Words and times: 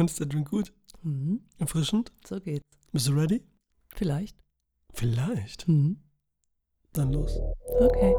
Und 0.00 0.10
ist 0.10 0.18
der 0.18 0.28
Drink 0.28 0.48
gut? 0.48 0.72
Mhm. 1.02 1.42
Erfrischend? 1.58 2.10
So 2.26 2.40
geht's. 2.40 2.64
Bist 2.90 3.08
du 3.08 3.12
ready? 3.12 3.42
Vielleicht. 3.94 4.34
Vielleicht. 4.94 5.68
Mhm. 5.68 5.98
Dann 6.94 7.12
los. 7.12 7.38
Okay. 7.80 8.16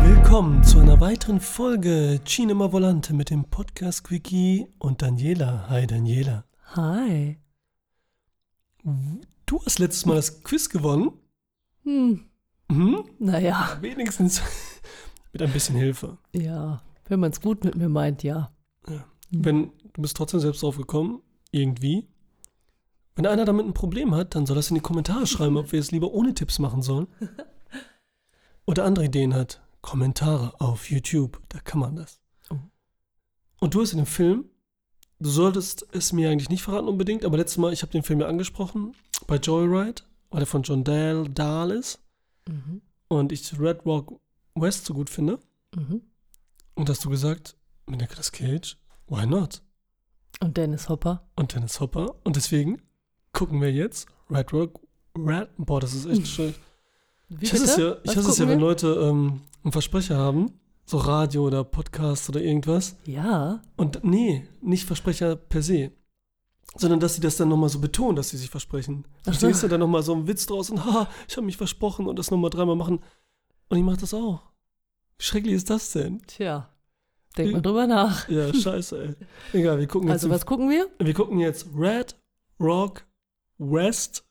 Willkommen 0.00 0.64
zu 0.64 0.80
einer 0.80 1.00
weiteren 1.00 1.38
Folge 1.38 2.18
Cinema 2.24 2.72
Volante 2.72 3.14
mit 3.14 3.30
dem 3.30 3.44
Podcast 3.44 4.02
Quickie 4.02 4.66
und 4.80 5.00
Daniela. 5.00 5.68
Hi 5.68 5.86
Daniela. 5.86 6.44
Hi. 6.74 7.38
Du 9.46 9.60
hast 9.64 9.78
letztes 9.78 10.06
Mal 10.06 10.14
das 10.16 10.42
Quiz 10.42 10.68
gewonnen. 10.68 11.12
Hm. 11.84 12.24
Mhm. 12.68 13.04
Naja, 13.18 13.76
Wenigstens 13.80 14.40
mit 15.32 15.42
ein 15.42 15.52
bisschen 15.52 15.76
Hilfe. 15.76 16.18
ja. 16.32 16.82
Wenn 17.08 17.20
man 17.20 17.32
es 17.32 17.40
gut 17.42 17.64
mit 17.64 17.74
mir 17.74 17.90
meint, 17.90 18.22
ja. 18.22 18.54
Wenn 19.30 19.72
du 19.92 20.00
bist 20.00 20.16
trotzdem 20.16 20.40
selbst 20.40 20.62
drauf 20.62 20.76
gekommen, 20.78 21.20
irgendwie. 21.50 22.08
Wenn 23.16 23.26
einer 23.26 23.44
damit 23.44 23.66
ein 23.66 23.74
Problem 23.74 24.14
hat, 24.14 24.34
dann 24.34 24.46
soll 24.46 24.56
das 24.56 24.70
in 24.70 24.76
die 24.76 24.80
Kommentare 24.80 25.26
schreiben, 25.26 25.58
ob 25.58 25.72
wir 25.72 25.80
es 25.80 25.90
lieber 25.90 26.12
ohne 26.12 26.32
Tipps 26.32 26.58
machen 26.58 26.80
sollen. 26.80 27.08
Oder 28.66 28.84
andere 28.84 29.06
Ideen 29.06 29.34
hat. 29.34 29.60
Kommentare 29.82 30.58
auf 30.58 30.90
YouTube, 30.90 31.42
da 31.50 31.58
kann 31.58 31.80
man 31.80 31.96
das. 31.96 32.20
Oh. 32.48 32.56
Und 33.60 33.74
du 33.74 33.82
hast 33.82 33.92
in 33.92 33.98
dem 33.98 34.06
Film, 34.06 34.46
du 35.22 35.30
solltest 35.30 35.86
es 35.92 36.12
mir 36.12 36.30
eigentlich 36.30 36.48
nicht 36.50 36.62
verraten 36.62 36.88
unbedingt, 36.88 37.24
aber 37.24 37.36
letztes 37.36 37.58
Mal, 37.58 37.72
ich 37.72 37.82
habe 37.82 37.92
den 37.92 38.02
Film 38.02 38.20
ja 38.20 38.26
angesprochen, 38.26 38.94
bei 39.26 39.36
Joyride, 39.36 40.02
weil 40.30 40.42
er 40.42 40.46
von 40.46 40.62
John 40.62 40.84
Dahl, 40.84 41.28
Dahl 41.28 41.70
ist 41.70 42.00
Mhm. 42.48 42.82
und 43.08 43.30
ich 43.32 43.58
Red 43.58 43.86
Rock 43.86 44.20
West 44.54 44.84
so 44.86 44.94
gut 44.94 45.08
finde. 45.08 45.38
Mhm. 45.76 46.02
Und 46.74 46.88
hast 46.90 47.04
du 47.04 47.10
gesagt, 47.10 47.56
mit 47.86 48.00
Nicolas 48.00 48.32
Cage, 48.32 48.76
why 49.06 49.26
not? 49.26 49.62
Und 50.40 50.56
Dennis 50.56 50.88
Hopper. 50.88 51.28
und 51.36 51.54
Dennis 51.54 51.78
Hopper. 51.80 52.16
Und 52.24 52.34
deswegen 52.36 52.82
gucken 53.32 53.60
wir 53.60 53.70
jetzt 53.72 54.08
Red 54.30 54.52
Rock. 54.52 54.80
Red, 55.16 55.48
boah, 55.58 55.80
das 55.80 55.94
ist 55.94 56.06
echt 56.06 56.26
schön. 56.26 56.54
Wie 57.28 57.44
Ich 57.44 57.52
hasse 57.52 57.64
es 57.64 57.76
ja, 57.76 57.96
ich 58.02 58.16
hasse 58.16 58.30
es 58.30 58.38
ja 58.38 58.48
wenn? 58.48 58.58
Leute 58.58 58.88
ähm, 58.88 59.42
einen 59.62 59.72
Versprecher 59.72 60.16
haben, 60.16 60.58
so 60.84 60.98
Radio 60.98 61.46
oder 61.46 61.64
Podcast 61.64 62.28
oder 62.28 62.40
irgendwas. 62.42 62.96
Ja. 63.06 63.62
Und 63.76 64.04
nee, 64.04 64.46
nicht 64.60 64.86
Versprecher 64.86 65.36
per 65.36 65.62
se, 65.62 65.92
sondern 66.76 67.00
dass 67.00 67.14
sie 67.14 67.20
das 67.20 67.36
dann 67.36 67.48
nochmal 67.48 67.68
so 67.68 67.80
betonen, 67.80 68.16
dass 68.16 68.30
sie 68.30 68.36
sich 68.36 68.50
versprechen. 68.50 69.04
Ach 69.20 69.26
so. 69.26 69.30
Verstehst 69.32 69.62
du? 69.62 69.68
Dann 69.68 69.80
nochmal 69.80 70.02
so 70.02 70.12
einen 70.14 70.26
Witz 70.26 70.46
draus 70.46 70.70
und 70.70 70.84
haha, 70.84 71.08
ich 71.28 71.36
habe 71.36 71.46
mich 71.46 71.56
versprochen 71.56 72.06
und 72.06 72.18
das 72.18 72.30
nochmal 72.30 72.50
dreimal 72.50 72.76
machen. 72.76 73.00
Und 73.68 73.78
ich 73.78 73.84
mache 73.84 73.98
das 73.98 74.12
auch. 74.14 74.42
Wie 75.18 75.24
schrecklich 75.24 75.54
ist 75.54 75.70
das 75.70 75.92
denn? 75.92 76.22
Tja. 76.26 76.68
Denk 77.38 77.52
mal 77.52 77.62
drüber 77.62 77.86
nach. 77.86 78.28
Ja, 78.28 78.52
scheiße, 78.52 79.02
ey. 79.52 79.58
Egal, 79.58 79.78
wir 79.78 79.86
gucken 79.86 80.08
jetzt, 80.08 80.24
Also, 80.24 80.30
was 80.30 80.44
gucken 80.44 80.68
wir? 80.68 80.88
wir 80.98 81.14
gucken 81.14 81.38
jetzt 81.38 81.66
Red 81.74 82.14
Rock 82.60 83.06
West 83.56 84.24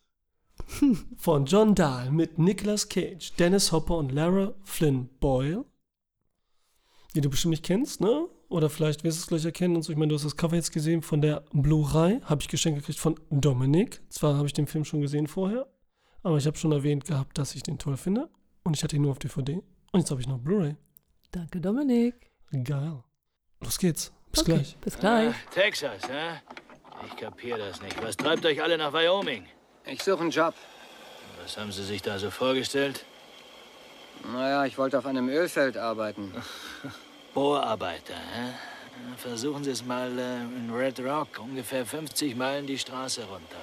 von 1.17 1.45
John 1.45 1.73
Dahl 1.73 2.11
mit 2.11 2.37
Nicolas 2.37 2.87
Cage, 2.89 3.33
Dennis 3.39 3.71
Hopper 3.71 3.97
und 3.97 4.11
Lara 4.11 4.53
Flynn 4.63 5.09
Boyle. 5.19 5.65
Die 7.15 7.21
du 7.21 7.29
bestimmt 7.29 7.51
nicht 7.51 7.65
kennst, 7.65 8.01
ne? 8.01 8.27
Oder 8.49 8.69
vielleicht 8.69 9.03
wirst 9.03 9.17
du 9.17 9.21
es 9.21 9.27
gleich 9.27 9.45
erkennen 9.45 9.75
und 9.75 9.83
so. 9.83 9.91
Ich 9.91 9.97
meine, 9.97 10.09
du 10.09 10.15
hast 10.15 10.25
das 10.25 10.35
Cover 10.37 10.55
jetzt 10.55 10.71
gesehen 10.71 11.01
von 11.01 11.21
der 11.21 11.43
Blu-ray. 11.53 12.21
Habe 12.23 12.41
ich 12.41 12.47
geschenkt 12.47 12.79
gekriegt 12.79 12.99
von 12.99 13.19
Dominik. 13.29 14.01
Zwar 14.09 14.35
habe 14.35 14.47
ich 14.47 14.53
den 14.53 14.67
Film 14.67 14.85
schon 14.85 15.01
gesehen 15.01 15.27
vorher, 15.27 15.67
aber 16.23 16.37
ich 16.37 16.45
habe 16.45 16.57
schon 16.57 16.71
erwähnt 16.71 17.05
gehabt, 17.05 17.37
dass 17.37 17.55
ich 17.55 17.63
den 17.63 17.77
toll 17.77 17.97
finde. 17.97 18.29
Und 18.63 18.75
ich 18.75 18.83
hatte 18.83 18.95
ihn 18.95 19.01
nur 19.01 19.11
auf 19.11 19.19
DVD. 19.19 19.61
Und 19.91 19.99
jetzt 19.99 20.11
habe 20.11 20.21
ich 20.21 20.27
noch 20.27 20.37
Blu-ray. 20.39 20.75
Danke, 21.31 21.61
Dominik. 21.61 22.31
Geil. 22.63 23.03
Los 23.61 23.77
geht's. 23.77 24.11
Bis 24.31 24.41
Okay, 24.41 24.53
gleich. 24.53 24.77
Bis 24.77 24.97
gleich. 24.97 25.33
Ah, 25.33 25.51
Texas, 25.53 26.01
hä? 26.09 26.41
Ich 27.07 27.15
kapier 27.15 27.57
das 27.57 27.81
nicht. 27.81 28.01
Was 28.03 28.15
treibt 28.15 28.45
euch 28.45 28.61
alle 28.61 28.77
nach 28.77 28.93
Wyoming? 28.93 29.45
Ich 29.85 30.03
suche 30.03 30.21
einen 30.21 30.31
Job. 30.31 30.53
Was 31.41 31.57
haben 31.57 31.71
Sie 31.71 31.83
sich 31.83 32.01
da 32.01 32.19
so 32.19 32.29
vorgestellt? 32.29 33.05
Naja, 34.23 34.65
ich 34.65 34.77
wollte 34.77 34.97
auf 34.97 35.05
einem 35.05 35.29
Ölfeld 35.29 35.77
arbeiten. 35.77 36.33
Bohrarbeiter, 37.33 38.13
hä? 38.13 38.53
Versuchen 39.17 39.63
Sie 39.63 39.71
es 39.71 39.85
mal 39.85 40.17
äh, 40.17 40.41
in 40.41 40.71
Red 40.73 40.99
Rock, 40.99 41.39
ungefähr 41.39 41.85
50 41.85 42.35
Meilen 42.35 42.67
die 42.67 42.77
Straße 42.77 43.23
runter. 43.23 43.61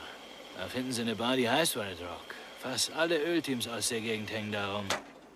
Da 0.56 0.66
finden 0.66 0.92
Sie 0.92 1.02
eine 1.02 1.14
Bar, 1.14 1.36
die 1.36 1.48
heißt 1.48 1.76
Red 1.76 2.00
Rock. 2.00 2.34
Fast 2.60 2.92
alle 2.96 3.18
Ölteams 3.18 3.68
aus 3.68 3.88
der 3.88 4.00
Gegend 4.00 4.32
hängen 4.32 4.52
da 4.52 4.74
rum. 4.74 4.86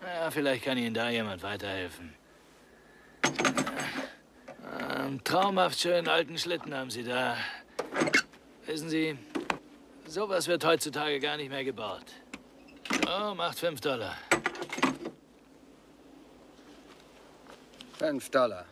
Naja, 0.00 0.30
vielleicht 0.30 0.64
kann 0.64 0.78
Ihnen 0.78 0.94
da 0.94 1.10
jemand 1.10 1.42
weiterhelfen. 1.42 2.14
Einen 4.98 5.22
traumhaft 5.22 5.78
schönen 5.78 6.08
alten 6.08 6.38
Schlitten 6.38 6.74
haben 6.74 6.90
Sie 6.90 7.04
da. 7.04 7.36
Wissen 8.66 8.88
Sie, 8.88 9.16
sowas 10.06 10.48
wird 10.48 10.64
heutzutage 10.64 11.20
gar 11.20 11.36
nicht 11.36 11.50
mehr 11.50 11.64
gebaut. 11.64 12.06
Oh, 13.06 13.34
macht 13.34 13.58
5 13.58 13.80
Dollar. 13.80 14.16
Fünf 18.02 18.30
Dollar. 18.30 18.64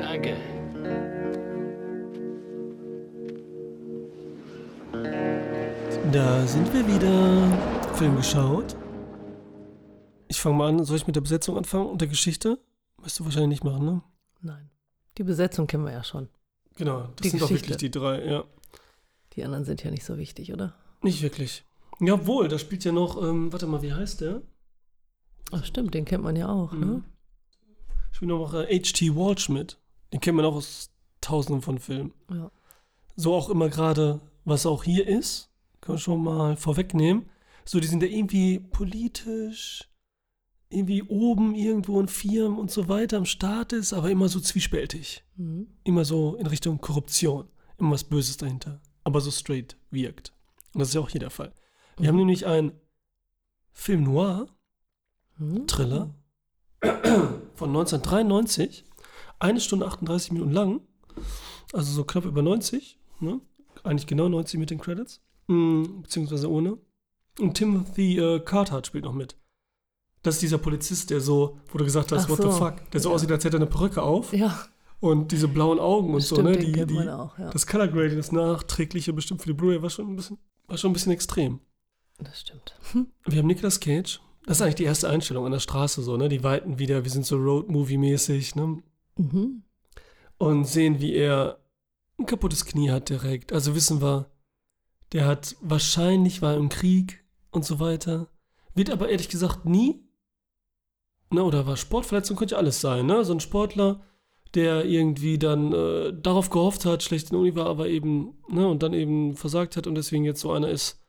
Danke. 0.00 0.36
Da 6.12 6.44
sind 6.48 6.74
wir 6.74 6.84
wieder. 6.88 7.94
Film 7.94 8.16
geschaut. 8.16 8.74
Ich 10.26 10.40
fange 10.40 10.56
mal 10.56 10.70
an. 10.70 10.84
Soll 10.84 10.96
ich 10.96 11.06
mit 11.06 11.14
der 11.14 11.20
Besetzung 11.20 11.56
anfangen 11.56 11.86
und 11.86 12.00
der 12.00 12.08
Geschichte? 12.08 12.58
Wirst 12.98 13.20
du 13.20 13.24
wahrscheinlich 13.24 13.60
nicht 13.60 13.64
machen, 13.64 13.84
ne? 13.84 14.02
Nein. 14.40 14.70
Die 15.18 15.22
Besetzung 15.22 15.68
kennen 15.68 15.84
wir 15.84 15.92
ja 15.92 16.02
schon. 16.02 16.28
Genau, 16.74 17.02
das 17.02 17.22
Die 17.22 17.28
sind 17.28 17.42
doch 17.42 17.46
Geschichte. 17.46 17.68
wirklich 17.68 17.78
die 17.78 17.90
drei, 17.92 18.24
ja. 18.24 18.42
Die 19.34 19.44
anderen 19.44 19.64
sind 19.64 19.84
ja 19.84 19.92
nicht 19.92 20.04
so 20.04 20.18
wichtig, 20.18 20.52
oder? 20.52 20.74
Nicht 21.00 21.22
wirklich. 21.22 21.64
Jawohl, 22.00 22.48
da 22.48 22.58
spielt 22.58 22.82
ja 22.82 22.90
noch, 22.90 23.22
ähm, 23.22 23.52
warte 23.52 23.68
mal, 23.68 23.82
wie 23.82 23.92
heißt 23.92 24.20
der? 24.20 24.42
Ach, 25.52 25.64
stimmt, 25.64 25.94
den 25.94 26.04
kennt 26.04 26.24
man 26.24 26.36
ja 26.36 26.48
auch, 26.48 26.72
ne? 26.72 26.86
Mhm. 26.86 27.04
Spielt 28.10 28.28
noch 28.30 28.54
äh, 28.54 28.78
H.T. 28.78 29.14
Walsh 29.14 29.48
mit. 29.48 29.78
Den 30.12 30.20
kennt 30.20 30.36
man 30.36 30.44
auch 30.46 30.56
aus 30.56 30.90
tausenden 31.20 31.62
von 31.62 31.78
Filmen. 31.78 32.12
Ja. 32.30 32.50
So 33.16 33.34
auch 33.34 33.48
immer 33.48 33.68
gerade, 33.68 34.20
was 34.44 34.66
auch 34.66 34.84
hier 34.84 35.06
ist, 35.06 35.50
können 35.80 35.98
wir 35.98 36.00
schon 36.00 36.22
mal 36.22 36.56
vorwegnehmen. 36.56 37.26
So, 37.64 37.80
die 37.80 37.86
sind 37.86 38.02
ja 38.02 38.08
irgendwie 38.08 38.58
politisch, 38.58 39.88
irgendwie 40.68 41.02
oben 41.02 41.54
irgendwo 41.54 42.00
in 42.00 42.08
Firmen 42.08 42.58
und 42.58 42.70
so 42.70 42.88
weiter 42.88 43.18
am 43.18 43.26
Start 43.26 43.72
ist, 43.72 43.92
aber 43.92 44.10
immer 44.10 44.28
so 44.28 44.40
zwiespältig. 44.40 45.22
Mhm. 45.36 45.68
Immer 45.84 46.04
so 46.04 46.34
in 46.36 46.46
Richtung 46.46 46.80
Korruption. 46.80 47.48
Immer 47.78 47.92
was 47.92 48.04
Böses 48.04 48.36
dahinter. 48.36 48.80
Aber 49.04 49.20
so 49.20 49.30
straight 49.30 49.76
wirkt. 49.90 50.32
Und 50.72 50.80
das 50.80 50.88
ist 50.88 50.94
ja 50.94 51.00
auch 51.00 51.10
hier 51.10 51.20
der 51.20 51.30
Fall. 51.30 51.52
Wir 51.98 52.08
haben 52.08 52.16
nämlich 52.16 52.46
einen 52.46 52.72
Film 53.72 54.04
Noir, 54.04 54.46
Mhm. 55.42 55.66
Thriller, 55.66 56.14
von 57.54 57.68
1993. 57.68 58.84
Eine 59.38 59.60
Stunde 59.60 59.86
38 59.86 60.32
Minuten 60.32 60.52
lang. 60.52 60.80
Also 61.72 61.92
so 61.92 62.04
knapp 62.04 62.24
über 62.24 62.42
90. 62.42 62.98
Ne? 63.20 63.40
Eigentlich 63.82 64.06
genau 64.06 64.28
90 64.28 64.60
mit 64.60 64.70
den 64.70 64.80
Credits. 64.80 65.20
Mm, 65.48 66.02
beziehungsweise 66.02 66.48
ohne. 66.50 66.78
Und 67.40 67.54
Timothy 67.54 68.18
äh, 68.18 68.40
Cartard 68.40 68.86
spielt 68.86 69.04
noch 69.04 69.14
mit. 69.14 69.36
Das 70.22 70.36
ist 70.36 70.42
dieser 70.42 70.58
Polizist, 70.58 71.10
der 71.10 71.20
so, 71.20 71.58
wo 71.72 71.78
du 71.78 71.84
gesagt 71.84 72.12
hast, 72.12 72.26
Ach 72.26 72.28
what 72.30 72.42
so, 72.42 72.50
the 72.50 72.58
fuck, 72.58 72.90
der 72.92 73.00
so 73.00 73.08
ja. 73.08 73.14
aussieht, 73.16 73.32
als 73.32 73.44
hätte 73.44 73.56
er 73.56 73.60
eine 73.60 73.70
Perücke 73.70 74.02
auf 74.02 74.32
Ja, 74.32 74.56
und 75.00 75.32
diese 75.32 75.48
blauen 75.48 75.80
Augen 75.80 76.14
und 76.14 76.20
so, 76.20 76.36
stimmt, 76.36 76.50
ne? 76.50 76.56
den 76.58 76.72
Die, 76.72 76.94
die, 76.94 77.08
auch, 77.08 77.36
ja. 77.36 77.50
Das 77.50 77.66
Color 77.66 77.88
Grading, 77.88 78.18
das 78.18 78.30
nachträgliche, 78.30 79.12
bestimmt 79.12 79.40
für 79.40 79.48
die 79.48 79.54
Blu-ray, 79.54 79.82
war 79.82 79.90
schon 79.90 80.06
ein 80.06 80.14
bisschen, 80.14 80.38
war 80.68 80.78
schon 80.78 80.90
ein 80.90 80.92
bisschen 80.92 81.10
extrem. 81.10 81.58
Das 82.18 82.40
stimmt. 82.40 82.76
Wir 83.26 83.38
haben 83.38 83.48
Nicolas 83.48 83.80
Cage. 83.80 84.20
Das 84.44 84.58
ist 84.58 84.62
eigentlich 84.62 84.74
die 84.76 84.84
erste 84.84 85.08
Einstellung 85.08 85.46
an 85.46 85.52
der 85.52 85.60
Straße 85.60 86.02
so, 86.02 86.16
ne? 86.16 86.28
Die 86.28 86.42
weiten 86.42 86.78
wieder, 86.78 87.04
wir 87.04 87.10
sind 87.10 87.26
so 87.26 87.36
Road-Movie-mäßig, 87.36 88.56
ne? 88.56 88.82
Mhm. 89.16 89.62
Und 90.38 90.64
sehen, 90.66 91.00
wie 91.00 91.14
er 91.14 91.58
ein 92.18 92.26
kaputtes 92.26 92.64
Knie 92.64 92.90
hat 92.90 93.08
direkt. 93.08 93.52
Also 93.52 93.74
wissen 93.74 94.02
wir, 94.02 94.30
der 95.12 95.26
hat 95.26 95.56
wahrscheinlich 95.60 96.42
war 96.42 96.56
im 96.56 96.68
Krieg 96.68 97.24
und 97.50 97.64
so 97.64 97.78
weiter. 97.78 98.28
Wird 98.74 98.90
aber 98.90 99.10
ehrlich 99.10 99.28
gesagt 99.28 99.64
nie, 99.64 100.00
ne? 101.30 101.44
Oder 101.44 101.66
war 101.66 101.76
Sportverletzung, 101.76 102.36
könnte 102.36 102.54
ja 102.54 102.58
alles 102.58 102.80
sein, 102.80 103.06
ne? 103.06 103.24
So 103.24 103.34
ein 103.34 103.40
Sportler, 103.40 104.00
der 104.54 104.84
irgendwie 104.84 105.38
dann 105.38 105.72
äh, 105.72 106.12
darauf 106.12 106.50
gehofft 106.50 106.84
hat, 106.84 107.02
schlecht 107.02 107.28
in 107.28 107.34
der 107.34 107.40
Uni 107.40 107.54
war, 107.54 107.66
aber 107.66 107.88
eben, 107.88 108.38
ne? 108.48 108.66
Und 108.66 108.82
dann 108.82 108.92
eben 108.92 109.36
versagt 109.36 109.76
hat 109.76 109.86
und 109.86 109.94
deswegen 109.94 110.24
jetzt 110.24 110.40
so 110.40 110.52
einer 110.52 110.68
ist, 110.68 111.01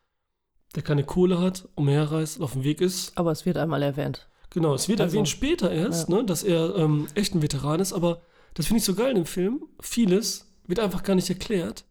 der 0.76 0.84
keine 0.84 1.04
Kohle 1.04 1.40
hat, 1.40 1.68
umherreist, 1.76 2.42
auf 2.42 2.54
dem 2.54 2.64
Weg 2.64 2.82
ist. 2.82 3.18
Aber 3.18 3.32
es 3.32 3.46
wird 3.46 3.58
einmal 3.58 3.84
erwähnt. 3.84 4.28
Genau, 4.50 4.74
es 4.74 4.88
wird 4.88 5.02
Also, 5.02 5.14
erwähnt 5.16 5.30
später 5.30 5.72
erst, 5.72 6.10
ja. 6.10 6.16
ne, 6.18 6.24
dass 6.26 6.44
er 6.44 6.76
ähm, 6.76 7.08
echt 7.16 7.34
ein 7.36 7.42
Veteran 7.42 7.80
ist, 7.80 7.94
aber 7.94 8.22
Das 8.56 8.68
finde 8.68 8.80
ich 8.80 8.86
so 8.86 8.94
geil 8.94 9.10
in 9.10 9.16
dem 9.16 9.26
Film. 9.26 9.64
Vieles 9.80 10.48
wird 10.68 10.80
einfach 10.80 11.02
gar 11.04 11.16
nicht 11.16 11.30
erklärt, 11.30 11.86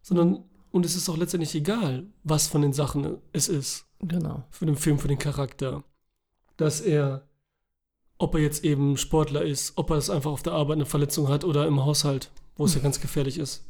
sondern, 0.00 0.44
und 0.70 0.86
es 0.86 0.96
ist 0.96 1.08
auch 1.10 1.18
letztendlich 1.18 1.54
egal, 1.54 2.06
was 2.24 2.48
von 2.48 2.62
den 2.62 2.72
Sachen 2.72 3.18
es 3.32 3.48
ist 3.48 3.84
Genau. 4.00 4.42
für 4.50 4.64
den 4.66 4.76
Film, 4.76 4.98
für 4.98 5.08
den 5.08 5.18
Charakter. 5.18 5.84
Dass 6.56 6.80
er, 6.80 7.28
ob 8.18 8.34
er 8.34 8.40
jetzt 8.40 8.64
eben 8.64 8.96
Sportler 8.96 9.42
ist, 9.42 9.74
ob 9.76 9.90
er 9.90 9.96
es 9.98 10.08
einfach 10.10 10.30
auf 10.32 10.42
der 10.42 10.54
Arbeit 10.54 10.76
eine 10.76 10.86
Verletzung 10.86 11.28
hat 11.28 11.44
oder 11.44 11.66
im 11.66 11.84
Haushalt, 11.84 12.30
wo 12.56 12.64
es 12.64 12.74
ja 12.74 12.80
ganz 12.82 13.00
gefährlich 13.00 13.38
ist. 13.38 13.66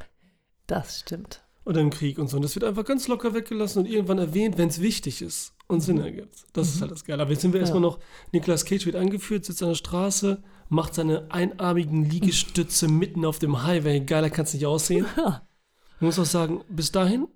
Das 0.69 1.01
stimmt. 1.01 1.42
Oder 1.65 1.81
im 1.81 1.91
Krieg 1.91 2.19
und 2.19 2.29
so. 2.29 2.37
Und 2.37 2.43
das 2.43 2.55
wird 2.57 2.65
einfach 2.65 2.85
ganz 2.85 3.07
locker 3.09 3.35
weggelassen 3.35 3.81
und 3.81 3.87
irgendwann 3.87 4.19
erwähnt, 4.19 4.59
wenn 4.59 4.69
es 4.69 4.81
wichtig 4.81 5.23
ist 5.23 5.55
und 5.69 5.81
Sinn 5.81 5.99
ergibt. 5.99 6.45
Das 6.53 6.69
ist 6.75 6.81
halt 6.81 6.91
das 6.91 7.05
Geile. 7.05 7.23
Aber 7.23 7.31
jetzt 7.31 7.43
sind 7.43 7.53
wir 7.53 7.59
Ja. 7.61 7.63
erstmal 7.63 7.81
noch, 7.83 8.01
Nicolas 8.33 8.65
Cage 8.65 8.85
wird 8.87 8.97
angeführt, 8.97 9.45
sitzt 9.45 9.63
an 9.63 9.69
der 9.69 9.77
Straße, 9.77 10.43
macht 10.69 10.95
seine 10.95 11.31
einarmigen 11.31 12.05
Liegestütze 12.09 12.89
mitten 12.89 13.25
auf 13.25 13.39
dem 13.39 13.63
Highway. 13.63 14.01
Geiler 14.01 14.29
kann 14.31 14.45
es 14.45 14.55
nicht 14.55 14.67
aussehen. 14.67 15.07
Ich 15.97 16.01
muss 16.01 16.19
auch 16.19 16.25
sagen, 16.25 16.63
bis 16.69 16.91
dahin 16.91 17.29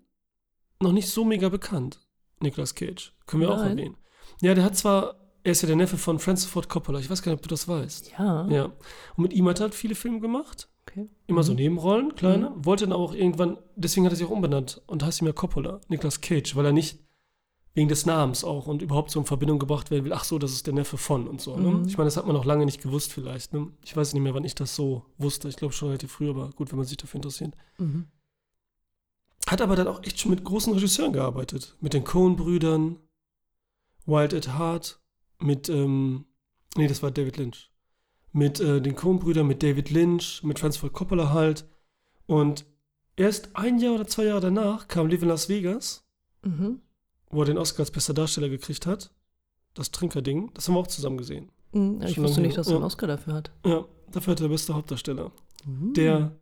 noch 0.80 0.92
nicht 0.92 1.08
so 1.08 1.24
mega 1.24 1.48
bekannt, 1.48 2.00
Nicolas 2.40 2.74
Cage. 2.74 3.14
Können 3.26 3.42
wir 3.42 3.50
auch 3.52 3.58
Nein. 3.58 3.78
erwähnen. 3.78 3.96
Ja, 4.42 4.54
der 4.54 4.64
hat 4.64 4.76
zwar, 4.76 5.14
er 5.44 5.52
ist 5.52 5.62
ja 5.62 5.68
der 5.68 5.76
Neffe 5.76 5.96
von 5.98 6.18
Francis 6.18 6.50
Ford 6.50 6.68
Coppola. 6.68 6.98
Ich 6.98 7.08
weiß 7.08 7.22
gar 7.22 7.30
nicht, 7.30 7.38
ob 7.38 7.42
du 7.42 7.48
das 7.48 7.68
weißt. 7.68 8.10
Ja. 8.18 8.48
Ja. 8.48 8.64
Und 8.64 9.22
mit 9.22 9.32
ihm 9.32 9.48
hat 9.48 9.60
er 9.60 9.64
halt 9.64 9.74
viele 9.76 9.94
Filme 9.94 10.18
gemacht. 10.20 10.68
Okay. 10.88 11.08
Immer 11.26 11.42
so 11.42 11.52
Mhm. 11.52 11.58
Nebenrollen, 11.58 12.14
kleine. 12.14 12.52
Wollte 12.56 12.84
dann 12.84 12.92
aber 12.92 13.02
auch 13.02 13.14
irgendwann, 13.14 13.58
deswegen 13.74 14.06
hat 14.06 14.12
er 14.12 14.16
sich 14.16 14.26
auch 14.26 14.30
umbenannt 14.30 14.82
und 14.86 15.04
heißt 15.04 15.20
ihm 15.20 15.26
ja 15.26 15.32
Coppola, 15.32 15.80
Nicolas 15.88 16.20
Cage, 16.20 16.54
weil 16.56 16.66
er 16.66 16.72
nicht 16.72 17.00
wegen 17.74 17.88
des 17.88 18.06
Namens 18.06 18.42
auch 18.42 18.66
und 18.68 18.80
überhaupt 18.80 19.10
so 19.10 19.20
in 19.20 19.26
Verbindung 19.26 19.58
gebracht 19.58 19.90
werden 19.90 20.04
will, 20.04 20.12
ach 20.14 20.24
so, 20.24 20.38
das 20.38 20.52
ist 20.52 20.66
der 20.66 20.72
Neffe 20.72 20.96
von 20.96 21.28
und 21.28 21.42
so. 21.42 21.56
Ne? 21.56 21.70
Mhm. 21.70 21.88
Ich 21.88 21.98
meine, 21.98 22.06
das 22.06 22.16
hat 22.16 22.26
man 22.26 22.34
noch 22.34 22.46
lange 22.46 22.64
nicht 22.64 22.80
gewusst 22.80 23.12
vielleicht. 23.12 23.52
Ne? 23.52 23.70
Ich 23.84 23.94
weiß 23.94 24.14
nicht 24.14 24.22
mehr, 24.22 24.32
wann 24.32 24.44
ich 24.44 24.54
das 24.54 24.74
so 24.74 25.04
wusste. 25.18 25.48
Ich 25.48 25.56
glaube 25.56 25.74
schon 25.74 25.88
relativ 25.88 26.12
früh, 26.12 26.30
aber 26.30 26.50
gut, 26.52 26.70
wenn 26.70 26.78
man 26.78 26.86
sich 26.86 26.96
dafür 26.96 27.18
interessiert. 27.18 27.54
Mhm. 27.78 28.06
Hat 29.46 29.60
aber 29.60 29.76
dann 29.76 29.88
auch 29.88 30.02
echt 30.02 30.18
schon 30.18 30.30
mit 30.30 30.42
großen 30.42 30.72
Regisseuren 30.72 31.12
gearbeitet. 31.12 31.76
Mit 31.80 31.92
den 31.92 32.04
Coen-Brüdern, 32.04 32.96
Wild 34.06 34.32
at 34.32 34.56
Heart, 34.58 34.98
mit, 35.38 35.68
ähm, 35.68 36.24
nee, 36.76 36.86
das 36.88 37.02
war 37.02 37.10
David 37.10 37.36
Lynch. 37.36 37.70
Mit 38.32 38.60
äh, 38.60 38.80
den 38.82 38.94
Coen-Brüdern, 38.96 39.46
mit 39.46 39.62
David 39.62 39.90
Lynch, 39.90 40.42
mit 40.42 40.58
Francis 40.58 40.82
Coppola 40.92 41.30
halt. 41.32 41.64
Und 42.26 42.66
erst 43.16 43.50
ein 43.54 43.78
Jahr 43.78 43.94
oder 43.94 44.06
zwei 44.06 44.24
Jahre 44.24 44.40
danach 44.40 44.88
kam 44.88 45.08
Live 45.08 45.22
in 45.22 45.28
Las 45.28 45.48
Vegas, 45.48 46.04
Mhm. 46.44 46.80
wo 47.30 47.40
er 47.42 47.46
den 47.46 47.58
Oscar 47.58 47.80
als 47.80 47.90
bester 47.90 48.14
Darsteller 48.14 48.48
gekriegt 48.48 48.86
hat. 48.86 49.10
Das 49.74 49.90
Trinkerding, 49.90 50.50
das 50.54 50.68
haben 50.68 50.74
wir 50.74 50.80
auch 50.80 50.86
zusammen 50.86 51.16
gesehen. 51.18 51.50
Mhm. 51.72 52.00
Ich 52.02 52.14
Schon 52.14 52.24
wusste 52.24 52.40
nicht, 52.40 52.56
dass 52.56 52.66
er 52.68 52.74
einen 52.74 52.80
Ja. 52.82 52.86
Oscar 52.86 53.06
dafür 53.06 53.34
hat. 53.34 53.50
Ja, 53.64 53.84
dafür 54.10 54.32
hat 54.32 54.40
er 54.40 54.44
der 54.44 54.48
beste 54.54 54.74
Hauptdarsteller. 54.74 55.32
Mhm. 55.64 55.94
Der, 55.94 56.32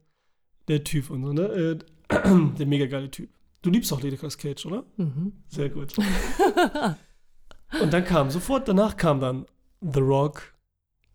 der 0.69 0.85
Typ 0.85 1.11
und 1.11 1.23
so, 1.25 1.33
ne? 1.33 1.43
Äh, 1.43 1.79
der 2.59 2.67
mega 2.67 2.87
geile 2.87 3.11
Typ. 3.11 3.31
Du 3.63 3.71
liebst 3.71 3.93
auch 3.93 4.03
Nicolas 4.03 4.37
Cage, 4.37 4.67
oder? 4.67 4.85
Mhm. 4.97 5.33
Sehr 5.49 5.71
gut. 5.71 5.95
Und 7.83 7.93
dann 7.93 8.05
kam, 8.05 8.31
sofort 8.31 8.69
danach 8.69 8.97
kam 8.97 9.21
dann 9.21 9.47
The 9.81 10.01
Rock, 10.01 10.54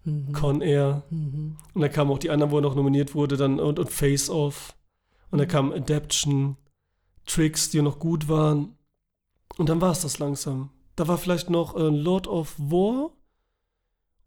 Mhm. 0.10 0.32
Con 0.34 0.62
Air. 0.62 1.04
Mhm. 1.10 1.58
Und 1.74 1.82
dann 1.82 1.92
kamen 1.92 2.12
auch 2.12 2.20
die 2.20 2.30
anderen, 2.30 2.52
wo 2.52 2.58
er 2.58 2.62
noch 2.62 2.76
nominiert 2.76 3.16
wurde, 3.16 3.38
dann 3.38 3.60
und, 3.60 3.80
und 3.80 3.90
Face 3.90 4.30
Off. 4.30 4.76
Und 5.32 5.40
dann 5.40 5.48
kam 5.48 5.72
Adaption, 5.72 6.58
Tricks, 7.26 7.70
die 7.70 7.82
noch 7.82 8.00
gut 8.00 8.28
waren. 8.28 8.76
Und 9.58 9.70
dann 9.70 9.82
war 9.82 9.92
es 9.92 10.02
das 10.02 10.20
langsam. 10.20 10.72
Da 10.96 11.08
war 11.08 11.18
vielleicht 11.18 11.50
noch 11.50 11.76
äh, 11.76 11.90
Lord 11.90 12.28
of 12.28 12.56
War. 12.58 13.12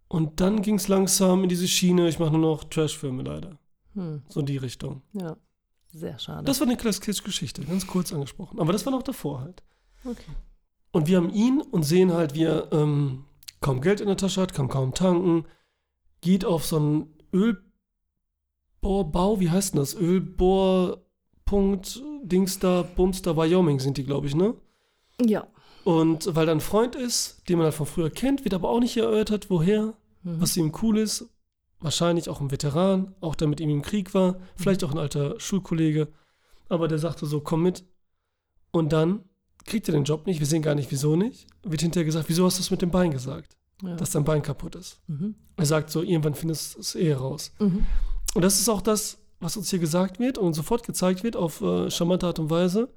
Und 0.09 0.41
dann 0.41 0.63
ging 0.63 0.77
es 0.77 0.89
langsam 0.89 1.43
in 1.43 1.49
diese 1.49 1.67
Schiene, 1.67 2.09
ich 2.09 2.19
mache 2.19 2.33
nur 2.33 2.41
noch 2.41 2.65
Trash-Filme 2.65 3.23
leider. 3.23 3.59
Hm. 3.95 4.23
So 4.29 4.41
in 4.41 4.47
die 4.47 4.59
Richtung. 4.59 5.03
Ja. 5.13 5.37
Sehr 5.93 6.19
schade. 6.19 6.45
Das 6.45 6.59
war 6.61 6.67
Nicolas 6.67 7.01
Cage 7.01 7.23
Geschichte, 7.23 7.63
ganz 7.65 7.87
kurz 7.87 8.13
angesprochen. 8.13 8.59
Aber 8.61 8.73
das 8.73 8.87
war 8.87 8.93
noch 8.93 9.03
davor 9.03 9.41
halt. 9.41 9.63
okay. 10.05 10.33
Und 10.91 11.07
wir 11.07 11.17
haben 11.17 11.31
ihn 11.31 11.61
und 11.61 11.85
sehen 11.85 12.13
halt, 12.13 12.35
wie 12.35 12.45
er 12.45 12.71
ähm, 12.73 13.25
kaum 13.61 13.81
Geld 13.81 14.01
in 14.01 14.09
der 14.09 14.17
Tasche 14.17 14.41
hat, 14.41 14.53
kann 14.53 14.69
kaum 14.69 14.93
tanken, 14.95 15.45
geht 16.23 16.47
auf 16.47 16.65
so 16.65 16.77
einen 16.77 17.15
Ölbohrbau, 18.83 19.41
wie 19.41 19.51
heißt 19.51 19.75
denn 19.75 19.81
das? 19.81 19.95
Ölbohrpunkt, 19.95 22.03
Dings 22.23 22.59
da, 22.59 22.83
Bums 22.83 23.21
da, 23.23 23.37
Wyoming 23.37 23.81
sind 23.81 23.97
die, 23.99 24.05
glaube 24.05 24.27
ich, 24.29 24.35
ne? 24.35 24.55
Ja. 25.21 25.47
Und 25.85 26.35
weil 26.35 26.47
da 26.47 26.53
ein 26.53 26.61
Freund 26.61 26.95
ist, 26.97 27.49
den 27.49 27.59
man 27.59 27.65
halt 27.67 27.75
von 27.75 27.87
früher 27.87 28.11
kennt, 28.11 28.45
wird 28.45 28.55
aber 28.55 28.69
auch 28.71 28.81
nicht 28.81 28.97
erörtert, 28.97 29.51
woher, 29.51 29.95
Mhm. 30.23 30.41
was 30.41 30.57
ihm 30.57 30.73
cool 30.83 30.99
ist. 30.99 31.29
Wahrscheinlich 31.81 32.29
auch 32.29 32.41
ein 32.41 32.53
Veteran, 32.53 33.13
auch 33.21 33.35
der 33.35 33.49
mit 33.49 33.59
ihm 33.59 33.69
im 33.71 33.83
Krieg 33.83 34.15
war, 34.15 34.37
vielleicht 34.55 34.85
auch 34.85 34.93
ein 34.93 34.99
alter 34.99 35.41
Schulkollege. 35.41 36.07
Aber 36.69 36.87
der 36.87 36.99
sagte 37.01 37.27
so, 37.27 37.41
komm 37.41 37.65
mit. 37.65 37.85
Und 38.71 38.93
dann 38.93 39.25
kriegt 39.65 39.89
er 39.89 39.93
den 39.95 40.05
Job 40.05 40.27
nicht, 40.27 40.39
wir 40.39 40.47
sehen 40.47 40.63
gar 40.63 40.77
nicht, 40.77 40.93
wieso 40.93 41.17
nicht. 41.17 41.49
Wird 41.65 41.83
hinterher 41.83 42.05
gesagt, 42.05 42.29
wieso 42.29 42.45
hast 42.47 42.59
du 42.59 42.63
es 42.63 42.71
mit 42.71 42.83
dem 42.83 42.93
Bein 42.93 43.11
gesagt, 43.11 43.57
ja. 43.83 43.97
dass 43.97 44.11
dein 44.11 44.25
Bein 44.25 44.43
kaputt 44.43 44.75
ist. 44.75 45.01
mhm. 45.07 45.35
Er 45.57 45.67
sagt 45.67 45.91
so, 45.91 46.03
irgendwann 46.03 46.35
findest 46.35 46.77
du 46.77 46.81
es 46.81 46.95
eh 46.95 47.13
raus. 47.13 47.53
Mhm. 47.59 47.85
Und 48.35 48.43
das 48.43 48.59
ist 48.59 48.69
auch 48.69 48.81
das, 48.81 49.19
was 49.41 49.57
uns 49.57 49.71
hier 49.71 49.79
gesagt 49.79 50.19
wird 50.19 50.39
und 50.39 50.55
sofort 50.55 50.87
gezeigt 50.87 51.25
wird 51.25 51.37
auf 51.37 51.61
äh, 51.61 51.91
charmante 51.91 52.27
Art 52.27 52.39
und 52.39 52.51
Weise. 52.51 52.89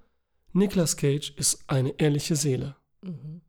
Nicolas 0.53 0.95
Cage 0.95 1.31
ist 1.35 1.63
eine 1.67 1.89
ehrliche 1.99 2.35
Seele. 2.35 2.75
Mhm. 3.01 3.41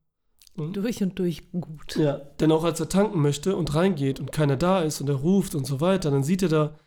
Mhm. 0.57 0.73
Durch 0.73 1.03
und 1.03 1.19
durch 1.19 1.51
gut. 1.53 1.97
Ja, 1.97 2.17
denn 2.41 2.51
auch 2.51 2.65
als 2.65 2.81
er 2.81 2.89
tanken 2.89 3.21
möchte 3.21 3.55
und 3.55 3.75
reingeht 3.75 4.19
und 4.19 4.33
keiner 4.33 4.57
da 4.57 4.81
ist 4.81 5.01
und 5.01 5.09
er 5.09 5.17
ruft 5.17 5.55
und 5.55 5.67
so 5.67 5.81
weiter, 5.81 6.11
dann 6.11 6.25
sieht 6.25 6.43
er 6.43 6.49
da 6.49 6.79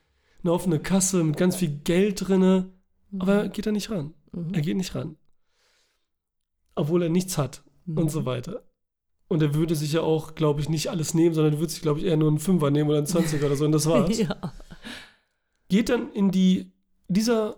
eine 0.44 0.52
offene 0.52 0.80
Kasse 0.80 1.24
mit 1.24 1.38
ganz 1.38 1.56
viel 1.58 1.80
Geld 1.84 2.28
drinne, 2.28 2.72
aber 3.18 3.44
er 3.44 3.50
geht 3.50 3.66
da 3.66 3.72
nicht 3.72 3.92
ran. 3.92 4.14
Mhm. 4.32 4.54
Er 4.54 4.62
geht 4.62 4.78
nicht 4.78 4.96
ran. 4.96 5.16
Obwohl 6.76 7.04
er 7.04 7.10
nichts 7.10 7.38
hat 7.38 7.64
und 7.86 8.10
so 8.10 8.26
weiter. 8.26 8.64
Und 9.30 9.42
er 9.44 9.54
würde 9.54 9.76
sich 9.76 9.94
ja 9.94 10.02
auch, 10.02 10.36
glaube 10.36 10.60
ich, 10.60 10.70
nicht 10.70 10.90
alles 10.90 11.14
nehmen, 11.14 11.36
sondern 11.36 11.54
er 11.54 11.60
würde 11.60 11.72
sich, 11.72 11.82
glaube 11.82 12.00
ich, 12.00 12.06
eher 12.06 12.18
nur 12.18 12.28
einen 12.28 12.40
Fünfer 12.40 12.72
nehmen 12.72 12.90
oder 12.90 12.98
einen 12.98 13.08
20 13.08 13.42
oder 13.44 13.56
so 13.56 13.64
und 13.64 13.72
das 13.72 13.86
war's. 13.90 14.18
ja. 14.18 14.36
Geht 15.70 15.90
dann 15.90 16.12
in 16.12 16.32
die, 16.32 16.72
dieser 17.08 17.58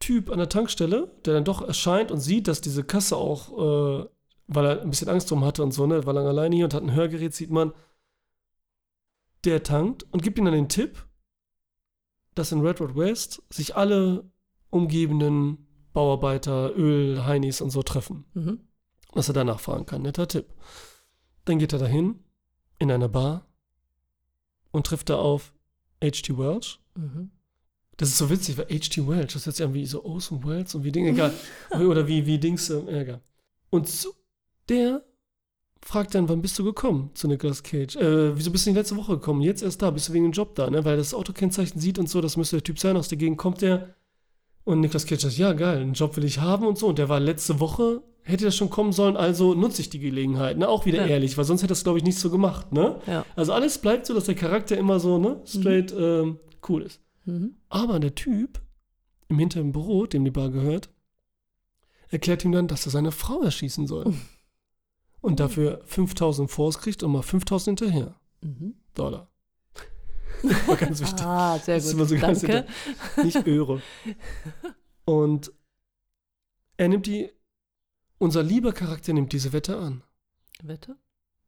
Typ 0.00 0.30
an 0.30 0.38
der 0.38 0.48
Tankstelle, 0.48 1.12
der 1.24 1.34
dann 1.34 1.44
doch 1.44 1.60
erscheint 1.60 2.10
und 2.10 2.20
sieht, 2.20 2.48
dass 2.48 2.62
diese 2.62 2.82
Kasse 2.82 3.16
auch, 3.16 3.52
äh, 3.52 4.08
weil 4.46 4.66
er 4.66 4.80
ein 4.80 4.90
bisschen 4.90 5.10
Angst 5.10 5.30
drum 5.30 5.44
hatte 5.44 5.62
und 5.62 5.72
so, 5.72 5.86
ne, 5.86 6.06
war 6.06 6.14
lange 6.14 6.30
alleine 6.30 6.56
hier 6.56 6.64
und 6.64 6.72
hat 6.72 6.82
ein 6.82 6.94
Hörgerät, 6.94 7.34
sieht 7.34 7.50
man, 7.50 7.72
der 9.44 9.62
tankt 9.62 10.06
und 10.12 10.22
gibt 10.22 10.38
ihm 10.38 10.46
dann 10.46 10.54
den 10.54 10.68
Tipp, 10.70 11.06
dass 12.34 12.52
in 12.52 12.60
Red 12.60 12.80
Road 12.80 12.96
West 12.96 13.42
sich 13.50 13.76
alle 13.76 14.30
umgebenden 14.70 15.66
Bauarbeiter, 15.92 16.76
Öl, 16.76 17.26
Heinis 17.26 17.60
und 17.60 17.70
so 17.70 17.82
treffen. 17.82 18.24
Mhm. 18.34 18.67
Dass 19.12 19.28
er 19.28 19.34
danach 19.34 19.60
fahren 19.60 19.86
kann. 19.86 20.02
Netter 20.02 20.28
Tipp. 20.28 20.46
Dann 21.44 21.58
geht 21.58 21.72
er 21.72 21.78
dahin, 21.78 22.20
in 22.78 22.90
einer 22.90 23.08
Bar 23.08 23.46
und 24.70 24.86
trifft 24.86 25.08
da 25.10 25.16
auf 25.16 25.52
H.G. 26.02 26.36
Welch. 26.38 26.78
Mhm. 26.94 27.30
Das 27.96 28.10
ist 28.10 28.18
so 28.18 28.30
witzig, 28.30 28.56
weil 28.58 28.66
H.G. 28.66 29.08
Welch, 29.08 29.32
das 29.32 29.46
hört 29.46 29.56
sich 29.56 29.66
an 29.66 29.74
wie 29.74 29.86
so 29.86 30.04
Orson 30.04 30.44
Welles 30.44 30.74
und 30.74 30.84
wie 30.84 30.92
Dinge, 30.92 31.10
egal. 31.10 31.32
Oder 31.70 32.06
wie, 32.06 32.26
wie 32.26 32.38
Dings, 32.38 32.70
äh, 32.70 33.00
egal. 33.00 33.20
Und 33.70 33.88
so, 33.88 34.10
der 34.68 35.02
fragt 35.82 36.14
dann, 36.14 36.28
wann 36.28 36.42
bist 36.42 36.58
du 36.58 36.64
gekommen 36.64 37.10
zu 37.14 37.28
Nicolas 37.28 37.62
Cage? 37.62 37.96
Äh, 37.96 38.36
wieso 38.36 38.50
bist 38.50 38.66
du 38.66 38.70
nicht 38.70 38.76
letzte 38.76 38.96
Woche 38.96 39.14
gekommen? 39.14 39.42
Jetzt 39.42 39.62
erst 39.62 39.82
da, 39.82 39.90
bist 39.90 40.08
du 40.08 40.12
wegen 40.12 40.24
dem 40.24 40.32
Job 40.32 40.54
da, 40.54 40.70
ne? 40.70 40.84
Weil 40.84 40.96
das 40.96 41.14
Autokennzeichen 41.14 41.80
sieht 41.80 41.98
und 41.98 42.08
so, 42.08 42.20
das 42.20 42.36
müsste 42.36 42.56
der 42.56 42.64
Typ 42.64 42.78
sein, 42.78 42.96
aus 42.96 43.08
der 43.08 43.18
Gegend 43.18 43.38
kommt 43.38 43.62
der. 43.62 43.94
Und 44.64 44.80
Nicolas 44.80 45.06
Cage 45.06 45.22
sagt, 45.22 45.38
ja, 45.38 45.52
geil, 45.54 45.78
einen 45.78 45.94
Job 45.94 46.16
will 46.16 46.24
ich 46.24 46.40
haben 46.40 46.66
und 46.66 46.78
so. 46.78 46.88
Und 46.88 46.98
der 46.98 47.08
war 47.08 47.20
letzte 47.20 47.58
Woche, 47.58 48.02
hätte 48.28 48.44
das 48.44 48.56
schon 48.56 48.70
kommen 48.70 48.92
sollen, 48.92 49.16
also 49.16 49.54
nutze 49.54 49.80
ich 49.80 49.90
die 49.90 49.98
Gelegenheit, 49.98 50.58
ne? 50.58 50.68
Auch 50.68 50.86
wieder 50.86 50.98
Ja. 51.00 51.06
ehrlich, 51.06 51.36
weil 51.36 51.44
sonst 51.44 51.62
hätte 51.62 51.70
das, 51.70 51.82
glaube 51.82 51.98
ich, 51.98 52.04
nicht 52.04 52.18
so 52.18 52.30
gemacht, 52.30 52.72
ne? 52.72 53.00
Ja. 53.06 53.24
Also 53.36 53.52
alles 53.52 53.78
bleibt 53.78 54.06
so, 54.06 54.14
dass 54.14 54.24
der 54.24 54.34
Charakter 54.34 54.76
immer 54.76 55.00
so, 55.00 55.18
ne? 55.18 55.40
Straight, 55.44 55.92
ähm, 55.98 56.38
cool 56.68 56.82
ist. 56.82 57.00
Mhm. 57.24 57.54
Aber 57.68 57.98
der 58.00 58.14
Typ 58.14 58.60
im 59.28 59.38
hinteren 59.38 59.72
Büro, 59.72 60.06
dem 60.06 60.24
die 60.24 60.30
Bar 60.30 60.50
gehört, 60.50 60.88
erklärt 62.10 62.44
ihm 62.44 62.52
dann, 62.52 62.68
dass 62.68 62.86
er 62.86 62.92
seine 62.92 63.12
Frau 63.12 63.42
erschießen 63.42 63.86
soll. 63.86 64.14
Und 65.20 65.40
dafür 65.40 65.80
5000 65.84 66.50
Force 66.50 66.78
kriegt 66.78 67.02
und 67.02 67.10
mal 67.12 67.22
5000 67.22 67.80
hinterher. 67.80 68.14
Mhm. 68.42 68.74
Dollar. 68.94 69.28
War 70.66 70.76
ganz 70.76 71.00
wichtig. 71.00 71.24
Ah, 71.26 71.58
sehr 71.58 71.74
Das 71.76 71.86
ist 71.86 71.90
gut. 71.92 71.98
immer 72.00 72.08
so 72.08 72.16
ganz 72.16 72.40
Danke. 72.42 72.66
Nicht 73.24 73.46
Euro. 73.46 73.80
Und 75.04 75.50
er 76.76 76.88
nimmt 76.88 77.06
die, 77.06 77.30
unser 78.18 78.42
lieber 78.42 78.72
Charakter 78.72 79.12
nimmt 79.12 79.32
diese 79.32 79.52
Wette 79.52 79.76
an. 79.78 80.02
Wette? 80.62 80.96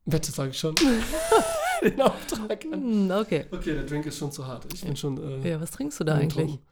Wette, 0.04 0.30
sage 0.32 0.50
ich 0.50 0.58
schon. 0.58 0.74
Den 1.82 2.00
Auftrag 2.00 2.64
an. 2.72 2.82
Hm, 2.82 3.10
okay. 3.10 3.46
Okay, 3.50 3.74
der 3.74 3.84
Drink 3.84 4.06
ist 4.06 4.18
schon 4.18 4.32
zu 4.32 4.46
hart. 4.46 4.66
Ich 4.72 4.82
bin 4.82 4.96
schon. 4.96 5.42
Äh, 5.42 5.50
Ja, 5.50 5.60
was 5.60 5.70
trinkst 5.70 5.98
du 6.00 6.04
da 6.04 6.14
eigentlich? 6.14 6.38
angetrunken. 6.44 6.66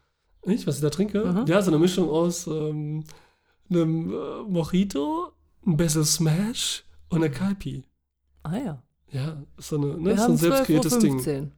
Ich, 0.55 0.67
was 0.67 0.77
ich 0.77 0.83
da 0.83 0.91
trinke? 0.91 1.25
Aha. 1.25 1.45
Ja, 1.49 1.61
so 1.63 1.71
eine 1.71 1.79
Mischung 1.79 2.09
aus 2.09 2.47
ähm, 2.47 3.05
einem 3.71 4.11
äh, 4.13 4.43
Mojito, 4.49 5.33
ein 5.67 5.77
Basil 5.77 6.05
Smash 6.05 6.85
und 7.09 7.23
einer 7.23 7.29
Kaipi. 7.33 7.85
Ah 8.43 8.57
ja. 8.57 8.83
Ja, 9.11 9.43
ist 9.57 9.69
so, 9.69 9.77
eine, 9.77 9.97
ne, 9.99 10.13
ist 10.13 10.25
so 10.25 10.33
ein 10.33 10.37
selbst 10.37 10.65
kreiertes 10.65 10.99
Ding. 10.99 11.19
12.15 11.19 11.41
Uhr. 11.43 11.51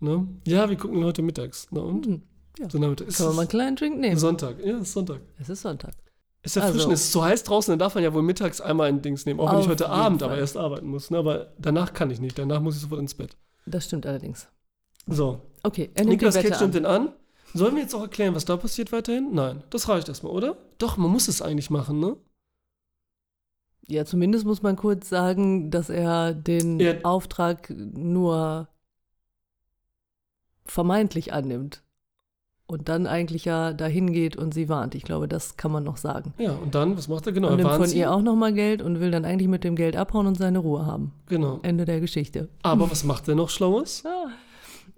Ne? 0.00 0.28
Ja, 0.46 0.68
wir 0.68 0.76
gucken 0.76 1.04
heute 1.04 1.22
mittags. 1.22 1.68
Na 1.70 1.80
und? 1.80 2.06
Hm, 2.06 2.22
ja. 2.58 2.68
So 2.68 2.80
wir 2.80 3.08
es 3.08 3.18
mal 3.20 3.38
einen 3.38 3.48
kleinen 3.48 3.76
Drink 3.76 3.98
nehmen? 3.98 4.18
Sonntag. 4.18 4.58
Ja, 4.64 4.78
ist 4.78 4.92
Sonntag. 4.92 5.20
Es 5.38 5.48
ist 5.48 5.62
Sonntag. 5.62 5.94
Ist 6.42 6.56
ja 6.56 6.62
frisch, 6.62 6.72
Also- 6.82 6.90
es 6.92 7.00
ist 7.02 7.12
so 7.12 7.22
heiß 7.22 7.42
draußen, 7.44 7.72
dann 7.72 7.78
darf 7.78 7.94
man 7.94 8.02
ja 8.04 8.14
wohl 8.14 8.22
mittags 8.22 8.60
einmal 8.60 8.88
ein 8.88 9.02
Dings 9.02 9.26
nehmen. 9.26 9.40
Auch 9.40 9.50
wenn 9.50 9.56
Auf 9.58 9.64
ich 9.64 9.70
heute 9.70 9.88
Abend 9.90 10.20
Fall. 10.22 10.30
aber 10.30 10.38
erst 10.38 10.56
arbeiten 10.56 10.86
muss. 10.88 11.10
Ne? 11.10 11.18
Aber 11.18 11.52
danach 11.58 11.92
kann 11.92 12.10
ich 12.10 12.20
nicht. 12.20 12.38
Danach 12.38 12.60
muss 12.60 12.76
ich 12.76 12.80
sofort 12.82 13.00
ins 13.00 13.14
Bett. 13.14 13.36
Das 13.66 13.84
stimmt 13.84 14.06
allerdings. 14.06 14.48
So. 15.06 15.40
Okay, 15.62 15.90
er 15.94 16.04
nimmt 16.06 16.22
Wette 16.22 16.42
Cage 16.48 16.60
nimmt 16.62 16.74
den 16.74 16.86
an. 16.86 17.12
Sollen 17.52 17.74
wir 17.74 17.82
jetzt 17.82 17.94
auch 17.94 18.02
erklären, 18.02 18.34
was 18.34 18.44
da 18.44 18.56
passiert 18.56 18.92
weiterhin? 18.92 19.34
Nein, 19.34 19.62
das 19.70 19.88
reicht 19.88 20.08
erstmal, 20.08 20.32
oder? 20.32 20.56
Doch, 20.78 20.96
man 20.96 21.10
muss 21.10 21.26
es 21.28 21.42
eigentlich 21.42 21.68
machen, 21.68 21.98
ne? 22.00 22.16
Ja, 23.88 24.04
zumindest 24.04 24.44
muss 24.46 24.62
man 24.62 24.76
kurz 24.76 25.08
sagen, 25.08 25.70
dass 25.70 25.90
er 25.90 26.32
den 26.32 26.78
Er- 26.78 27.04
Auftrag 27.04 27.68
nur 27.70 28.68
vermeintlich 30.64 31.32
annimmt. 31.32 31.82
Und 32.70 32.88
dann 32.88 33.08
eigentlich 33.08 33.46
ja 33.46 33.72
dahin 33.72 34.12
geht 34.12 34.36
und 34.36 34.54
sie 34.54 34.68
warnt. 34.68 34.94
Ich 34.94 35.02
glaube, 35.02 35.26
das 35.26 35.56
kann 35.56 35.72
man 35.72 35.82
noch 35.82 35.96
sagen. 35.96 36.34
Ja, 36.38 36.52
und 36.52 36.72
dann, 36.76 36.96
was 36.96 37.08
macht 37.08 37.26
er? 37.26 37.32
Genau, 37.32 37.48
und 37.48 37.54
er 37.58 37.64
nimmt 37.64 37.76
von 37.76 37.86
sie. 37.86 37.98
ihr 37.98 38.12
auch 38.12 38.22
nochmal 38.22 38.52
Geld 38.52 38.80
und 38.80 39.00
will 39.00 39.10
dann 39.10 39.24
eigentlich 39.24 39.48
mit 39.48 39.64
dem 39.64 39.74
Geld 39.74 39.96
abhauen 39.96 40.28
und 40.28 40.38
seine 40.38 40.60
Ruhe 40.60 40.86
haben. 40.86 41.10
Genau. 41.26 41.58
Ende 41.62 41.84
der 41.84 41.98
Geschichte. 41.98 42.48
Aber 42.62 42.88
was 42.88 43.02
macht 43.02 43.26
er 43.26 43.34
noch 43.34 43.48
Schlaues? 43.48 44.04
Ah. 44.06 44.28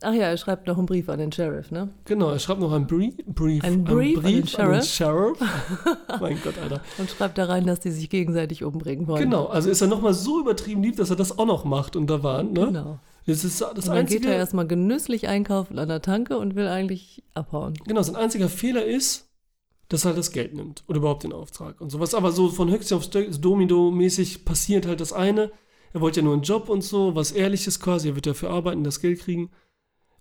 Ach 0.03 0.13
ja, 0.13 0.25
er 0.25 0.37
schreibt 0.37 0.67
noch 0.67 0.77
einen 0.77 0.85
Brief 0.85 1.09
an 1.09 1.19
den 1.19 1.33
Sheriff, 1.33 1.71
ne? 1.71 1.89
Genau, 2.05 2.29
er 2.29 2.41
schreibt 2.41 2.61
noch 2.61 2.73
einen 2.73 2.87
Brief. 2.87 3.15
Brief 3.25 3.65
Ein 3.65 3.85
Brief 3.85 4.19
an 4.59 4.73
den 4.73 4.83
Sheriff. 4.83 5.39
mein 6.21 6.37
Gott, 6.45 6.59
Alter. 6.63 6.83
Und 6.99 7.09
schreibt 7.09 7.39
da 7.39 7.47
rein, 7.47 7.67
dass 7.67 7.81
die 7.81 7.91
sich 7.91 8.11
gegenseitig 8.11 8.65
umbringen 8.65 9.07
wollen. 9.07 9.23
Genau, 9.23 9.47
also 9.47 9.71
ist 9.71 9.81
er 9.81 9.89
nochmal 9.89 10.13
so 10.13 10.41
übertrieben 10.41 10.83
lieb, 10.83 10.97
dass 10.97 11.09
er 11.09 11.17
das 11.17 11.39
auch 11.39 11.47
noch 11.47 11.65
macht 11.65 11.97
und 11.97 12.11
da 12.11 12.23
warnt, 12.23 12.53
ne? 12.53 12.67
Genau. 12.67 12.99
Das 13.27 13.45
ist 13.45 13.61
das 13.61 13.71
Und 13.71 13.87
dann 13.87 13.99
einzige. 13.99 14.21
geht 14.21 14.31
er 14.31 14.37
erstmal 14.37 14.67
genüsslich 14.67 15.29
einkaufen 15.29 15.79
an 15.79 15.89
der 15.89 16.03
Tanke 16.03 16.39
und 16.39 16.55
will 16.57 16.67
eigentlich 16.67 17.23
abhauen. 17.35 17.75
Genau, 17.87 18.03
sein 18.03 18.17
einziger 18.17 18.49
Fehler 18.49 18.85
ist, 18.85 19.31
dass 19.89 20.05
er 20.05 20.09
halt 20.09 20.19
das 20.19 20.33
Geld 20.33 20.55
nimmt 20.55 20.83
oder 20.89 20.99
überhaupt 20.99 21.23
den 21.23 21.33
Auftrag 21.33 21.81
und 21.81 21.91
sowas. 21.91 22.15
Aber 22.15 22.33
so 22.33 22.49
von 22.49 22.71
Höchstchen 22.71 22.97
auf 22.97 23.05
Stöck- 23.05 23.41
Domino-mäßig 23.41 24.45
passiert 24.45 24.87
halt 24.87 25.01
das 25.01 25.13
eine. 25.13 25.53
Er 25.93 26.01
wollte 26.01 26.21
ja 26.21 26.25
nur 26.25 26.33
einen 26.33 26.43
Job 26.43 26.69
und 26.69 26.83
so, 26.83 27.15
was 27.15 27.33
Ehrliches 27.33 27.79
quasi. 27.79 28.09
Er 28.09 28.15
wird 28.15 28.27
dafür 28.27 28.51
arbeiten, 28.51 28.83
das 28.83 29.01
Geld 29.01 29.21
kriegen. 29.21 29.51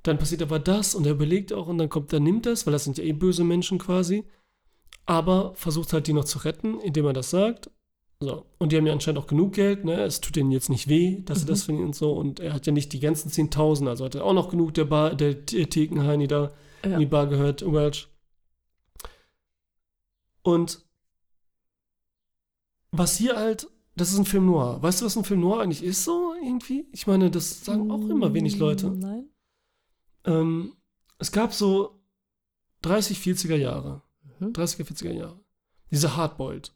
Dann 0.04 0.18
passiert 0.20 0.42
aber 0.42 0.60
das 0.60 0.94
und 0.96 1.06
er 1.06 1.14
überlegt 1.14 1.54
auch 1.54 1.68
und 1.68 1.78
dann 1.78 1.90
kommt, 1.90 2.12
dann 2.12 2.24
nimmt 2.24 2.46
das, 2.46 2.66
weil 2.66 2.74
das 2.74 2.84
sind 2.84 2.98
ja 2.98 3.04
eh 3.04 3.14
böse 3.14 3.44
Menschen 3.44 3.78
quasi. 3.80 4.26
Aber 5.06 5.54
versucht 5.56 5.94
halt 5.94 6.08
die 6.08 6.14
noch 6.14 6.26
zu 6.26 6.40
retten, 6.40 6.80
indem 6.80 7.06
er 7.06 7.14
das 7.14 7.30
sagt. 7.30 7.72
So. 8.24 8.46
Und 8.60 8.72
die 8.72 8.78
haben 8.78 8.86
ja 8.86 8.94
anscheinend 8.94 9.20
auch 9.20 9.26
genug 9.28 9.54
Geld, 9.54 9.84
ne? 9.84 10.02
Es 10.04 10.22
tut 10.22 10.36
denen 10.36 10.52
jetzt 10.52 10.70
nicht 10.70 10.88
weh, 10.88 11.22
dass 11.26 11.40
sie 11.40 11.46
das 11.48 11.64
finden 11.64 11.84
und 11.84 11.96
so. 11.96 12.14
Und 12.14 12.40
er 12.40 12.54
hat 12.54 12.68
ja 12.68 12.72
nicht 12.72 12.94
die 12.94 13.00
ganzen 13.00 13.30
10.000, 13.32 13.88
also 13.90 14.06
hat 14.06 14.14
er 14.16 14.24
auch 14.26 14.34
noch 14.34 14.50
genug 14.50 14.74
der 14.76 14.86
Bar, 14.86 15.16
der 15.16 15.46
T- 15.46 15.66
Thekenheini 15.66 16.28
da 16.28 16.54
Ja. 16.86 16.94
in 16.94 17.00
die 17.00 17.06
Bar 17.08 17.26
gehört, 17.28 17.64
Welch. 17.66 18.08
Und 20.44 20.86
was 22.92 23.18
hier 23.18 23.36
halt, 23.38 23.68
das 23.96 24.12
ist 24.12 24.18
ein 24.20 24.26
Film 24.26 24.46
noir. 24.46 24.82
Weißt 24.82 25.02
du, 25.02 25.06
was 25.06 25.16
ein 25.18 25.24
Film 25.24 25.40
noir 25.42 25.62
eigentlich 25.62 25.84
ist 25.84 26.04
so 26.04 26.34
irgendwie? 26.44 26.88
Ich 26.92 27.08
meine, 27.08 27.32
das 27.32 27.64
sagen 27.66 27.90
auch 27.92 28.08
immer 28.08 28.34
wenig 28.34 28.58
Leute. 28.58 28.90
Nein. 28.92 29.30
Ähm, 30.26 30.74
es 31.18 31.32
gab 31.32 31.54
so 31.54 32.00
30, 32.82 33.18
40er 33.20 33.56
Jahre. 33.56 34.02
Mhm. 34.40 34.54
30er, 34.54 34.84
40er 34.86 35.12
Jahre. 35.14 35.40
Diese 35.90 36.16
Hardboiled 36.16 36.74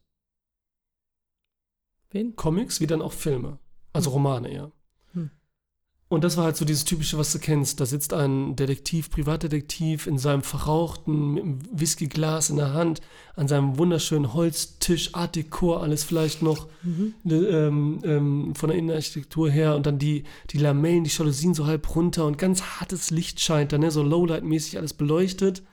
Wen? 2.11 2.35
Comics, 2.35 2.79
wie 2.79 2.87
dann 2.87 3.01
auch 3.01 3.13
Filme. 3.13 3.59
Also 3.93 4.09
Romane 4.11 4.49
eher. 4.49 4.71
Hm. 5.13 5.31
Und 6.07 6.23
das 6.23 6.37
war 6.37 6.45
halt 6.45 6.55
so 6.55 6.65
dieses 6.65 6.85
typische, 6.85 7.17
was 7.17 7.31
du 7.31 7.39
kennst. 7.39 7.79
Da 7.79 7.85
sitzt 7.85 8.13
ein 8.13 8.55
Detektiv, 8.55 9.09
Privatdetektiv 9.09 10.05
in 10.05 10.17
seinem 10.17 10.43
verrauchten, 10.43 11.33
mit 11.33 11.43
einem 11.43 11.59
Whiskyglas 11.71 12.49
in 12.49 12.57
der 12.57 12.73
Hand, 12.73 13.01
an 13.35 13.47
seinem 13.47 13.77
wunderschönen 13.77 14.33
Holztisch, 14.33 15.15
Art 15.15 15.35
Dekor, 15.35 15.81
alles 15.81 16.03
vielleicht 16.03 16.41
noch 16.41 16.67
Mhm. 16.83 17.15
ne, 17.23 17.35
ähm, 17.35 17.99
ähm, 18.03 18.55
von 18.55 18.69
der 18.69 18.77
Innenarchitektur 18.77 19.49
her 19.49 19.75
und 19.75 19.85
dann 19.87 19.97
die, 19.97 20.23
die 20.51 20.59
Lamellen, 20.59 21.03
die 21.03 21.09
Jalousien 21.09 21.53
so 21.53 21.65
halb 21.65 21.95
runter 21.95 22.25
und 22.25 22.37
ganz 22.37 22.61
hartes 22.61 23.09
Licht 23.11 23.39
scheint 23.39 23.73
da, 23.73 23.77
ne, 23.77 23.89
so 23.91 24.03
Lowlight-mäßig 24.03 24.77
alles 24.77 24.93
beleuchtet 24.93 25.63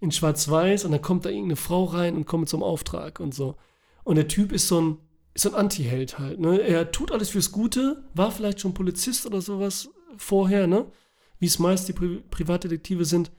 in 0.00 0.12
schwarz-weiß 0.12 0.84
und 0.84 0.92
dann 0.92 1.02
kommt 1.02 1.24
da 1.24 1.30
irgendeine 1.30 1.56
Frau 1.56 1.84
rein 1.84 2.16
und 2.16 2.26
kommt 2.26 2.52
einem 2.52 2.62
Auftrag 2.62 3.20
und 3.20 3.34
so. 3.34 3.56
Und 4.02 4.16
der 4.16 4.28
Typ 4.28 4.50
ist 4.52 4.66
so 4.68 4.80
ein, 4.80 4.96
ist 5.34 5.46
ein 5.46 5.54
Anti-Held 5.54 6.18
halt, 6.18 6.40
ne? 6.40 6.60
Er 6.60 6.90
tut 6.90 7.12
alles 7.12 7.30
fürs 7.30 7.52
Gute, 7.52 8.04
war 8.14 8.32
vielleicht 8.32 8.60
schon 8.60 8.74
Polizist 8.74 9.26
oder 9.26 9.40
sowas 9.40 9.90
vorher, 10.16 10.66
ne? 10.66 10.90
Wie 11.38 11.46
es 11.46 11.58
meist 11.58 11.88
die 11.88 11.92
Pri 11.92 12.22
Privatdetektive 12.30 13.04
sind. 13.04 13.30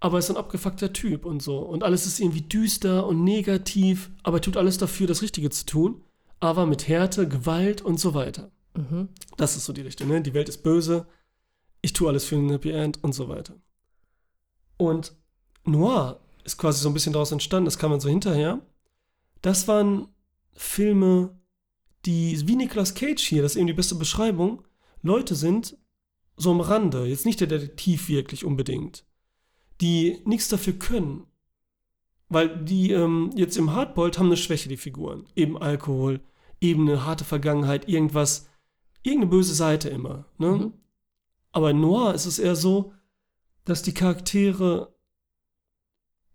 Aber 0.00 0.18
ist 0.18 0.30
ein 0.30 0.36
abgefuckter 0.36 0.92
Typ 0.92 1.24
und 1.24 1.42
so. 1.42 1.58
Und 1.58 1.84
alles 1.84 2.06
ist 2.06 2.18
irgendwie 2.18 2.42
düster 2.42 3.06
und 3.06 3.22
negativ, 3.22 4.10
aber 4.24 4.38
er 4.38 4.42
tut 4.42 4.56
alles 4.56 4.76
dafür, 4.76 5.06
das 5.06 5.22
Richtige 5.22 5.50
zu 5.50 5.64
tun. 5.64 6.02
Aber 6.40 6.66
mit 6.66 6.88
Härte, 6.88 7.28
Gewalt 7.28 7.82
und 7.82 8.00
so 8.00 8.14
weiter. 8.14 8.50
Mhm. 8.74 9.08
Das 9.36 9.56
ist 9.56 9.64
so 9.64 9.72
die 9.72 9.82
Richtung, 9.82 10.08
ne? 10.08 10.20
Die 10.20 10.34
Welt 10.34 10.48
ist 10.48 10.64
böse. 10.64 11.06
Ich 11.82 11.92
tue 11.92 12.08
alles 12.08 12.24
für 12.24 12.36
ein 12.36 12.50
Happy 12.50 12.70
End 12.70 13.02
und 13.04 13.12
so 13.12 13.28
weiter. 13.28 13.54
Und 14.76 15.14
Noir 15.64 16.20
ist 16.44 16.58
quasi 16.58 16.80
so 16.80 16.88
ein 16.88 16.94
bisschen 16.94 17.12
daraus 17.12 17.30
entstanden, 17.30 17.66
das 17.66 17.78
kam 17.78 17.90
man 17.90 18.00
so 18.00 18.08
hinterher. 18.08 18.60
Das 19.40 19.68
waren 19.68 20.08
Filme, 20.54 21.38
die, 22.04 22.46
wie 22.46 22.56
Nicolas 22.56 22.94
Cage 22.94 23.22
hier, 23.22 23.42
das 23.42 23.52
ist 23.52 23.56
eben 23.56 23.66
die 23.66 23.72
beste 23.72 23.94
Beschreibung, 23.94 24.64
Leute 25.02 25.34
sind 25.34 25.76
so 26.36 26.50
am 26.50 26.60
Rande, 26.60 27.06
jetzt 27.06 27.26
nicht 27.26 27.40
der 27.40 27.46
Detektiv 27.46 28.08
wirklich 28.08 28.44
unbedingt, 28.44 29.04
die 29.80 30.20
nichts 30.24 30.48
dafür 30.48 30.74
können. 30.74 31.26
Weil 32.28 32.64
die 32.64 32.92
ähm, 32.92 33.30
jetzt 33.34 33.58
im 33.58 33.72
Hardboiled 33.72 34.18
haben 34.18 34.26
eine 34.26 34.38
Schwäche, 34.38 34.68
die 34.68 34.78
Figuren. 34.78 35.26
Eben 35.36 35.58
Alkohol, 35.58 36.20
eben 36.60 36.88
eine 36.88 37.04
harte 37.04 37.24
Vergangenheit, 37.24 37.88
irgendwas, 37.88 38.48
irgendeine 39.02 39.30
böse 39.30 39.54
Seite 39.54 39.90
immer. 39.90 40.24
Ne? 40.38 40.52
Mhm. 40.52 40.72
Aber 41.52 41.70
in 41.70 41.80
Noir 41.80 42.14
ist 42.14 42.24
es 42.24 42.38
eher 42.38 42.56
so, 42.56 42.94
dass 43.64 43.82
die 43.82 43.92
Charaktere 43.92 44.94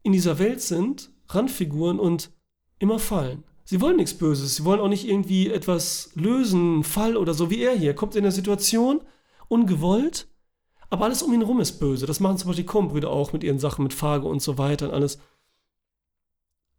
in 0.04 0.12
dieser 0.12 0.38
Welt 0.40 0.62
sind, 0.62 1.12
Randfiguren 1.30 2.00
und 2.00 2.32
immer 2.80 3.00
fallen. 3.00 3.44
Sie 3.70 3.82
wollen 3.82 3.98
nichts 3.98 4.14
Böses, 4.14 4.56
sie 4.56 4.64
wollen 4.64 4.80
auch 4.80 4.88
nicht 4.88 5.06
irgendwie 5.06 5.50
etwas 5.50 6.12
lösen, 6.16 6.86
Fall 6.86 7.18
oder 7.18 7.34
so 7.34 7.50
wie 7.50 7.62
er 7.62 7.76
hier. 7.76 7.94
Kommt 7.94 8.16
in 8.16 8.24
eine 8.24 8.32
Situation, 8.32 9.02
ungewollt, 9.50 10.30
aber 10.90 11.04
alles 11.04 11.22
um 11.22 11.34
ihn 11.34 11.42
rum 11.42 11.60
ist 11.60 11.78
böse. 11.78 12.06
Das 12.06 12.22
machen 12.22 12.38
zum 12.38 12.48
Beispiel 12.48 12.64
die 12.64 12.72
Coen-Brüder 12.72 13.10
auch 13.10 13.34
mit 13.34 13.44
ihren 13.44 13.60
Sachen, 13.60 13.84
mit 13.84 13.94
Fargo 13.94 14.30
und 14.30 14.42
so 14.42 14.58
weiter 14.58 14.88
und 14.88 14.94
alles. 14.94 15.20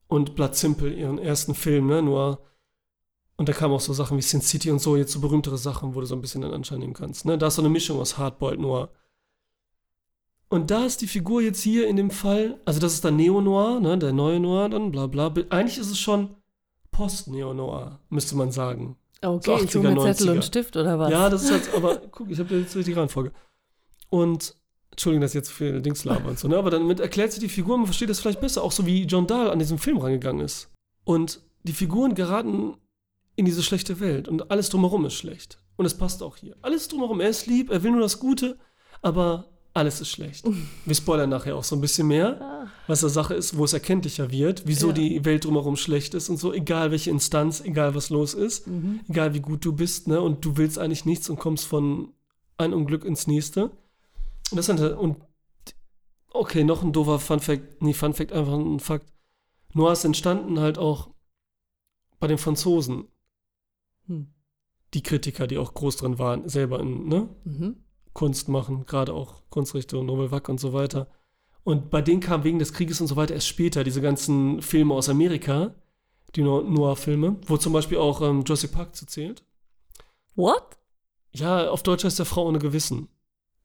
Und 0.07 0.35
Blood 0.35 0.57
Simple, 0.57 0.95
ihren 0.95 1.18
ersten 1.18 1.54
Film, 1.54 1.88
ne, 1.88 2.00
nur. 2.00 2.40
Und 3.37 3.50
da 3.50 3.52
kamen 3.52 3.75
auch 3.75 3.80
so 3.80 3.92
Sachen 3.92 4.16
wie 4.16 4.23
Sin 4.23 4.40
City 4.40 4.71
und 4.71 4.78
so, 4.78 4.97
jetzt 4.97 5.12
so 5.12 5.21
berühmtere 5.21 5.59
Sachen, 5.59 5.95
wo 5.95 6.00
du 6.00 6.07
so 6.07 6.14
ein 6.14 6.23
bisschen 6.23 6.40
den 6.40 6.54
Anschein 6.54 6.78
nehmen 6.78 6.95
kannst. 6.95 7.26
Ne? 7.26 7.37
Da 7.37 7.49
ist 7.49 7.57
so 7.57 7.62
eine 7.62 7.68
Mischung 7.68 8.00
aus 8.00 8.16
Hardboiled 8.16 8.61
Noir. 8.61 8.88
Und 10.49 10.71
da 10.71 10.87
ist 10.87 11.02
die 11.02 11.07
Figur 11.07 11.42
jetzt 11.42 11.61
hier 11.61 11.87
in 11.87 11.97
dem 11.97 12.11
Fall, 12.11 12.59
also 12.64 12.80
das 12.80 12.95
ist 12.95 13.04
dann 13.04 13.16
Neo-Noir, 13.16 13.78
ne, 13.80 13.99
der 13.99 14.14
neue 14.14 14.40
Noir 14.40 14.71
dann, 14.71 14.90
bla 14.90 15.07
bla. 15.07 15.26
Eigentlich 15.50 15.76
ist 15.76 15.90
es 15.90 15.99
schon 15.99 16.35
Post-Neo-Noir, 16.98 18.00
müsste 18.08 18.36
man 18.36 18.50
sagen. 18.50 18.96
Okay, 19.22 19.56
So 19.58 19.64
ich 19.64 19.74
hole 19.76 19.88
80er, 19.88 19.94
mir 19.94 20.00
Zettel 20.14 20.26
90er. 20.30 20.32
und 20.32 20.44
Stift 20.44 20.76
oder 20.76 20.98
was? 20.98 21.10
Ja, 21.12 21.30
das 21.30 21.44
ist 21.44 21.52
halt, 21.52 21.74
aber 21.76 21.96
guck, 22.10 22.28
ich 22.28 22.40
habe 22.40 22.56
jetzt 22.56 22.74
die 22.74 22.92
Reihenfolge. 22.92 23.32
Und, 24.10 24.56
Entschuldigung, 24.90 25.20
dass 25.20 25.30
ich 25.30 25.36
jetzt 25.36 25.52
viel 25.52 25.80
Dings 25.80 26.04
laber 26.04 26.28
und 26.28 26.40
so, 26.40 26.48
ne? 26.48 26.56
aber 26.58 26.70
damit 26.70 26.98
erklärt 26.98 27.30
sich 27.30 27.40
die 27.40 27.48
Figur, 27.48 27.76
man 27.76 27.86
versteht 27.86 28.10
das 28.10 28.18
vielleicht 28.18 28.40
besser, 28.40 28.64
auch 28.64 28.72
so 28.72 28.84
wie 28.84 29.04
John 29.04 29.28
Dahl 29.28 29.48
an 29.48 29.60
diesem 29.60 29.78
Film 29.78 29.98
rangegangen 29.98 30.44
ist. 30.44 30.72
Und 31.04 31.40
die 31.62 31.72
Figuren 31.72 32.16
geraten 32.16 32.74
in 33.36 33.44
diese 33.44 33.62
schlechte 33.62 34.00
Welt 34.00 34.26
und 34.26 34.50
alles 34.50 34.68
drumherum 34.68 35.06
ist 35.06 35.14
schlecht. 35.14 35.60
Und 35.76 35.86
es 35.86 35.96
passt 35.96 36.20
auch 36.24 36.36
hier. 36.36 36.56
Alles 36.62 36.88
drumherum, 36.88 37.20
er 37.20 37.28
ist 37.28 37.46
lieb, 37.46 37.70
er 37.70 37.84
will 37.84 37.92
nur 37.92 38.00
das 38.00 38.18
Gute, 38.18 38.58
aber 39.02 39.44
alles 39.75 40.00
ist 40.00 40.08
schlecht. 40.10 40.44
Wir 40.84 40.94
spoilern 40.94 41.30
nachher 41.30 41.54
auch 41.56 41.62
so 41.64 41.76
ein 41.76 41.80
bisschen 41.80 42.08
mehr, 42.08 42.40
Ah, 42.40 42.66
was 42.88 43.00
der 43.00 43.10
Sache 43.10 43.34
ist, 43.34 43.56
wo 43.56 43.64
es 43.64 43.72
erkenntlicher 43.72 44.30
wird, 44.30 44.62
wieso 44.66 44.88
Ja. 44.88 44.92
die 44.94 45.25
Welt 45.25 45.44
drumherum 45.44 45.76
schlecht 45.76 46.14
ist 46.14 46.28
und 46.30 46.37
so, 46.38 46.52
egal 46.52 46.90
welche 46.90 47.10
Instanz, 47.10 47.60
egal 47.60 47.94
was 47.94 48.10
los 48.10 48.34
ist 48.34 48.66
mhm. 48.66 49.00
egal 49.08 49.34
wie 49.34 49.40
gut 49.40 49.64
du 49.64 49.72
bist, 49.72 50.08
ne, 50.08 50.20
und 50.20 50.44
du 50.44 50.56
willst 50.56 50.78
eigentlich 50.78 51.04
nichts 51.04 51.28
und 51.30 51.38
kommst 51.38 51.66
von 51.66 52.12
ein 52.56 52.72
Unglück 52.75 53.04
ins 53.04 53.26
nächste. 53.28 53.70
Und 54.50 54.56
das 54.56 54.68
halt, 54.68 54.96
und 54.98 55.16
okay, 56.32 56.64
noch 56.64 56.82
ein 56.82 56.92
doofer 56.92 57.18
Fun 57.20 57.40
Fact, 57.40 57.80
nee, 57.82 57.92
Fun 57.92 58.14
Fact, 58.14 58.32
einfach 58.32 58.54
ein 58.54 58.80
Fakt. 58.80 59.12
Noir 59.75 59.92
ist 59.92 60.04
entstanden 60.04 60.58
halt 60.58 60.78
auch 60.78 61.10
bei 62.18 62.26
den 62.26 62.38
Franzosen, 62.38 63.04
Hm. 64.06 64.28
die 64.94 65.02
Kritiker, 65.02 65.46
die 65.46 65.58
auch 65.58 65.75
groß 65.75 65.96
drin 65.98 66.18
waren, 66.18 66.48
selber 66.48 66.80
in, 66.80 67.06
ne, 67.06 67.28
Mhm. 67.44 67.76
Kunst 68.18 68.48
machen, 68.48 68.84
gerade 68.84 69.12
auch 69.14 69.42
Kunstrichtung, 69.48 70.08
Vague 70.08 70.50
und 70.50 70.58
so 70.58 70.72
weiter. 70.72 71.06
Und 71.62 71.88
bei 71.88 72.02
denen 72.02 72.20
kam 72.20 72.42
wegen 72.42 72.58
des 72.58 72.72
Krieges 72.72 73.00
und 73.00 73.06
so 73.06 73.14
weiter 73.14 73.34
erst 73.34 73.46
später 73.46 73.84
diese 73.84 74.00
ganzen 74.00 74.60
Filme 74.60 74.92
aus 74.92 75.08
Amerika, 75.08 75.72
die 76.34 76.42
No- 76.42 76.62
Noir-Filme, 76.62 77.37
wo 77.46 77.56
zum 77.58 77.72
Beispiel 77.72 77.98
auch 77.98 78.20
ähm, 78.20 78.42
Jurassic 78.44 78.72
Park 78.72 78.96
zu 78.96 79.06
zählt. 79.06 79.44
What? 80.34 80.78
Ja, 81.30 81.70
auf 81.70 81.84
Deutsch 81.84 82.02
heißt 82.02 82.18
der 82.18 82.26
Frau 82.26 82.46
ohne 82.48 82.58
Gewissen. 82.58 83.06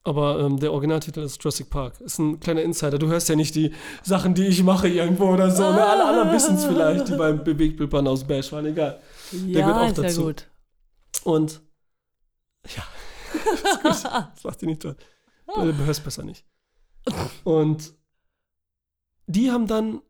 Aber 0.04 0.40
ähm, 0.42 0.60
der 0.60 0.72
Originaltitel 0.72 1.22
ist 1.22 1.44
Jurassic 1.44 1.72
Park. 1.72 2.00
Ist 2.02 2.20
ein 2.20 2.40
kleiner 2.40 2.62
Insider. 2.62 3.00
Du 3.00 3.08
hörst 3.08 3.30
ja 3.30 3.36
nicht 3.36 3.56
die 3.56 3.74
Sachen, 4.04 4.36
die 4.36 4.46
ich 4.46 4.62
mache 4.62 4.88
irgendwo 4.88 5.30
oder 5.34 5.50
so. 5.50 5.64
Ne? 5.64 5.84
Alle 5.84 6.06
anderen 6.06 6.32
wissen 6.32 6.58
es 6.58 6.66
vielleicht, 6.66 7.08
die 7.08 7.16
beim 7.16 7.44
Bewegtbildbahn 7.44 8.08
aus 8.08 8.24
Bash 8.24 8.52
waren. 8.52 8.68
Egal. 8.68 9.00
Ja, 9.48 9.62
gehört 9.62 9.78
auch 9.78 9.88
ist 9.88 9.98
ja 9.98 10.04
dazu. 10.04 10.24
gut. 10.26 10.48
Und 11.24 11.62
ja, 12.76 12.84
ist 13.46 13.82
gut. 13.82 13.86
Das 14.34 14.44
macht 14.44 14.62
die 14.62 14.66
nicht 14.66 14.82
toll. 14.82 14.96
Du 15.48 15.86
hörst 15.86 16.04
besser 16.04 16.24
nicht. 16.24 16.46
Und 17.44 17.94
die 19.28 19.52
haben 19.52 19.68
dann 19.68 20.02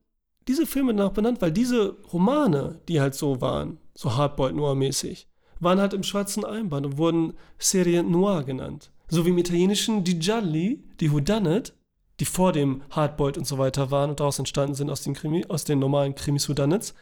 diese 0.47 0.65
Filme 0.65 0.93
danach 0.93 1.13
benannt, 1.13 1.41
weil 1.41 1.51
diese 1.51 1.97
Romane, 2.11 2.81
die 2.87 2.99
halt 2.99 3.15
so 3.15 3.41
waren, 3.41 3.77
so 3.95 4.15
Hardboiled 4.15 4.55
Noir-mäßig, 4.55 5.27
waren 5.59 5.79
halt 5.79 5.93
im 5.93 6.03
schwarzen 6.03 6.43
Einband 6.43 6.85
und 6.85 6.97
wurden 6.97 7.33
Serie 7.57 8.03
Noir 8.03 8.43
genannt. 8.43 8.91
So 9.07 9.25
wie 9.25 9.29
im 9.29 9.37
Italienischen 9.37 10.03
die 10.03 10.19
Gialli, 10.19 10.83
die 10.99 11.11
Whodunit, 11.11 11.73
die 12.19 12.25
vor 12.25 12.51
dem 12.51 12.83
Hardboiled 12.91 13.37
und 13.37 13.47
so 13.47 13.57
weiter 13.57 13.91
waren 13.91 14.09
und 14.09 14.19
daraus 14.19 14.39
entstanden 14.39 14.75
sind 14.75 14.89
aus 14.89 15.01
den, 15.01 15.13
Krimi, 15.13 15.45
aus 15.47 15.63
den 15.63 15.79
normalen 15.79 16.15
Krimis 16.15 16.49
Whodunits, 16.49 16.93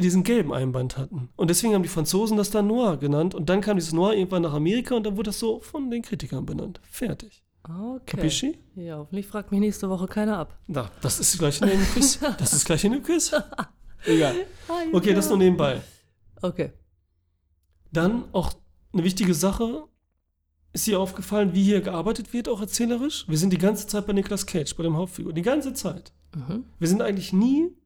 diesen 0.00 0.24
gelben 0.24 0.52
Einband 0.52 0.96
hatten. 0.96 1.30
Und 1.36 1.48
deswegen 1.48 1.74
haben 1.74 1.82
die 1.82 1.88
Franzosen 1.88 2.36
das 2.36 2.50
dann 2.50 2.66
Noir 2.66 2.96
genannt 2.96 3.34
und 3.34 3.48
dann 3.48 3.60
kam 3.60 3.76
dieses 3.76 3.92
Noir 3.92 4.14
irgendwann 4.14 4.42
nach 4.42 4.54
Amerika 4.54 4.94
und 4.94 5.04
dann 5.04 5.16
wurde 5.16 5.28
das 5.28 5.38
so 5.38 5.60
von 5.60 5.90
den 5.90 6.02
Kritikern 6.02 6.46
benannt. 6.46 6.80
Fertig. 6.90 7.42
Okay. 7.62 8.16
Capisci? 8.16 8.58
Ja, 8.74 8.98
hoffentlich 8.98 9.26
fragt 9.26 9.50
mich 9.50 9.60
nächste 9.60 9.88
Woche 9.90 10.06
keiner 10.06 10.38
ab. 10.38 10.58
Na, 10.66 10.90
das 11.02 11.20
ist 11.20 11.38
gleich 11.38 11.60
in 11.60 11.68
dem 11.68 11.80
Quiz. 11.80 12.18
Das 12.38 12.52
ist 12.52 12.64
gleich 12.64 12.84
in 12.84 12.92
dem 12.92 13.02
Quiz. 13.02 13.32
Egal. 14.06 14.34
Okay, 14.92 15.12
das 15.12 15.28
nur 15.28 15.38
nebenbei. 15.38 15.80
Okay. 16.40 16.72
Dann 17.92 18.24
auch 18.32 18.52
eine 18.92 19.04
wichtige 19.04 19.34
Sache. 19.34 19.84
Ist 20.72 20.86
dir 20.86 21.00
aufgefallen, 21.00 21.52
wie 21.52 21.64
hier 21.64 21.80
gearbeitet 21.80 22.32
wird, 22.32 22.48
auch 22.48 22.60
erzählerisch? 22.60 23.26
Wir 23.28 23.36
sind 23.36 23.52
die 23.52 23.58
ganze 23.58 23.88
Zeit 23.88 24.06
bei 24.06 24.12
Nicolas 24.12 24.46
Cage, 24.46 24.74
bei 24.76 24.84
dem 24.84 24.96
Hauptfigur. 24.96 25.32
Die 25.32 25.42
ganze 25.42 25.74
Zeit. 25.74 26.12
Mhm. 26.34 26.64
Wir 26.78 26.88
sind 26.88 27.02
eigentlich 27.02 27.32
nie. 27.32 27.76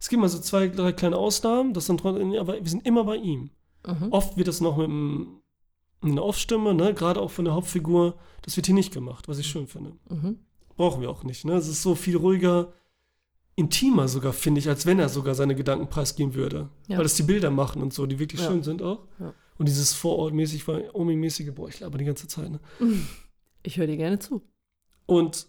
Es 0.00 0.08
gibt 0.08 0.20
mal 0.20 0.28
so 0.28 0.38
zwei, 0.40 0.68
drei 0.68 0.92
kleine 0.92 1.16
Ausnahmen, 1.16 1.74
das 1.74 1.86
sind, 1.86 2.00
trotzdem- 2.00 2.34
aber 2.34 2.54
wir 2.54 2.68
sind 2.70 2.86
immer 2.86 3.04
bei 3.04 3.16
ihm. 3.16 3.50
Mhm. 3.86 4.08
Oft 4.10 4.36
wird 4.36 4.48
das 4.48 4.60
noch 4.60 4.76
mit 4.78 4.86
einem, 4.86 5.40
einer 6.02 6.24
Off-Stimme, 6.24 6.74
ne? 6.74 6.94
gerade 6.94 7.20
auch 7.20 7.30
von 7.30 7.44
der 7.44 7.54
Hauptfigur. 7.54 8.16
Das 8.42 8.56
wird 8.56 8.66
hier 8.66 8.74
nicht 8.74 8.92
gemacht, 8.92 9.28
was 9.28 9.38
ich 9.38 9.46
schön 9.46 9.66
finde. 9.66 9.92
Mhm. 10.08 10.38
Brauchen 10.76 11.02
wir 11.02 11.10
auch 11.10 11.22
nicht. 11.24 11.44
Ne? 11.44 11.52
Es 11.54 11.68
ist 11.68 11.82
so 11.82 11.94
viel 11.94 12.16
ruhiger, 12.16 12.72
intimer 13.56 14.08
sogar, 14.08 14.32
finde 14.32 14.58
ich, 14.60 14.68
als 14.68 14.86
wenn 14.86 14.98
er 14.98 15.10
sogar 15.10 15.34
seine 15.34 15.54
Gedanken 15.54 15.88
preisgeben 15.88 16.34
würde. 16.34 16.70
Ja. 16.88 16.96
Weil 16.96 17.04
das 17.04 17.14
die 17.16 17.22
Bilder 17.22 17.50
machen 17.50 17.82
und 17.82 17.92
so, 17.92 18.06
die 18.06 18.18
wirklich 18.18 18.40
Ja. 18.40 18.48
schön 18.48 18.62
sind 18.62 18.80
auch. 18.82 19.06
Ja. 19.18 19.34
Und 19.58 19.68
dieses 19.68 19.92
Vorortmäßig, 19.92 20.66
Omi-mäßige, 20.94 21.52
boah, 21.54 21.68
ich 21.68 21.80
laber 21.80 21.98
die 21.98 22.06
ganze 22.06 22.26
Zeit. 22.28 22.50
Ne? 22.50 22.60
Ich 23.62 23.76
höre 23.76 23.86
dir 23.86 23.98
gerne 23.98 24.18
zu. 24.18 24.40
Und 25.04 25.46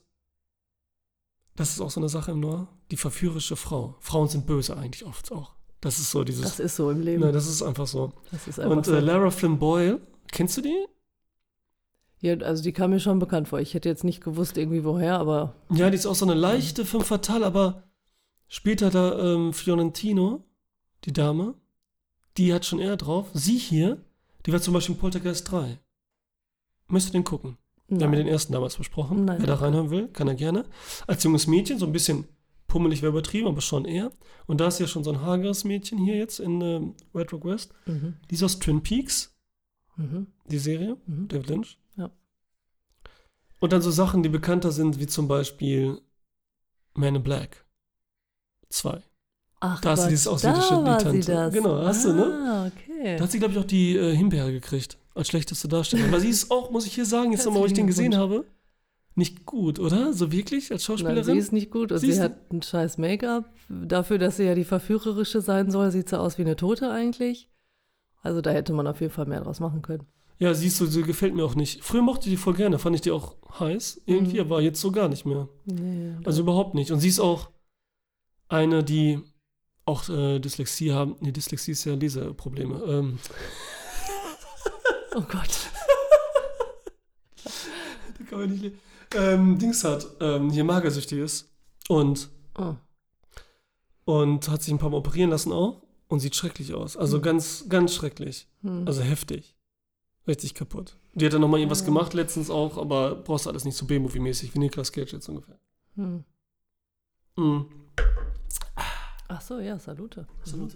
das 1.61 1.71
ist 1.71 1.81
auch 1.81 1.91
so 1.91 1.99
eine 1.99 2.09
Sache 2.09 2.31
im 2.31 2.39
Noir, 2.39 2.67
die 2.91 2.97
verführerische 2.97 3.55
Frau. 3.55 3.95
Frauen 3.99 4.27
sind 4.27 4.45
böse 4.45 4.75
eigentlich 4.77 5.05
oft 5.05 5.31
auch. 5.31 5.53
Das 5.79 5.97
ist 5.99 6.11
so 6.11 6.23
dieses. 6.23 6.43
Das 6.43 6.59
ist 6.59 6.75
so 6.75 6.91
im 6.91 7.01
Leben. 7.01 7.23
ne, 7.23 7.31
das 7.31 7.47
ist 7.47 7.61
einfach 7.63 7.87
so. 7.87 8.13
Das 8.31 8.47
ist 8.47 8.59
einfach 8.59 8.77
Und 8.77 8.85
so. 8.85 8.93
äh, 8.95 8.99
Lara 8.99 9.31
Flynn 9.31 9.57
Boyle, 9.59 9.99
kennst 10.31 10.57
du 10.57 10.61
die? 10.61 10.85
ja, 12.19 12.35
also 12.37 12.61
die 12.61 12.71
kam 12.71 12.91
mir 12.91 12.99
schon 12.99 13.17
bekannt 13.19 13.47
vor. 13.47 13.59
Ich 13.59 13.73
hätte 13.73 13.89
jetzt 13.89 14.03
nicht 14.03 14.23
gewusst 14.23 14.57
irgendwie 14.57 14.83
woher, 14.83 15.17
aber 15.19 15.55
Ja, 15.71 15.89
die 15.89 15.95
ist 15.95 16.05
auch 16.05 16.13
so 16.15 16.25
eine 16.25 16.35
leichte 16.35 16.85
Femme 16.85 17.03
Fatale, 17.03 17.45
aber 17.45 17.83
später 18.47 18.89
da 18.91 19.17
ähm, 19.33 19.53
Fiorentino, 19.53 20.43
die 21.05 21.13
Dame, 21.13 21.55
die 22.37 22.53
hat 22.53 22.63
schon 22.65 22.77
eher 22.79 22.95
drauf. 22.97 23.27
Sie 23.33 23.57
hier, 23.57 24.03
die 24.45 24.53
war 24.53 24.61
zum 24.61 24.73
Beispiel 24.75 24.93
in 24.95 25.01
Poltergeist 25.01 25.51
3. 25.51 25.79
Müsst 26.89 27.09
ihr 27.09 27.13
den 27.13 27.23
gucken. 27.23 27.57
Wir 27.99 28.05
haben 28.05 28.13
ja 28.13 28.19
den 28.19 28.27
ersten 28.27 28.53
damals 28.53 28.77
besprochen. 28.77 29.25
Nein, 29.25 29.39
Wer 29.39 29.47
da 29.47 29.55
reinhören 29.55 29.89
will, 29.89 30.07
kann 30.09 30.27
er 30.27 30.35
gerne. 30.35 30.65
Als 31.07 31.23
junges 31.23 31.45
Mädchen, 31.47 31.77
so 31.77 31.85
ein 31.85 31.91
bisschen 31.91 32.25
pummelig 32.67 33.01
wäre 33.01 33.11
übertrieben, 33.11 33.47
aber 33.47 33.61
schon 33.61 33.85
eher. 33.85 34.11
Und 34.47 34.61
da 34.61 34.67
ist 34.67 34.79
ja 34.79 34.87
schon 34.87 35.03
so 35.03 35.11
ein 35.11 35.21
hageres 35.21 35.63
Mädchen 35.65 35.97
hier 35.97 36.15
jetzt 36.15 36.39
in 36.39 36.61
ähm, 36.61 36.95
Red 37.13 37.33
Rock 37.33 37.45
West. 37.45 37.73
Mhm. 37.85 38.15
Die 38.29 38.35
ist 38.35 38.43
aus 38.43 38.59
Twin 38.59 38.81
Peaks, 38.81 39.35
Mhm. 39.97 40.27
die 40.49 40.57
Serie, 40.57 40.97
Mhm. 41.05 41.27
David 41.27 41.47
Lynch. 41.49 41.77
Ja. 41.97 42.09
Und 43.59 43.73
dann 43.73 43.81
so 43.81 43.91
Sachen, 43.91 44.23
die 44.23 44.29
bekannter 44.29 44.71
sind, 44.71 44.99
wie 44.99 45.07
zum 45.07 45.27
Beispiel 45.27 45.99
Man 46.93 47.15
in 47.15 47.23
Black 47.23 47.65
2. 48.69 49.01
Ach, 49.59 49.79
Da 49.81 49.93
Gott, 49.95 50.09
dieses 50.09 50.27
ausländische 50.27 50.73
da. 51.25 51.49
Genau, 51.49 51.77
hast 51.85 52.05
du, 52.05 52.13
ne? 52.13 52.23
Ah, 52.23 52.67
okay. 52.67 53.17
Da 53.17 53.23
hat 53.25 53.31
sie, 53.31 53.37
glaube 53.39 53.53
ich, 53.53 53.59
auch 53.59 53.65
die 53.65 53.95
äh, 53.95 54.15
Himbeere 54.15 54.51
gekriegt, 54.51 54.97
als 55.15 55.27
schlechteste 55.27 55.67
Darstellerin. 55.67 56.11
Aber 56.11 56.19
sie 56.21 56.29
ist 56.29 56.51
auch, 56.51 56.71
muss 56.71 56.85
ich 56.85 56.93
hier 56.95 57.05
sagen, 57.05 57.31
jetzt 57.31 57.45
nochmal, 57.45 57.61
wo 57.61 57.65
ich 57.65 57.73
den 57.73 57.87
gesehen 57.87 58.15
habe, 58.15 58.45
nicht 59.15 59.45
gut, 59.45 59.77
oder? 59.79 60.13
So 60.13 60.31
wirklich 60.31 60.71
als 60.71 60.87
Nein, 60.87 60.97
Schauspielerin? 60.97 61.23
sie 61.35 61.37
ist 61.37 61.51
nicht 61.51 61.69
gut 61.69 61.91
und 61.91 61.99
Sie 61.99 62.13
sie, 62.13 62.21
hat 62.21 62.49
ein 62.51 62.61
scheiß 62.61 62.97
Make-up. 62.97 63.45
Dafür, 63.69 64.17
dass 64.17 64.37
sie 64.37 64.43
ja 64.43 64.55
die 64.55 64.63
Verführerische 64.63 65.41
sein 65.41 65.69
soll, 65.69 65.91
sieht 65.91 66.07
sie 66.09 66.17
aus 66.19 66.37
wie 66.37 66.43
eine 66.43 66.55
Tote 66.55 66.89
eigentlich. 66.91 67.49
Also 68.21 68.39
da 68.41 68.51
hätte 68.51 68.71
man 68.73 68.87
auf 68.87 69.01
jeden 69.01 69.11
Fall 69.11 69.25
mehr 69.25 69.41
draus 69.41 69.59
machen 69.59 69.81
können. 69.81 70.05
Ja, 70.39 70.53
siehst 70.53 70.79
du, 70.79 70.85
sie 70.85 71.03
gefällt 71.03 71.35
mir 71.35 71.43
auch 71.43 71.55
nicht. 71.55 71.83
Früher 71.83 72.01
mochte 72.01 72.27
ich 72.29 72.33
die 72.35 72.37
voll 72.41 72.53
gerne, 72.55 72.79
fand 72.79 72.95
ich 72.95 73.01
die 73.01 73.11
auch 73.11 73.35
heiß 73.59 74.01
irgendwie, 74.05 74.35
Mhm. 74.35 74.41
aber 74.41 74.61
jetzt 74.61 74.79
so 74.81 74.91
gar 74.91 75.09
nicht 75.09 75.25
mehr. 75.25 75.49
Nee, 75.65 76.15
Also 76.23 76.41
überhaupt 76.43 76.73
nicht. 76.73 76.91
Und 76.91 76.99
sie 76.99 77.09
ist 77.09 77.19
auch 77.19 77.49
eine, 78.47 78.83
die 78.83 79.19
auch 79.85 80.07
äh, 80.09 80.39
Dyslexie 80.39 80.93
haben. 80.93 81.15
Nee, 81.19 81.31
Dyslexie 81.31 81.71
ist 81.73 81.83
ja 81.85 81.95
Leseprobleme. 81.95 82.81
Ähm, 82.87 83.19
oh 85.15 85.21
Gott. 85.21 85.49
die 88.19 88.23
kann 88.25 88.39
man 88.39 88.49
nicht 88.49 88.63
le- 88.63 88.73
ähm, 89.15 89.57
Dings 89.59 89.83
hat, 89.83 90.07
ähm, 90.19 90.49
hier 90.51 90.63
magersüchtig 90.63 91.19
ist. 91.19 91.49
Und, 91.89 92.29
Oh. 92.57 92.75
und 94.05 94.47
hat 94.49 94.61
sich 94.61 94.71
ein 94.73 94.77
paar 94.79 94.89
Mal 94.89 94.97
operieren 94.97 95.29
lassen 95.29 95.51
auch. 95.51 95.81
Und 96.07 96.19
sieht 96.19 96.35
schrecklich 96.35 96.73
aus. 96.73 96.97
Also 96.97 97.17
Mhm. 97.17 97.21
ganz, 97.21 97.65
ganz 97.69 97.93
schrecklich. 97.95 98.47
Hm. 98.61 98.85
Also 98.85 99.01
heftig. 99.01 99.55
Richtig 100.27 100.53
kaputt. 100.55 100.97
Die 101.13 101.25
hat 101.25 101.33
dann 101.33 101.41
nochmal 101.41 101.59
irgendwas 101.61 101.79
Ja. 101.81 101.85
gemacht 101.85 102.13
letztens 102.13 102.49
auch, 102.49 102.77
aber 102.77 103.15
brauchst 103.15 103.45
du 103.45 103.49
alles 103.49 103.63
nicht 103.65 103.75
so 103.77 103.85
B-Movie-mäßig 103.85 104.53
wie 104.53 104.59
Nicolas 104.59 104.91
Cage 104.91 105.13
jetzt 105.13 105.27
ungefähr. 105.29 105.57
Hm. 105.95 106.23
Mhm. 107.37 107.65
Ach 109.29 109.41
so, 109.41 109.59
ja, 109.59 109.79
Salute. 109.79 110.27
Absolut. 110.39 110.75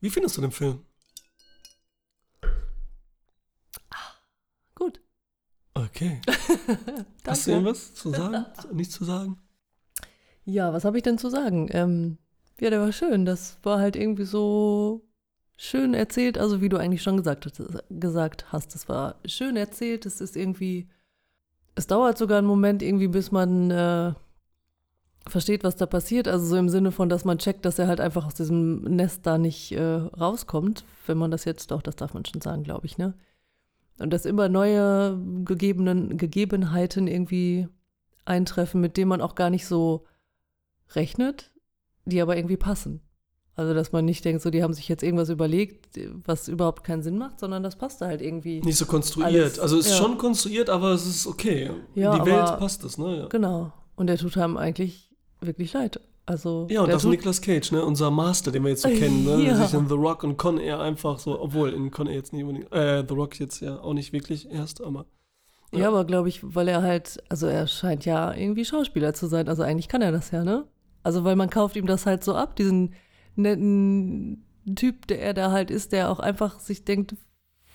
Wie 0.00 0.10
findest 0.10 0.36
du 0.36 0.40
den 0.40 0.52
Film? 0.52 0.80
Gut. 4.76 5.00
Okay. 5.76 6.20
Hast 7.26 7.46
du 7.46 7.50
irgendwas 7.52 7.94
zu 7.94 8.10
sagen? 8.10 8.46
Nichts 8.72 8.94
zu 8.94 9.04
sagen? 9.04 9.38
Ja, 10.44 10.72
was 10.72 10.84
habe 10.84 10.96
ich 10.96 11.02
denn 11.02 11.18
zu 11.18 11.28
sagen? 11.28 11.68
Ähm, 11.72 12.18
ja, 12.60 12.70
der 12.70 12.80
war 12.80 12.92
schön. 12.92 13.26
Das 13.26 13.58
war 13.62 13.78
halt 13.78 13.96
irgendwie 13.96 14.24
so 14.24 15.02
schön 15.58 15.92
erzählt, 15.94 16.38
also 16.38 16.60
wie 16.60 16.68
du 16.68 16.76
eigentlich 16.78 17.02
schon 17.02 17.16
gesagt, 17.16 17.46
hast- 17.46 17.84
gesagt 17.90 18.52
hast. 18.52 18.74
Es 18.74 18.88
war 18.88 19.16
schön 19.26 19.56
erzählt, 19.56 20.06
es 20.06 20.20
ist 20.20 20.36
irgendwie, 20.36 20.88
es 21.74 21.86
dauert 21.86 22.16
sogar 22.16 22.38
einen 22.38 22.46
Moment 22.46 22.82
irgendwie, 22.82 23.08
bis 23.08 23.30
man 23.32 23.70
äh, 23.70 24.14
versteht, 25.26 25.64
was 25.64 25.76
da 25.76 25.86
passiert. 25.86 26.28
Also 26.28 26.46
so 26.46 26.56
im 26.56 26.68
Sinne 26.68 26.92
von, 26.92 27.08
dass 27.08 27.24
man 27.24 27.38
checkt, 27.38 27.64
dass 27.64 27.78
er 27.78 27.88
halt 27.88 28.00
einfach 28.00 28.24
aus 28.26 28.34
diesem 28.34 28.82
Nest 28.82 29.26
da 29.26 29.36
nicht 29.38 29.72
äh, 29.72 29.82
rauskommt, 29.82 30.84
wenn 31.06 31.18
man 31.18 31.30
das 31.30 31.44
jetzt, 31.44 31.70
doch, 31.70 31.82
das 31.82 31.96
darf 31.96 32.14
man 32.14 32.24
schon 32.24 32.40
sagen, 32.40 32.62
glaube 32.62 32.86
ich, 32.86 32.96
ne? 32.98 33.14
Und 33.98 34.12
dass 34.12 34.26
immer 34.26 34.48
neue 34.48 35.18
gegebenen, 35.44 36.18
Gegebenheiten 36.18 37.06
irgendwie 37.06 37.68
eintreffen, 38.24 38.80
mit 38.80 38.96
denen 38.96 39.08
man 39.08 39.20
auch 39.20 39.34
gar 39.34 39.50
nicht 39.50 39.66
so 39.66 40.04
rechnet, 40.94 41.52
die 42.04 42.20
aber 42.20 42.36
irgendwie 42.36 42.56
passen. 42.56 43.00
Also, 43.54 43.72
dass 43.72 43.90
man 43.90 44.04
nicht 44.04 44.22
denkt, 44.24 44.42
so, 44.42 44.50
die 44.50 44.62
haben 44.62 44.74
sich 44.74 44.86
jetzt 44.86 45.02
irgendwas 45.02 45.30
überlegt, 45.30 45.98
was 46.26 46.46
überhaupt 46.46 46.84
keinen 46.84 47.02
Sinn 47.02 47.16
macht, 47.16 47.40
sondern 47.40 47.62
das 47.62 47.76
passt 47.76 48.02
da 48.02 48.06
halt 48.06 48.20
irgendwie. 48.20 48.60
Nicht 48.60 48.76
so 48.76 48.84
konstruiert. 48.84 49.32
Alles, 49.32 49.58
also 49.58 49.78
ist 49.78 49.90
ja. 49.90 49.96
schon 49.96 50.18
konstruiert, 50.18 50.68
aber 50.68 50.90
es 50.90 51.06
ist 51.06 51.26
okay. 51.26 51.70
Ja, 51.94 52.14
In 52.14 52.24
die 52.24 52.30
Welt 52.30 52.58
passt 52.58 52.84
es, 52.84 52.98
ne? 52.98 53.20
Ja, 53.20 53.26
Genau. 53.28 53.72
Und 53.94 54.08
der 54.08 54.18
tut 54.18 54.36
einem 54.36 54.58
eigentlich 54.58 55.10
wirklich 55.40 55.72
leid. 55.72 56.00
Also, 56.26 56.66
ja 56.68 56.82
und 56.82 56.92
das 56.92 57.02
tut, 57.02 57.12
Nicolas 57.12 57.40
Cage, 57.40 57.70
ne? 57.70 57.84
Unser 57.84 58.10
Master, 58.10 58.50
den 58.50 58.64
wir 58.64 58.70
jetzt 58.70 58.82
so 58.82 58.88
kennen, 58.88 59.24
ne? 59.24 59.44
Ja. 59.44 59.56
Der 59.56 59.66
sich 59.66 59.74
in 59.78 59.88
The 59.88 59.94
Rock 59.94 60.24
und 60.24 60.36
Con 60.36 60.58
Air 60.58 60.80
einfach 60.80 61.20
so, 61.20 61.40
obwohl 61.40 61.72
in 61.72 61.92
Con 61.92 62.08
Air 62.08 62.16
jetzt 62.16 62.32
nicht 62.32 62.42
unbedingt, 62.42 62.72
äh, 62.72 63.04
The 63.08 63.14
Rock 63.14 63.38
jetzt 63.38 63.60
ja 63.60 63.78
auch 63.78 63.94
nicht 63.94 64.12
wirklich 64.12 64.50
erst, 64.50 64.82
aber. 64.82 65.06
ja, 65.72 65.86
aber 65.86 66.04
glaube 66.04 66.28
ich, 66.28 66.40
weil 66.42 66.66
er 66.66 66.82
halt, 66.82 67.22
also 67.28 67.46
er 67.46 67.68
scheint 67.68 68.04
ja 68.04 68.34
irgendwie 68.34 68.64
Schauspieler 68.64 69.14
zu 69.14 69.28
sein. 69.28 69.48
Also 69.48 69.62
eigentlich 69.62 69.88
kann 69.88 70.02
er 70.02 70.10
das 70.10 70.32
ja, 70.32 70.42
ne? 70.42 70.66
Also, 71.04 71.22
weil 71.22 71.36
man 71.36 71.50
kauft 71.50 71.76
ihm 71.76 71.86
das 71.86 72.04
halt 72.04 72.24
so 72.24 72.34
ab, 72.34 72.56
diesen 72.56 72.94
netten 73.36 74.44
Typ, 74.74 75.06
der 75.06 75.22
er 75.22 75.34
da 75.34 75.52
halt 75.52 75.70
ist, 75.70 75.92
der 75.92 76.10
auch 76.10 76.18
einfach 76.18 76.58
sich 76.58 76.84
denkt, 76.84 77.14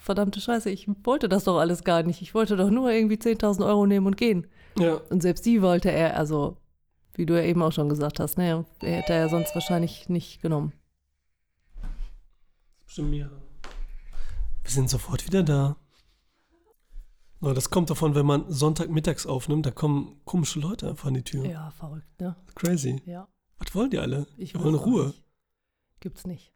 verdammte 0.02 0.42
Scheiße, 0.42 0.70
ich 0.70 0.90
wollte 1.04 1.30
das 1.30 1.46
doch 1.46 1.58
alles 1.58 1.86
gar 1.86 2.04
nicht. 2.04 2.22
Ich 2.22 2.34
wollte 2.34 2.58
doch 2.58 2.70
nur 2.70 2.92
irgendwie 2.92 3.16
10.000 3.16 3.66
Euro 3.66 3.86
nehmen 3.86 4.08
und 4.08 4.18
gehen. 4.18 4.48
Ja. 4.78 5.00
Und 5.10 5.22
selbst 5.22 5.46
die 5.46 5.62
wollte 5.62 5.92
er, 5.92 6.18
also, 6.18 6.58
wie 7.14 7.26
du 7.26 7.36
ja 7.38 7.44
eben 7.44 7.62
auch 7.62 7.72
schon 7.72 7.90
gesagt 7.90 8.20
hast, 8.20 8.38
ne, 8.38 8.66
er 8.82 8.96
hätte 8.98 9.14
er 9.14 9.30
sonst 9.30 9.54
wahrscheinlich 9.56 10.10
nicht 10.10 10.42
genommen. 10.42 10.74
Bestimmt 12.86 13.10
mehrere. 13.10 13.42
Wir 14.64 14.72
sind 14.72 14.90
sofort 14.90 15.26
wieder 15.26 15.44
da. 15.44 15.78
Das 17.42 17.72
kommt 17.72 17.90
davon, 17.90 18.14
wenn 18.14 18.26
man 18.26 18.52
Sonntagmittags 18.52 19.26
aufnimmt, 19.26 19.66
da 19.66 19.72
kommen 19.72 20.22
komische 20.26 20.60
Leute 20.60 20.88
einfach 20.88 21.08
an 21.08 21.16
die 21.16 21.24
Tür. 21.24 21.46
Ja, 21.46 21.72
verrückt, 21.72 22.20
ne? 22.22 22.36
Crazy. 22.54 23.02
Ja. 23.06 23.28
Was 23.58 23.74
wollen 23.74 23.90
die 23.90 23.98
alle? 23.98 24.28
Ich 24.38 24.54
wollen 24.60 24.76
Ruhe. 24.76 25.08
Nicht. 25.08 25.24
Gibt's 26.02 26.28
nicht. 26.28 26.54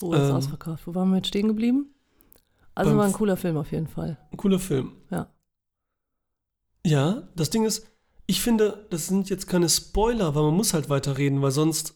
Oh, 0.00 0.12
ist 0.14 0.20
Ähm. 0.20 0.36
ausverkauft. 0.36 0.86
Wo 0.86 0.94
waren 0.94 1.10
wir 1.10 1.16
jetzt 1.16 1.28
stehen 1.28 1.48
geblieben? 1.48 1.94
Also 2.74 2.96
war 2.96 3.04
ein 3.04 3.12
cooler 3.12 3.36
Film 3.36 3.56
auf 3.56 3.72
jeden 3.72 3.88
Fall. 3.88 4.16
Ein 4.30 4.36
cooler 4.36 4.58
Film. 4.58 4.92
Ja. 5.10 5.30
Ja, 6.86 7.28
das 7.34 7.50
Ding 7.50 7.64
ist, 7.64 7.86
ich 8.30 8.42
finde, 8.42 8.86
das 8.90 9.06
sind 9.06 9.30
jetzt 9.30 9.46
keine 9.48 9.68
Spoiler, 9.70 10.34
weil 10.34 10.42
man 10.44 10.54
muss 10.54 10.74
halt 10.74 10.88
weiterreden, 10.90 11.40
weil 11.42 11.50
sonst 11.50 11.94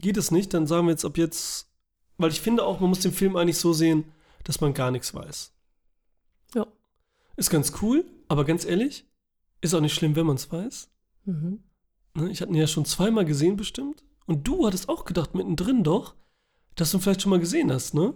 geht 0.00 0.16
es 0.16 0.30
nicht. 0.30 0.54
Dann 0.54 0.66
sagen 0.68 0.86
wir 0.86 0.92
jetzt 0.92 1.04
ab 1.04 1.18
jetzt, 1.18 1.68
weil 2.18 2.30
ich 2.30 2.40
finde 2.40 2.64
auch, 2.64 2.78
man 2.80 2.88
muss 2.88 3.00
den 3.00 3.12
Film 3.12 3.36
eigentlich 3.36 3.58
so 3.58 3.72
sehen, 3.72 4.04
dass 4.44 4.60
man 4.60 4.74
gar 4.74 4.92
nichts 4.92 5.12
weiß. 5.12 5.52
Ja. 6.54 6.66
Ist 7.36 7.50
ganz 7.50 7.72
cool, 7.82 8.04
aber 8.28 8.44
ganz 8.44 8.64
ehrlich, 8.64 9.06
ist 9.60 9.74
auch 9.74 9.80
nicht 9.80 9.94
schlimm, 9.94 10.14
wenn 10.14 10.26
man 10.26 10.36
es 10.36 10.50
weiß. 10.52 10.88
Mhm. 11.24 11.64
Ne, 12.14 12.30
Ich 12.30 12.40
hatte 12.40 12.52
ihn 12.52 12.56
ja 12.58 12.66
schon 12.68 12.84
zweimal 12.84 13.24
gesehen 13.24 13.56
bestimmt. 13.56 14.04
Und 14.26 14.46
du 14.46 14.64
hattest 14.66 14.88
auch 14.88 15.04
gedacht, 15.04 15.34
mittendrin 15.34 15.82
doch, 15.82 16.14
dass 16.76 16.92
du 16.92 16.98
ihn 16.98 17.00
vielleicht 17.00 17.22
schon 17.22 17.30
mal 17.30 17.40
gesehen 17.40 17.72
hast, 17.72 17.92
ne? 17.94 18.14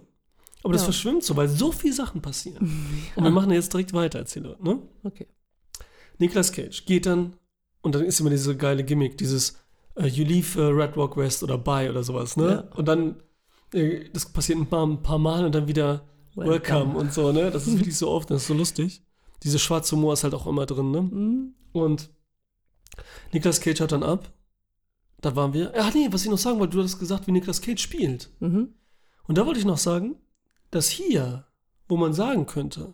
Aber 0.63 0.71
das 0.71 0.83
Ja. 0.83 0.85
verschwimmt 0.85 1.23
so, 1.23 1.35
weil 1.35 1.49
so 1.49 1.73
viele 1.73 1.93
Sachen 1.93 2.21
passieren. 2.21 2.63
Und 3.17 3.23
wir 3.25 3.29
machen 3.29 3.51
jetzt 3.51 3.73
direkt 3.73 3.91
weiter, 3.93 4.19
erzähle, 4.19 4.57
ne? 4.61 4.81
Okay. 5.03 5.27
Nicolas 6.17 6.51
Cage 6.53 6.85
geht 6.85 7.05
dann, 7.05 7.35
und 7.87 7.95
dann 7.95 8.03
ist 8.03 8.19
immer 8.19 8.29
diese 8.29 8.55
geile 8.57 8.83
Gimmick, 8.83 9.17
dieses 9.17 9.57
äh, 9.95 10.07
You 10.07 10.25
leave 10.25 10.61
äh, 10.61 10.65
Red 10.65 10.97
Rock 10.97 11.15
West 11.15 11.41
oder 11.41 11.57
Bye 11.57 11.89
oder 11.89 12.03
sowas, 12.03 12.35
ne? 12.35 12.65
Ja. 12.69 12.77
Und 12.77 12.85
dann, 12.85 13.15
äh, 13.73 14.09
das 14.11 14.25
passiert 14.25 14.59
ein 14.59 14.67
paar, 14.67 14.85
ein 14.85 15.01
paar 15.01 15.17
Mal 15.17 15.45
und 15.45 15.55
dann 15.55 15.67
wieder 15.67 16.05
Welcome, 16.35 16.97
und 16.97 17.13
so, 17.13 17.31
ne? 17.31 17.49
Das 17.49 17.65
ist 17.65 17.79
wirklich 17.79 17.97
so 17.97 18.09
oft, 18.09 18.29
das 18.29 18.41
ist 18.41 18.47
so 18.47 18.53
lustig. 18.53 19.01
Diese 19.43 19.57
schwarze 19.57 19.95
Humor 19.95 20.13
ist 20.13 20.25
halt 20.25 20.33
auch 20.33 20.47
immer 20.47 20.65
drin, 20.65 20.91
ne? 20.91 21.01
Mhm. 21.01 21.53
Und 21.71 22.09
Nicolas 23.31 23.61
Cage 23.61 23.79
hat 23.79 23.93
dann 23.93 24.03
ab. 24.03 24.33
Da 25.21 25.35
waren 25.35 25.53
wir. 25.53 25.71
Ach 25.77 25.93
nee, 25.93 26.09
was 26.11 26.23
ich 26.23 26.29
noch 26.29 26.37
sagen 26.37 26.59
wollte, 26.59 26.73
du 26.73 26.79
hattest 26.79 26.99
gesagt, 26.99 27.25
wie 27.25 27.31
Nicolas 27.31 27.61
Cage 27.61 27.81
spielt. 27.81 28.29
Mhm. 28.39 28.73
Und 29.27 29.37
da 29.37 29.45
wollte 29.45 29.59
ich 29.59 29.65
noch 29.65 29.77
sagen, 29.77 30.17
dass 30.71 30.89
hier, 30.89 31.45
wo 31.87 31.95
man 31.95 32.13
sagen 32.13 32.45
könnte, 32.47 32.93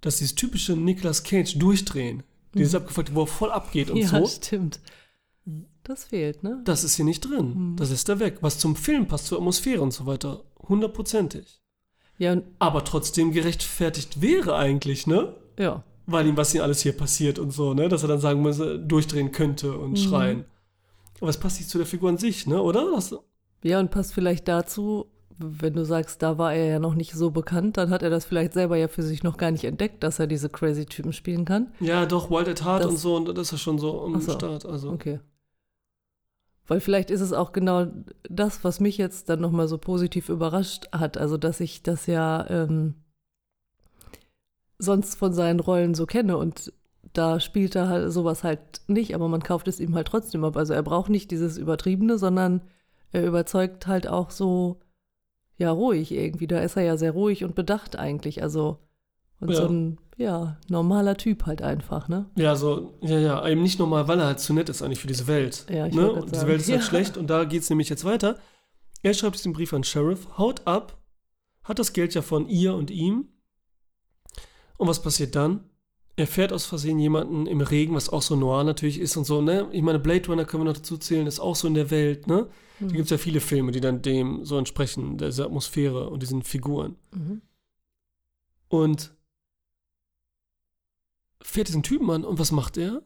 dass 0.00 0.16
dieses 0.16 0.34
typische 0.34 0.76
Nicolas 0.76 1.22
Cage 1.22 1.56
durchdrehen, 1.56 2.24
dieses 2.54 2.74
abgefuckte, 2.74 3.14
wo 3.14 3.22
er 3.22 3.26
voll 3.26 3.50
abgeht 3.50 3.90
und 3.90 3.96
Mhm. 3.96 4.02
Ja, 4.02 4.08
so, 4.08 4.26
stimmt. 4.26 4.80
Das 5.84 6.04
fehlt, 6.04 6.42
ne? 6.42 6.60
das 6.64 6.84
ist 6.84 6.96
hier 6.96 7.04
nicht 7.06 7.20
drin. 7.22 7.72
Mhm. 7.72 7.76
Das 7.76 7.90
ist 7.90 8.08
da 8.08 8.18
weg. 8.20 8.38
Was 8.42 8.58
zum 8.58 8.76
Film 8.76 9.06
passt, 9.06 9.26
zur 9.26 9.38
Atmosphäre 9.38 9.80
und 9.80 9.92
so 9.92 10.04
weiter. 10.04 10.44
Hundertprozentig. 10.68 11.62
Ja, 12.18 12.36
Aber 12.58 12.84
trotzdem 12.84 13.32
gerechtfertigt 13.32 14.20
wäre 14.20 14.56
eigentlich, 14.56 15.06
ne? 15.06 15.34
ja. 15.58 15.84
Weil 16.10 16.26
ihm 16.26 16.38
was 16.38 16.52
hier 16.52 16.62
alles 16.62 16.80
hier 16.80 16.96
passiert 16.96 17.38
und 17.38 17.50
so, 17.50 17.74
ne? 17.74 17.90
Dass 17.90 18.00
er 18.02 18.08
dann 18.08 18.18
sagen 18.20 18.40
muss, 18.40 18.58
äh, 18.60 18.78
durchdrehen 18.78 19.30
könnte 19.30 19.76
und 19.76 19.90
Mhm. 19.90 19.96
schreien. 19.96 20.44
Aber 21.20 21.28
es 21.28 21.36
passt 21.36 21.58
nicht 21.58 21.68
zu 21.68 21.76
der 21.76 21.86
Figur 21.86 22.08
an 22.08 22.16
sich, 22.16 22.46
ne? 22.46 22.62
Oder? 22.62 22.92
Das, 22.94 23.14
Ja, 23.62 23.78
und 23.78 23.90
passt 23.90 24.14
vielleicht 24.14 24.48
dazu, 24.48 25.04
wenn 25.38 25.74
du 25.74 25.84
sagst, 25.84 26.22
da 26.22 26.36
war 26.38 26.52
er 26.52 26.66
ja 26.66 26.78
noch 26.78 26.94
nicht 26.94 27.12
so 27.12 27.30
bekannt, 27.30 27.76
dann 27.76 27.90
hat 27.90 28.02
er 28.02 28.10
das 28.10 28.24
vielleicht 28.24 28.52
selber 28.52 28.76
ja 28.76 28.88
für 28.88 29.02
sich 29.02 29.22
noch 29.22 29.36
gar 29.36 29.50
nicht 29.50 29.64
entdeckt, 29.64 30.02
dass 30.02 30.18
er 30.18 30.26
diese 30.26 30.48
crazy 30.48 30.84
Typen 30.86 31.12
spielen 31.12 31.44
kann. 31.44 31.68
ja, 31.80 32.06
doch, 32.06 32.30
Wild 32.30 32.48
at 32.48 32.64
Heart 32.64 32.84
Das- 32.84 32.90
und 32.90 32.96
so, 32.98 33.16
und 33.16 33.28
das 33.28 33.38
ist 33.48 33.52
ja 33.52 33.58
schon 33.58 33.78
so 33.78 34.02
am 34.02 34.20
so. 34.20 34.32
Start. 34.32 34.66
Also. 34.66 34.90
Okay. 34.90 35.20
Weil 36.66 36.80
vielleicht 36.80 37.10
ist 37.10 37.22
es 37.22 37.32
auch 37.32 37.52
genau 37.52 37.86
das, 38.28 38.62
was 38.62 38.78
mich 38.80 38.98
jetzt 38.98 39.30
dann 39.30 39.40
nochmal 39.40 39.68
so 39.68 39.78
positiv 39.78 40.28
überrascht 40.28 40.88
hat. 40.92 41.16
Also, 41.16 41.38
dass 41.38 41.60
ich 41.60 41.82
das 41.82 42.06
ja 42.06 42.44
ähm, 42.50 42.94
sonst 44.78 45.14
von 45.16 45.32
seinen 45.32 45.60
Rollen 45.60 45.94
so 45.94 46.04
kenne 46.04 46.36
und 46.36 46.72
da 47.14 47.40
spielt 47.40 47.74
er 47.74 47.88
halt 47.88 48.12
sowas 48.12 48.44
halt 48.44 48.82
nicht, 48.86 49.14
aber 49.14 49.28
man 49.28 49.42
kauft 49.42 49.66
es 49.66 49.80
ihm 49.80 49.94
halt 49.94 50.08
trotzdem 50.08 50.44
ab. 50.44 50.56
Also 50.56 50.74
er 50.74 50.82
braucht 50.82 51.10
nicht 51.10 51.30
dieses 51.30 51.56
Übertriebene, 51.56 52.18
sondern 52.18 52.60
er 53.12 53.24
überzeugt 53.26 53.86
halt 53.86 54.06
auch 54.06 54.30
so, 54.30 54.78
ja, 55.58 55.70
ruhig 55.70 56.10
irgendwie. 56.12 56.46
Da 56.46 56.60
ist 56.60 56.76
er 56.76 56.82
ja 56.84 56.96
sehr 56.96 57.12
ruhig 57.12 57.44
und 57.44 57.54
bedacht 57.54 57.96
eigentlich. 57.96 58.42
Also, 58.42 58.78
und 59.40 59.54
so 59.54 59.62
Ja. 59.62 59.68
ein, 59.68 59.98
ja, 60.16 60.56
normaler 60.68 61.16
Typ 61.16 61.46
halt 61.46 61.62
einfach, 61.62 62.08
ne? 62.08 62.26
Ja, 62.36 62.56
so, 62.56 62.98
ja, 63.02 63.18
ja, 63.18 63.46
eben 63.48 63.62
nicht 63.62 63.78
normal, 63.78 64.08
weil 64.08 64.18
er 64.18 64.26
halt 64.26 64.40
zu 64.40 64.52
nett 64.54 64.68
ist 64.68 64.82
eigentlich 64.82 65.00
für 65.00 65.06
diese 65.06 65.26
Welt. 65.26 65.66
Ja, 65.70 65.86
ich 65.86 65.94
ne? 65.94 66.10
Und 66.10 66.32
diese. 66.34 66.46
Welt 66.48 66.60
ist 66.60 66.70
halt 66.70 66.80
Ja. 66.80 66.86
schlecht 66.86 67.16
und 67.16 67.28
da 67.28 67.44
geht 67.44 67.62
es 67.62 67.70
nämlich 67.70 67.88
jetzt 67.88 68.04
weiter. 68.04 68.38
Er 69.02 69.14
schreibt 69.14 69.36
diesen 69.36 69.52
Brief 69.52 69.72
an 69.72 69.84
Sheriff, 69.84 70.26
haut 70.38 70.66
ab, 70.66 70.98
hat 71.62 71.78
das 71.78 71.92
Geld 71.92 72.14
ja 72.14 72.22
von 72.22 72.48
ihr 72.48 72.74
und 72.74 72.90
ihm. 72.90 73.28
Und 74.76 74.88
was 74.88 75.02
passiert 75.02 75.36
dann? 75.36 75.64
Er 76.18 76.26
fährt 76.26 76.52
aus 76.52 76.66
Versehen 76.66 76.98
jemanden 76.98 77.46
im 77.46 77.60
Regen, 77.60 77.94
was 77.94 78.08
auch 78.08 78.22
so 78.22 78.34
noir 78.34 78.64
natürlich 78.64 78.98
ist 78.98 79.16
und 79.16 79.24
so, 79.24 79.40
ne? 79.40 79.68
Ich 79.70 79.82
meine, 79.82 80.00
Blade 80.00 80.26
Runner 80.28 80.44
können 80.44 80.62
wir 80.64 80.68
noch 80.72 80.76
dazu 80.76 80.98
zählen, 80.98 81.28
ist 81.28 81.38
auch 81.38 81.54
so 81.54 81.68
in 81.68 81.74
der 81.74 81.90
Welt, 81.92 82.26
ne? 82.26 82.48
Da 82.80 82.86
Mhm. 82.86 82.92
gibt 82.92 83.04
es 83.04 83.10
ja 83.10 83.18
viele 83.18 83.40
Filme, 83.40 83.70
die 83.70 83.80
dann 83.80 84.02
dem 84.02 84.44
so 84.44 84.58
entsprechen, 84.58 85.16
dieser 85.16 85.44
Atmosphäre 85.46 86.10
und 86.10 86.22
diesen 86.22 86.42
Figuren. 86.42 86.96
Mhm. 87.14 87.42
Und 88.68 89.12
fährt 91.42 91.68
diesen 91.68 91.82
Typen 91.82 92.10
an 92.10 92.24
und 92.24 92.38
was 92.38 92.52
macht 92.52 92.76
er? 92.76 93.02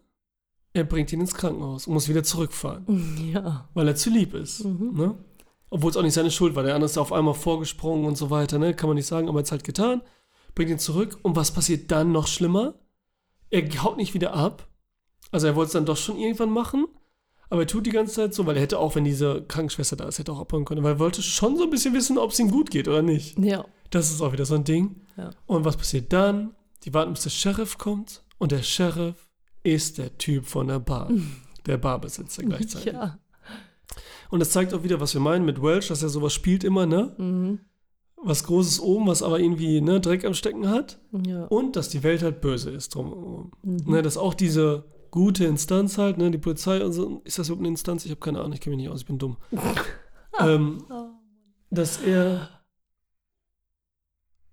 Er 0.72 0.84
bringt 0.84 1.12
ihn 1.12 1.20
ins 1.20 1.34
Krankenhaus 1.34 1.86
und 1.86 1.92
muss 1.94 2.08
wieder 2.08 2.24
zurückfahren, 2.24 2.86
Ja. 3.32 3.68
weil 3.74 3.88
er 3.88 3.94
zu 3.96 4.08
lieb 4.10 4.32
ist. 4.34 4.64
Mhm. 4.64 4.92
Ne? 4.96 5.14
Obwohl 5.68 5.90
es 5.90 5.96
auch 5.98 6.02
nicht 6.02 6.14
seine 6.14 6.30
Schuld 6.30 6.54
war. 6.54 6.62
Der 6.62 6.74
andere 6.74 6.86
ist 6.90 6.98
auf 6.98 7.12
einmal 7.12 7.34
vorgesprungen 7.34 8.06
und 8.06 8.16
so 8.16 8.30
weiter, 8.30 8.58
ne? 8.58 8.74
kann 8.74 8.88
man 8.88 8.96
nicht 8.96 9.06
sagen, 9.06 9.28
aber 9.28 9.38
er 9.38 9.40
hat 9.40 9.46
es 9.46 9.52
halt 9.52 9.64
getan. 9.64 10.00
Bringt 10.54 10.70
ihn 10.70 10.78
zurück 10.78 11.18
und 11.22 11.36
was 11.36 11.50
passiert 11.52 11.90
dann 11.90 12.10
noch 12.12 12.26
schlimmer? 12.26 12.74
Er 13.52 13.82
haut 13.82 13.98
nicht 13.98 14.14
wieder 14.14 14.32
ab. 14.32 14.66
Also 15.30 15.46
er 15.46 15.54
wollte 15.54 15.68
es 15.68 15.72
dann 15.74 15.86
doch 15.86 15.96
schon 15.96 16.18
irgendwann 16.18 16.50
machen, 16.50 16.86
aber 17.50 17.62
er 17.62 17.66
tut 17.66 17.86
die 17.86 17.90
ganze 17.90 18.14
Zeit 18.14 18.34
so, 18.34 18.46
weil 18.46 18.56
er 18.56 18.62
hätte 18.62 18.78
auch, 18.78 18.94
wenn 18.96 19.04
diese 19.04 19.42
Krankenschwester 19.42 19.94
da 19.94 20.08
ist, 20.08 20.18
hätte 20.18 20.32
auch 20.32 20.40
abhauen 20.40 20.64
können, 20.64 20.82
weil 20.82 20.94
er 20.94 20.98
wollte 20.98 21.22
schon 21.22 21.56
so 21.56 21.64
ein 21.64 21.70
bisschen 21.70 21.94
wissen, 21.94 22.18
ob 22.18 22.30
es 22.30 22.38
ihm 22.38 22.50
gut 22.50 22.70
geht 22.70 22.88
oder 22.88 23.02
nicht. 23.02 23.38
Ja. 23.38 23.64
Das 23.90 24.10
ist 24.10 24.22
auch 24.22 24.32
wieder 24.32 24.46
so 24.46 24.54
ein 24.54 24.64
Ding. 24.64 25.02
Ja. 25.16 25.30
Und 25.46 25.64
was 25.64 25.76
passiert 25.76 26.12
dann? 26.12 26.54
Die 26.84 26.94
warten, 26.94 27.12
bis 27.12 27.22
der 27.22 27.30
Sheriff 27.30 27.78
kommt. 27.78 28.24
Und 28.38 28.52
der 28.52 28.62
Sheriff 28.62 29.28
ist 29.62 29.98
der 29.98 30.16
Typ 30.18 30.46
von 30.46 30.68
der 30.68 30.80
Bar. 30.80 31.10
Der 31.66 31.76
Barbesitzer 31.76 32.42
gleichzeitig. 32.42 32.92
Ja. 32.92 33.20
Und 34.30 34.40
das 34.40 34.50
zeigt 34.50 34.74
auch 34.74 34.82
wieder, 34.82 34.98
was 34.98 35.14
wir 35.14 35.20
meinen 35.20 35.44
mit 35.44 35.62
Welsh, 35.62 35.86
dass 35.86 36.02
er 36.02 36.08
sowas 36.08 36.32
spielt 36.32 36.64
immer, 36.64 36.86
ne? 36.86 37.14
Mhm. 37.16 37.60
Was 38.24 38.44
Großes 38.44 38.80
oben, 38.80 39.08
was 39.08 39.22
aber 39.22 39.40
irgendwie 39.40 39.80
ne, 39.80 40.00
Dreck 40.00 40.24
am 40.24 40.34
Stecken 40.34 40.68
hat. 40.68 41.00
Ja. 41.26 41.46
Und 41.46 41.76
dass 41.76 41.88
die 41.88 42.02
Welt 42.02 42.22
halt 42.22 42.40
böse 42.40 42.70
ist 42.70 42.94
drum. 42.94 43.50
Mhm. 43.62 43.78
Ne, 43.86 44.02
dass 44.02 44.16
auch 44.16 44.34
diese 44.34 44.84
gute 45.10 45.44
Instanz 45.44 45.98
halt, 45.98 46.18
ne, 46.18 46.30
die 46.30 46.38
Polizei 46.38 46.84
und 46.84 46.92
so, 46.92 47.20
ist 47.24 47.38
das 47.38 47.48
überhaupt 47.48 47.62
eine 47.62 47.68
Instanz? 47.68 48.04
Ich 48.04 48.10
habe 48.10 48.20
keine 48.20 48.40
Ahnung, 48.40 48.52
ich 48.52 48.60
kenne 48.60 48.76
mich 48.76 48.84
nicht 48.84 48.92
aus, 48.92 49.00
ich 49.00 49.06
bin 49.06 49.18
dumm. 49.18 49.36
ähm, 50.40 50.84
dass 51.70 52.00
er 52.02 52.48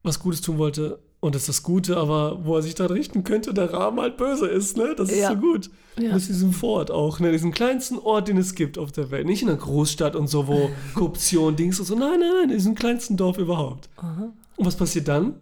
was 0.04 0.20
Gutes 0.20 0.42
tun 0.42 0.58
wollte 0.58 1.00
und 1.22 1.36
das 1.36 1.44
ist 1.44 1.50
das 1.50 1.64
Gute, 1.64 1.98
aber 1.98 2.46
wo 2.46 2.56
er 2.56 2.62
sich 2.62 2.76
dann 2.76 2.88
richten 2.92 3.24
könnte, 3.24 3.54
der 3.54 3.74
Rahmen 3.74 4.00
halt 4.00 4.16
böse 4.18 4.48
ist, 4.48 4.78
ne? 4.78 4.94
Das 4.96 5.10
ist 5.12 5.18
Ja. 5.20 5.30
so 5.32 5.38
gut. 5.38 5.70
Ja. 6.00 6.14
Aus 6.16 6.28
diesem 6.28 6.54
Vorort 6.54 6.92
auch, 6.92 7.20
ne? 7.20 7.32
Diesen 7.32 7.52
kleinsten 7.52 7.98
Ort, 8.00 8.28
den 8.30 8.38
es 8.38 8.56
gibt 8.56 8.78
auf 8.78 8.92
der 8.94 9.12
Welt. 9.12 9.26
Nicht 9.26 9.42
in 9.42 9.50
einer 9.50 9.58
Großstadt 9.58 10.16
und 10.16 10.28
so, 10.28 10.48
wo 10.48 10.70
Korruption, 10.96 11.56
Dings 11.58 11.80
und 11.80 11.86
so. 11.88 11.96
Nein, 11.96 12.20
nein, 12.22 12.32
nein, 12.42 12.50
in 12.50 12.58
diesem 12.58 12.76
kleinsten 12.76 13.18
Dorf 13.18 13.38
überhaupt. 13.38 13.90
Aha. 13.98 14.32
Und 14.56 14.66
was 14.66 14.76
passiert 14.78 15.08
dann? 15.10 15.42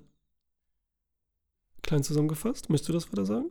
Klein 1.84 2.04
zusammengefasst, 2.04 2.70
möchtest 2.70 2.90
du 2.90 2.94
das 2.94 3.12
weiter 3.12 3.26
sagen? 3.26 3.46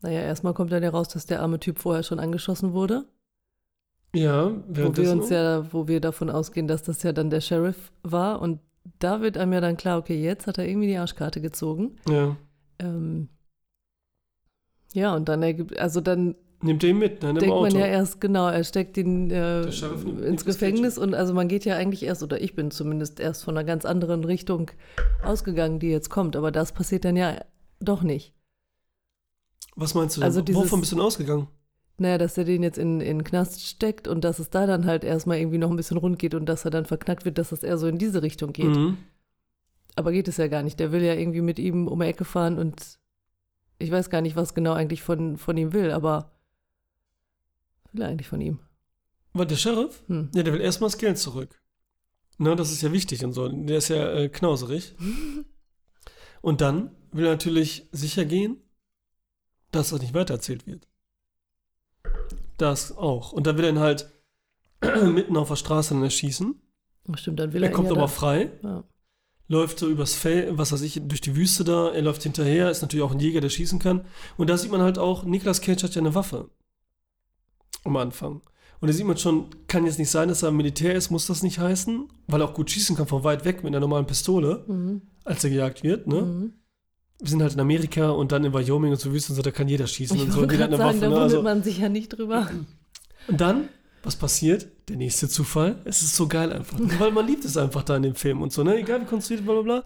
Naja, 0.00 0.20
erstmal 0.20 0.54
kommt 0.54 0.72
dann 0.72 0.82
ja 0.82 0.90
raus, 0.90 1.08
dass 1.08 1.26
der 1.26 1.40
arme 1.40 1.60
Typ 1.60 1.78
vorher 1.78 2.02
schon 2.02 2.18
angeschossen 2.20 2.72
wurde. 2.72 3.04
Ja, 4.14 4.50
Wo 4.68 4.96
wir 4.96 5.10
uns 5.12 5.28
ja, 5.30 5.72
wo 5.72 5.88
wir 5.88 6.00
davon 6.00 6.30
ausgehen, 6.30 6.68
dass 6.68 6.82
das 6.82 7.02
ja 7.02 7.12
dann 7.12 7.30
der 7.30 7.40
Sheriff 7.40 7.90
war. 8.02 8.40
Und 8.40 8.60
da 8.98 9.20
wird 9.20 9.36
einem 9.38 9.52
ja 9.52 9.60
dann 9.60 9.76
klar, 9.76 9.98
okay, 9.98 10.20
jetzt 10.22 10.46
hat 10.46 10.58
er 10.58 10.66
irgendwie 10.68 10.88
die 10.88 10.96
Arschkarte 10.96 11.40
gezogen. 11.40 11.96
Ja. 12.08 12.36
Ähm, 12.78 13.28
ja, 14.92 15.14
und 15.14 15.28
dann 15.28 15.42
ergibt, 15.42 15.78
also 15.78 16.00
dann 16.00 16.34
Nimmt 16.62 16.82
den 16.82 16.98
mit, 16.98 17.22
ne? 17.22 17.30
Im 17.30 17.34
denkt 17.36 17.52
Auto. 17.54 17.62
man 17.72 17.78
ja 17.78 17.86
erst, 17.86 18.20
genau, 18.22 18.48
er 18.48 18.64
steckt 18.64 18.96
ihn 18.96 19.30
äh, 19.30 19.62
ins 19.64 20.44
Gefängnis 20.46 20.96
und 20.96 21.12
also 21.14 21.34
man 21.34 21.46
geht 21.48 21.66
ja 21.66 21.76
eigentlich 21.76 22.02
erst, 22.04 22.22
oder 22.22 22.40
ich 22.40 22.54
bin 22.54 22.70
zumindest 22.70 23.20
erst 23.20 23.44
von 23.44 23.54
einer 23.56 23.64
ganz 23.66 23.84
anderen 23.84 24.24
Richtung 24.24 24.70
ausgegangen, 25.22 25.78
die 25.78 25.88
jetzt 25.88 26.08
kommt, 26.08 26.36
aber 26.36 26.50
das 26.50 26.72
passiert 26.72 27.04
dann 27.04 27.16
ja 27.16 27.38
doch 27.80 28.02
nicht. 28.02 28.32
was 29.76 29.92
meinst 29.94 30.16
du 30.16 30.20
denn? 30.20 30.26
Also 30.26 30.40
dieses- 30.40 30.62
Wovon 30.62 30.80
bist 30.80 30.92
du 30.92 30.96
denn 30.96 31.04
ausgegangen? 31.04 31.48
Naja, 31.96 32.18
dass 32.18 32.36
er 32.36 32.44
den 32.44 32.62
jetzt 32.62 32.78
in, 32.78 33.00
in 33.00 33.18
den 33.18 33.24
Knast 33.24 33.62
steckt 33.62 34.08
und 34.08 34.24
dass 34.24 34.40
es 34.40 34.50
da 34.50 34.66
dann 34.66 34.84
halt 34.84 35.04
erstmal 35.04 35.38
irgendwie 35.38 35.58
noch 35.58 35.70
ein 35.70 35.76
bisschen 35.76 35.96
rund 35.96 36.18
geht 36.18 36.34
und 36.34 36.46
dass 36.46 36.64
er 36.64 36.70
dann 36.70 36.86
verknackt 36.86 37.24
wird, 37.24 37.38
dass 37.38 37.52
es 37.52 37.62
eher 37.62 37.78
so 37.78 37.86
in 37.86 37.98
diese 37.98 38.22
Richtung 38.22 38.52
geht. 38.52 38.74
Mhm. 38.74 38.98
Aber 39.94 40.10
geht 40.10 40.26
es 40.26 40.38
ja 40.38 40.48
gar 40.48 40.64
nicht. 40.64 40.80
Der 40.80 40.90
will 40.90 41.02
ja 41.02 41.14
irgendwie 41.14 41.40
mit 41.40 41.60
ihm 41.60 41.86
um 41.86 42.00
die 42.00 42.06
Ecke 42.06 42.24
fahren 42.24 42.58
und 42.58 42.98
ich 43.78 43.90
weiß 43.90 44.10
gar 44.10 44.22
nicht, 44.22 44.34
was 44.34 44.54
genau 44.54 44.72
eigentlich 44.72 45.02
von, 45.02 45.36
von 45.36 45.56
ihm 45.56 45.72
will, 45.72 45.92
aber 45.92 46.32
will 47.92 48.02
er 48.02 48.08
eigentlich 48.08 48.28
von 48.28 48.40
ihm. 48.40 48.58
War 49.32 49.46
der 49.46 49.56
Sheriff? 49.56 50.02
Hm. 50.08 50.30
Ja, 50.34 50.42
der 50.42 50.52
will 50.52 50.60
erstmal 50.60 50.90
das 50.90 50.98
Geld 50.98 51.18
zurück. 51.18 51.60
Ne, 52.38 52.56
das 52.56 52.72
ist 52.72 52.82
ja 52.82 52.92
wichtig 52.92 53.24
und 53.24 53.32
so. 53.32 53.48
Der 53.48 53.78
ist 53.78 53.88
ja 53.88 54.12
äh, 54.12 54.28
knauserig. 54.28 54.94
Und 56.42 56.60
dann 56.60 56.90
will 57.10 57.24
er 57.24 57.30
natürlich 57.30 57.88
sicher 57.90 58.26
gehen, 58.26 58.58
dass 59.70 59.90
das 59.90 60.02
nicht 60.02 60.12
weitererzählt 60.12 60.66
wird. 60.66 60.86
Das 62.56 62.96
auch. 62.96 63.32
Und 63.32 63.46
dann 63.46 63.56
will 63.58 63.64
er 63.64 63.70
ihn 63.70 63.78
halt 63.80 64.10
mitten 65.04 65.36
auf 65.36 65.48
der 65.48 65.56
Straße 65.56 65.94
dann 65.94 66.02
erschießen. 66.02 66.54
Stimmt, 67.14 67.38
dann 67.40 67.52
will 67.52 67.62
Er 67.62 67.70
er, 67.70 67.74
kommt 67.74 67.86
ja 67.88 67.92
aber 67.92 68.02
da- 68.02 68.06
frei, 68.08 68.50
Ja. 68.62 68.84
läuft 69.48 69.78
so 69.78 69.88
übers 69.88 70.14
Feld, 70.14 70.56
was 70.56 70.72
weiß 70.72 70.80
ich, 70.82 71.00
durch 71.06 71.20
die 71.20 71.36
Wüste 71.36 71.64
da, 71.64 71.90
er 71.92 72.02
läuft 72.02 72.22
hinterher, 72.22 72.70
ist 72.70 72.82
natürlich 72.82 73.04
auch 73.04 73.12
ein 73.12 73.20
Jäger, 73.20 73.40
der 73.40 73.50
schießen 73.50 73.78
kann. 73.78 74.04
Und 74.36 74.48
da 74.48 74.56
sieht 74.56 74.70
man 74.70 74.80
halt 74.80 74.98
auch, 74.98 75.24
Nicolas 75.24 75.60
Cage 75.60 75.82
hat 75.82 75.94
ja 75.94 76.00
eine 76.00 76.14
Waffe. 76.14 76.48
Am 77.84 77.96
Anfang. 77.96 78.40
Und 78.80 78.88
da 78.88 78.92
sieht 78.94 79.06
man 79.06 79.16
schon, 79.18 79.48
kann 79.66 79.84
jetzt 79.86 79.98
nicht 79.98 80.10
sein, 80.10 80.28
dass 80.28 80.42
er 80.42 80.50
Militär 80.50 80.94
ist, 80.94 81.10
muss 81.10 81.26
das 81.26 81.42
nicht 81.42 81.58
heißen, 81.58 82.08
weil 82.26 82.40
er 82.40 82.48
auch 82.48 82.54
gut 82.54 82.70
schießen 82.70 82.96
kann 82.96 83.06
von 83.06 83.24
weit 83.24 83.44
weg 83.44 83.58
mit 83.62 83.72
einer 83.72 83.80
normalen 83.80 84.06
Pistole, 84.06 84.64
Mhm. 84.66 85.02
als 85.24 85.44
er 85.44 85.50
gejagt 85.50 85.82
wird, 85.82 86.06
ne? 86.06 86.22
Mhm. 86.22 86.52
Wir 87.20 87.28
sind 87.30 87.42
halt 87.42 87.54
in 87.54 87.60
Amerika 87.60 88.10
und 88.10 88.32
dann 88.32 88.44
in 88.44 88.52
Wyoming 88.52 88.90
und 88.92 89.00
so 89.00 89.12
Wüste 89.12 89.32
und 89.32 89.36
so, 89.36 89.42
da 89.42 89.50
kann 89.50 89.68
jeder 89.68 89.86
schießen 89.86 90.16
Ich 90.16 90.22
und 90.24 90.32
so. 90.32 90.40
Und 90.40 90.50
jeder 90.52 90.68
sagen, 90.68 90.78
Waffe, 90.78 90.98
da 91.00 91.06
wundert 91.06 91.22
Also, 91.22 91.42
man 91.42 91.62
sich 91.62 91.78
ja 91.78 91.88
nicht 91.88 92.08
drüber. 92.10 92.48
und 93.28 93.40
dann, 93.40 93.68
was 94.02 94.16
passiert? 94.16 94.66
Der 94.88 94.96
nächste 94.96 95.28
Zufall. 95.28 95.80
Es 95.84 96.02
ist 96.02 96.14
so 96.16 96.26
geil 96.28 96.52
einfach. 96.52 96.78
Weil 96.98 97.12
man 97.12 97.26
liebt 97.26 97.44
es 97.44 97.56
einfach 97.56 97.82
da 97.84 97.96
in 97.96 98.02
dem 98.02 98.14
Film 98.14 98.42
und 98.42 98.52
so, 98.52 98.62
ne? 98.64 98.76
Egal 98.76 99.00
wie 99.00 99.06
konstruiert, 99.06 99.44
bla 99.44 99.54
bla 99.54 99.62
bla. 99.62 99.84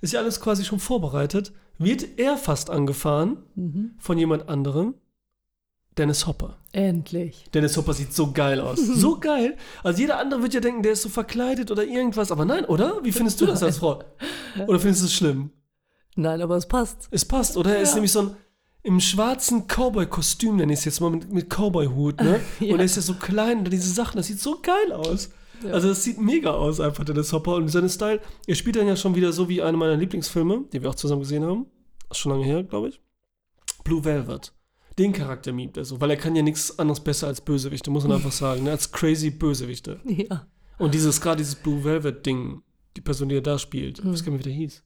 Ist 0.00 0.12
ja 0.14 0.20
alles 0.20 0.40
quasi 0.40 0.64
schon 0.64 0.80
vorbereitet. 0.80 1.52
Wird 1.78 2.18
er 2.18 2.36
fast 2.36 2.70
angefahren 2.70 3.36
Mhm. 3.54 3.92
von 3.98 4.18
jemand 4.18 4.48
anderem? 4.48 4.94
Dennis 5.98 6.26
Hopper. 6.26 6.56
Endlich. 6.72 7.44
Dennis 7.52 7.76
Hopper 7.76 7.92
sieht 7.94 8.12
so 8.14 8.32
geil 8.32 8.60
aus. 8.60 8.78
So 8.96 9.18
geil. 9.20 9.56
Also 9.82 10.00
jeder 10.00 10.18
andere 10.18 10.42
wird 10.42 10.54
ja 10.54 10.60
denken, 10.60 10.82
der 10.82 10.92
ist 10.92 11.02
so 11.02 11.08
verkleidet 11.08 11.70
oder 11.70 11.84
irgendwas. 11.84 12.32
Aber 12.32 12.44
nein, 12.44 12.64
oder? 12.64 13.00
Wie 13.04 13.12
findest 13.12 13.40
du 13.40 13.46
das 13.46 13.62
als 13.62 13.78
Frau? 13.78 14.02
Oder 14.66 14.80
findest 14.80 15.02
du 15.02 15.06
es 15.06 15.12
schlimm? 15.14 15.50
Nein, 16.20 16.42
aber 16.42 16.56
es 16.56 16.66
passt. 16.66 17.08
Es 17.10 17.24
passt, 17.24 17.56
oder? 17.56 17.74
Er 17.74 17.82
ist 17.82 17.94
nämlich 17.94 18.12
so 18.12 18.20
ein 18.20 18.36
im 18.82 19.00
schwarzen 19.00 19.66
Cowboy-Kostüm, 19.66 20.56
nenne 20.56 20.72
ich 20.72 20.80
es 20.80 20.84
jetzt 20.86 21.00
mal, 21.00 21.10
mit, 21.10 21.30
mit 21.32 21.50
Cowboy-Hut, 21.50 22.20
ne? 22.20 22.40
Ja. 22.60 22.72
Und 22.72 22.78
er 22.78 22.84
ist 22.86 22.96
ja 22.96 23.02
so 23.02 23.14
klein 23.14 23.58
und 23.58 23.70
diese 23.70 23.92
Sachen, 23.92 24.16
das 24.16 24.26
sieht 24.26 24.40
so 24.40 24.58
geil 24.62 24.92
aus. 24.92 25.30
Ja. 25.62 25.72
Also 25.72 25.88
das 25.88 26.02
sieht 26.02 26.18
mega 26.18 26.52
aus, 26.52 26.80
einfach 26.80 27.04
Dennis 27.04 27.32
Hopper 27.32 27.56
und 27.56 27.68
seine 27.68 27.90
Style. 27.90 28.20
Er 28.46 28.54
spielt 28.54 28.76
dann 28.76 28.86
ja 28.86 28.96
schon 28.96 29.14
wieder 29.14 29.32
so 29.32 29.48
wie 29.48 29.60
einer 29.60 29.76
meiner 29.76 29.96
Lieblingsfilme, 29.96 30.64
die 30.72 30.82
wir 30.82 30.88
auch 30.88 30.94
zusammen 30.94 31.20
gesehen 31.20 31.44
haben. 31.44 31.66
Schon 32.12 32.32
lange 32.32 32.44
her, 32.44 32.62
glaube 32.62 32.88
ich. 32.88 33.00
Blue 33.84 34.02
Velvet. 34.02 34.52
Den 34.98 35.12
Charakter 35.12 35.52
miebt 35.52 35.76
er 35.76 35.84
so, 35.84 36.00
weil 36.00 36.10
er 36.10 36.16
kann 36.16 36.34
ja 36.34 36.42
nichts 36.42 36.78
anderes 36.78 37.00
besser 37.00 37.26
als 37.26 37.40
Bösewichte, 37.40 37.90
muss 37.90 38.04
man 38.04 38.16
einfach 38.16 38.32
sagen, 38.32 38.64
ne? 38.64 38.70
als 38.70 38.90
crazy 38.90 39.30
Bösewichte. 39.30 40.00
Ja. 40.04 40.46
Und 40.78 40.94
dieses, 40.94 41.20
gerade 41.20 41.36
dieses 41.36 41.56
Blue 41.56 41.84
Velvet-Ding, 41.84 42.62
die 42.96 43.02
Person, 43.02 43.28
die 43.28 43.36
er 43.36 43.42
da 43.42 43.58
spielt, 43.58 43.98
ich 43.98 44.04
weiß 44.04 44.24
gar 44.24 44.32
nicht, 44.32 44.40
wie 44.40 44.48
der 44.48 44.52
hieß. 44.54 44.82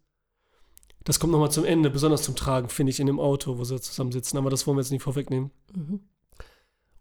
Das 1.04 1.20
kommt 1.20 1.32
nochmal 1.32 1.50
zum 1.50 1.64
Ende, 1.64 1.90
besonders 1.90 2.22
zum 2.22 2.34
Tragen, 2.34 2.70
finde 2.70 2.90
ich, 2.90 2.98
in 2.98 3.06
dem 3.06 3.20
Auto, 3.20 3.58
wo 3.58 3.64
sie 3.64 3.80
zusammensitzen, 3.80 4.38
aber 4.38 4.50
das 4.50 4.66
wollen 4.66 4.78
wir 4.78 4.82
jetzt 4.82 4.90
nicht 4.90 5.02
vorwegnehmen. 5.02 5.50
Mhm. 5.74 6.00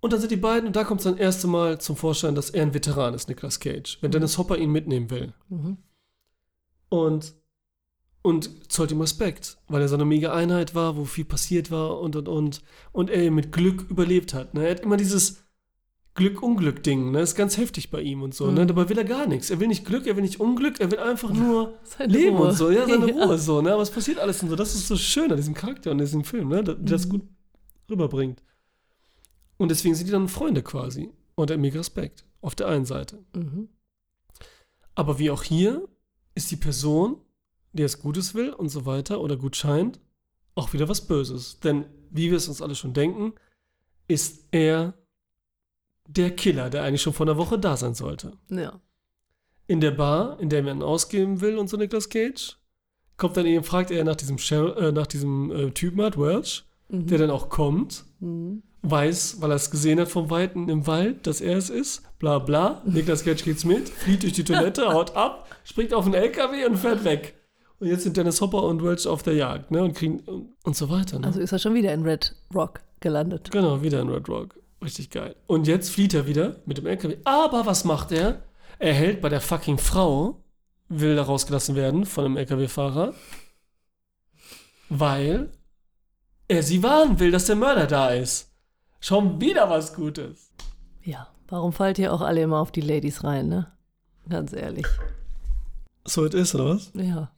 Und 0.02 0.12
dann 0.12 0.20
sind 0.20 0.32
die 0.32 0.38
beiden, 0.38 0.68
und 0.68 0.76
da 0.76 0.84
kommt 0.84 1.00
es 1.00 1.06
dann 1.06 1.18
erste 1.18 1.48
Mal 1.48 1.80
zum 1.80 1.96
Vorschein, 1.96 2.36
dass 2.36 2.50
er 2.50 2.64
ein 2.64 2.74
Veteran 2.74 3.14
ist, 3.14 3.30
Nicolas 3.30 3.62
Cage, 3.62 4.00
wenn 4.02 4.12
Dennis 4.12 4.38
Hopper 4.38 4.58
ihn 4.58 4.70
mitnehmen 4.70 5.10
will. 5.10 5.34
Mhm. 5.48 5.78
Und, 6.90 7.34
und 8.22 8.70
zollt 8.70 8.92
ihm 8.92 9.00
Respekt, 9.00 9.58
weil 9.70 9.82
er 9.82 9.88
so 9.88 9.96
eine 9.96 10.04
mega 10.04 10.34
Einheit 10.34 10.76
war, 10.76 10.98
wo 10.98 11.06
viel 11.06 11.24
passiert 11.24 11.72
war 11.72 12.02
und, 12.02 12.18
und, 12.18 12.28
und, 12.28 12.62
und 12.92 13.10
er 13.10 13.32
mit 13.32 13.54
Glück 13.54 13.90
überlebt 13.90 14.34
hat. 14.34 14.54
Ne? 14.54 14.66
Er 14.66 14.72
hat 14.72 14.82
immer 14.82 14.98
dieses 14.98 15.44
Glück-Unglück-Ding, 16.16 17.12
ne? 17.12 17.22
ist 17.22 17.36
ganz 17.36 17.58
heftig 17.58 17.90
bei 17.90 18.02
ihm 18.02 18.22
und 18.22 18.36
so. 18.36 18.52
Ne? 18.52 18.64
Mhm. 18.64 18.68
Dabei 18.68 18.90
will 18.90 18.98
er 18.98 19.04
gar 19.04 19.26
nichts. 19.26 19.50
Er 19.50 19.60
will 19.60 19.68
nicht 19.68 19.84
Glück, 19.86 20.06
er 20.06 20.16
will 20.16 20.22
nicht 20.24 20.40
Unglück, 20.40 20.80
er 20.80 20.92
will 20.92 21.00
einfach 21.00 21.32
nur 21.34 21.74
Leben 22.06 22.38
Ruhe. 22.38 22.50
und 22.50 22.56
so, 22.56 22.70
ja, 22.70 22.88
seine 22.88 23.10
Ja. 23.16 23.26
Ruhe 23.26 23.38
so, 23.40 23.62
ne? 23.62 23.74
Aber 23.74 23.82
es 23.82 23.90
passiert 23.90 24.20
alles 24.20 24.42
und 24.44 24.50
so. 24.50 24.56
Das 24.56 24.76
ist 24.76 24.88
so 24.88 24.96
schön 24.96 25.32
an 25.32 25.38
diesem 25.38 25.54
Charakter 25.56 25.90
und 25.92 25.98
diesem 25.98 26.24
Film, 26.24 26.50
ne? 26.50 26.64
Der, 26.64 26.76
der 26.76 26.84
das 26.98 27.06
Mhm. 27.08 27.10
gut 27.10 27.22
rüberbringt. 27.90 28.44
Und 29.58 29.70
deswegen 29.70 29.96
sind 29.96 30.06
die 30.08 30.12
dann 30.12 30.28
Freunde 30.28 30.62
quasi. 30.62 31.10
Und 31.36 31.50
er 31.50 31.56
hat 31.56 31.62
mega 31.62 31.80
Respekt. 31.80 32.26
Auf 32.42 32.54
der 32.56 32.68
einen 32.68 32.86
Seite. 32.86 33.24
Mhm. 33.36 33.70
Aber 34.96 35.18
wie 35.18 35.32
auch 35.32 35.44
hier 35.44 35.88
ist 36.36 36.52
die 36.52 36.56
Person, 36.58 37.18
die 37.72 37.82
es 37.84 38.00
Gutes 38.02 38.36
will 38.36 38.52
und 38.52 38.70
so 38.70 38.86
weiter 38.86 39.20
oder 39.22 39.36
gut 39.38 39.56
scheint, 39.56 40.00
auch 40.56 40.74
wieder 40.74 40.88
was 40.90 41.02
Böses. 41.08 41.60
Denn 41.60 41.86
wie 42.12 42.30
wir 42.30 42.38
es 42.38 42.48
uns 42.48 42.62
alle 42.62 42.76
schon 42.76 42.94
denken, 42.94 43.34
ist 44.08 44.46
er 44.52 44.94
der 46.08 46.32
Killer, 46.32 46.70
der 46.70 46.84
eigentlich 46.84 47.02
schon 47.02 47.14
vor 47.14 47.26
einer 47.26 47.38
Woche 47.38 47.58
da 47.58 47.78
sein 47.78 47.94
sollte. 47.94 48.34
Ja. 48.50 48.80
In 49.68 49.80
der 49.82 49.92
Bar, 49.92 50.40
in 50.40 50.50
der 50.50 50.62
man 50.64 50.82
ausgeben 50.84 51.42
will 51.42 51.58
und 51.58 51.70
so 51.70 51.78
Nicolas 51.78 52.10
Cage, 52.10 52.58
kommt 53.18 53.38
dann 53.38 53.46
eben, 53.46 53.64
fragt 53.64 53.92
er 53.92 54.04
nach 54.04 54.16
diesem, 54.16 54.38
Sher 54.38 54.76
äh, 54.78 54.92
nach 54.92 55.08
diesem 55.08 55.52
äh, 55.52 55.72
Typen 55.72 56.02
hat, 56.02 56.18
Welch, 56.20 56.66
Mhm. 56.90 57.08
der 57.08 57.18
dann 57.20 57.30
auch 57.32 57.48
kommt, 57.50 58.04
Mhm. 58.20 58.62
weiß, 58.82 59.38
weil 59.40 59.52
er 59.52 59.56
es 59.56 59.72
gesehen 59.72 60.00
hat 60.02 60.10
vom 60.10 60.30
Weiten 60.30 60.68
im 60.68 60.86
Wald, 60.86 61.26
dass 61.26 61.40
er 61.40 61.58
es 61.58 61.70
ist, 61.70 62.04
bla 62.20 62.40
bla. 62.40 62.82
Nicolas 62.86 63.24
Cage 63.24 63.44
geht's 63.44 63.64
mit, 63.64 63.88
flieht 63.88 64.24
durch 64.24 64.34
die 64.34 64.44
Toilette, 64.44 64.86
haut 64.94 65.16
ab, 65.16 65.48
springt 65.64 65.94
auf 65.94 66.06
einen 66.06 66.16
LKW 66.16 66.66
und 66.66 66.76
fährt 66.78 67.06
weg. 67.06 67.36
Und 67.80 67.88
jetzt 67.88 68.04
sind 68.04 68.18
Dennis 68.18 68.42
Hopper 68.42 68.64
und 68.64 68.84
Welch 68.84 69.08
auf 69.08 69.24
der 69.24 69.34
Jagd, 69.36 69.72
ne? 69.72 69.84
Und 69.84 69.94
kriegen 69.96 70.20
und, 70.22 70.50
und 70.64 70.76
so 70.76 70.90
weiter. 70.90 71.20
Ne? 71.20 71.28
Also 71.28 71.40
ist 71.40 71.52
er 71.54 71.60
schon 71.60 71.74
wieder 71.74 71.94
in 71.94 72.04
Red 72.04 72.36
Rock 72.54 72.82
gelandet. 73.00 73.50
genau, 73.52 73.82
wieder 73.82 74.02
in 74.02 74.10
Red 74.10 74.28
Rock. 74.30 74.56
Richtig 74.84 75.10
geil. 75.10 75.36
Und 75.48 75.68
jetzt 75.68 75.90
flieht 75.92 76.14
er 76.14 76.28
wieder 76.28 76.58
mit 76.66 76.78
dem 76.78 76.88
LKW. 76.88 77.18
Aber 77.24 77.66
was 77.66 77.86
macht 77.86 78.12
er? 78.12 78.44
Er 78.80 78.94
hält 78.94 79.22
bei 79.22 79.30
der 79.30 79.42
fucking 79.42 79.78
Frau, 79.78 80.44
will 80.90 81.16
da 81.16 81.24
rausgelassen 81.24 81.76
werden 81.76 82.06
von 82.06 82.26
einem 82.26 82.38
LKW-Fahrer, 82.38 83.14
weil 84.90 85.52
er 86.48 86.64
sie 86.64 86.84
warnen 86.84 87.20
will, 87.20 87.32
dass 87.32 87.46
der 87.46 87.56
Mörder 87.56 87.88
da 87.88 88.10
ist. 88.10 88.52
Schon 89.00 89.40
wieder 89.40 89.70
was 89.70 89.94
Gutes. 89.94 90.52
Ja. 91.04 91.28
Warum 91.48 91.72
fallt 91.72 92.00
ihr 92.00 92.14
auch 92.14 92.22
alle 92.22 92.42
immer 92.42 92.60
auf 92.60 92.72
die 92.72 92.82
Ladies 92.82 93.24
rein, 93.24 93.48
ne? 93.48 93.72
Ganz 94.28 94.54
ehrlich. 94.54 94.88
So 96.06 96.26
es 96.26 96.34
ist, 96.34 96.56
oder 96.56 96.70
was? 96.70 96.92
Ja. 96.96 97.32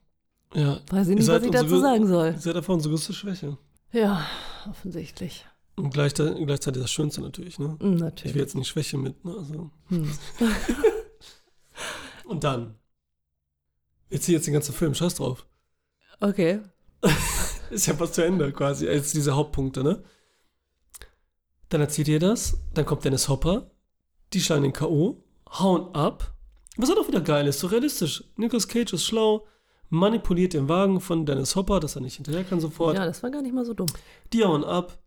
Ja. 0.54 0.80
Weiß 0.90 1.10
ich 1.10 1.16
nicht, 1.16 1.28
was 1.28 1.42
ich 1.42 1.48
unsere 1.48 1.64
dazu 1.66 1.80
sagen 1.80 2.08
soll. 2.08 2.28
Ihr 2.28 2.40
seid 2.40 2.56
einfach 2.56 2.74
unsere 2.74 2.94
größte 2.94 3.14
Schwäche. 3.14 3.58
Ja, 3.92 4.26
offensichtlich. 4.70 5.46
Und 5.76 5.94
gleichzeitig, 5.94 6.46
gleichzeitig 6.46 6.82
das 6.82 6.92
Schönste 6.92 7.22
natürlich, 7.22 7.60
ne? 7.60 7.66
Hm, 7.66 7.76
Ich 7.80 7.82
will 7.82 7.96
Natürlich. 8.00 8.36
jetzt 8.36 8.56
nicht 8.56 8.68
Schwäche 8.68 8.98
mit, 8.98 9.24
ne? 9.26 9.36
Also. 9.38 9.72
Hm. 9.90 10.12
Und 12.26 12.44
dann. 12.44 12.76
Jetzt 14.10 14.26
hier 14.26 14.36
jetzt 14.36 14.48
den 14.48 14.54
ganzen 14.54 14.74
Film, 14.74 14.94
scheiß 14.94 15.16
drauf. 15.16 15.46
Okay. 16.20 16.62
Ist 17.72 17.88
ja 17.88 17.94
fast 17.96 18.14
zu 18.16 18.24
Ende 18.24 18.52
quasi, 18.54 18.86
jetzt 18.86 19.14
diese 19.16 19.36
Hauptpunkte, 19.36 19.84
ne? 19.84 20.04
Dann 21.70 21.82
erzählt 21.82 22.08
ihr 22.08 22.20
das, 22.20 22.58
dann 22.74 22.86
kommt 22.86 23.04
Dennis 23.04 23.28
Hopper, 23.28 23.72
die 24.34 24.40
schlagen 24.40 24.64
den 24.64 24.74
K.O., 24.74 25.24
hauen 25.60 25.94
ab. 25.94 26.34
Was 26.78 26.90
auch 26.92 27.08
wieder 27.08 27.22
geil 27.22 27.48
ist, 27.48 27.60
so 27.60 27.68
realistisch. 27.68 28.24
Nicolas 28.38 28.68
Cage 28.68 28.94
ist 28.94 29.06
schlau, 29.06 29.48
manipuliert 29.90 30.54
den 30.54 30.70
Wagen 30.70 31.02
von 31.02 31.26
Dennis 31.26 31.56
Hopper, 31.56 31.80
dass 31.80 31.96
er 31.96 32.02
nicht 32.02 32.16
hinterher 32.16 32.44
kann 32.44 32.60
sofort. 32.60 32.96
Ja, 32.96 33.06
das 33.06 33.24
war 33.24 33.32
gar 33.32 33.42
nicht 33.42 33.54
mal 33.54 33.66
so 33.66 33.74
dumm. 33.74 33.88
Die 34.32 34.44
hauen 34.46 34.64
ab. 34.64 34.98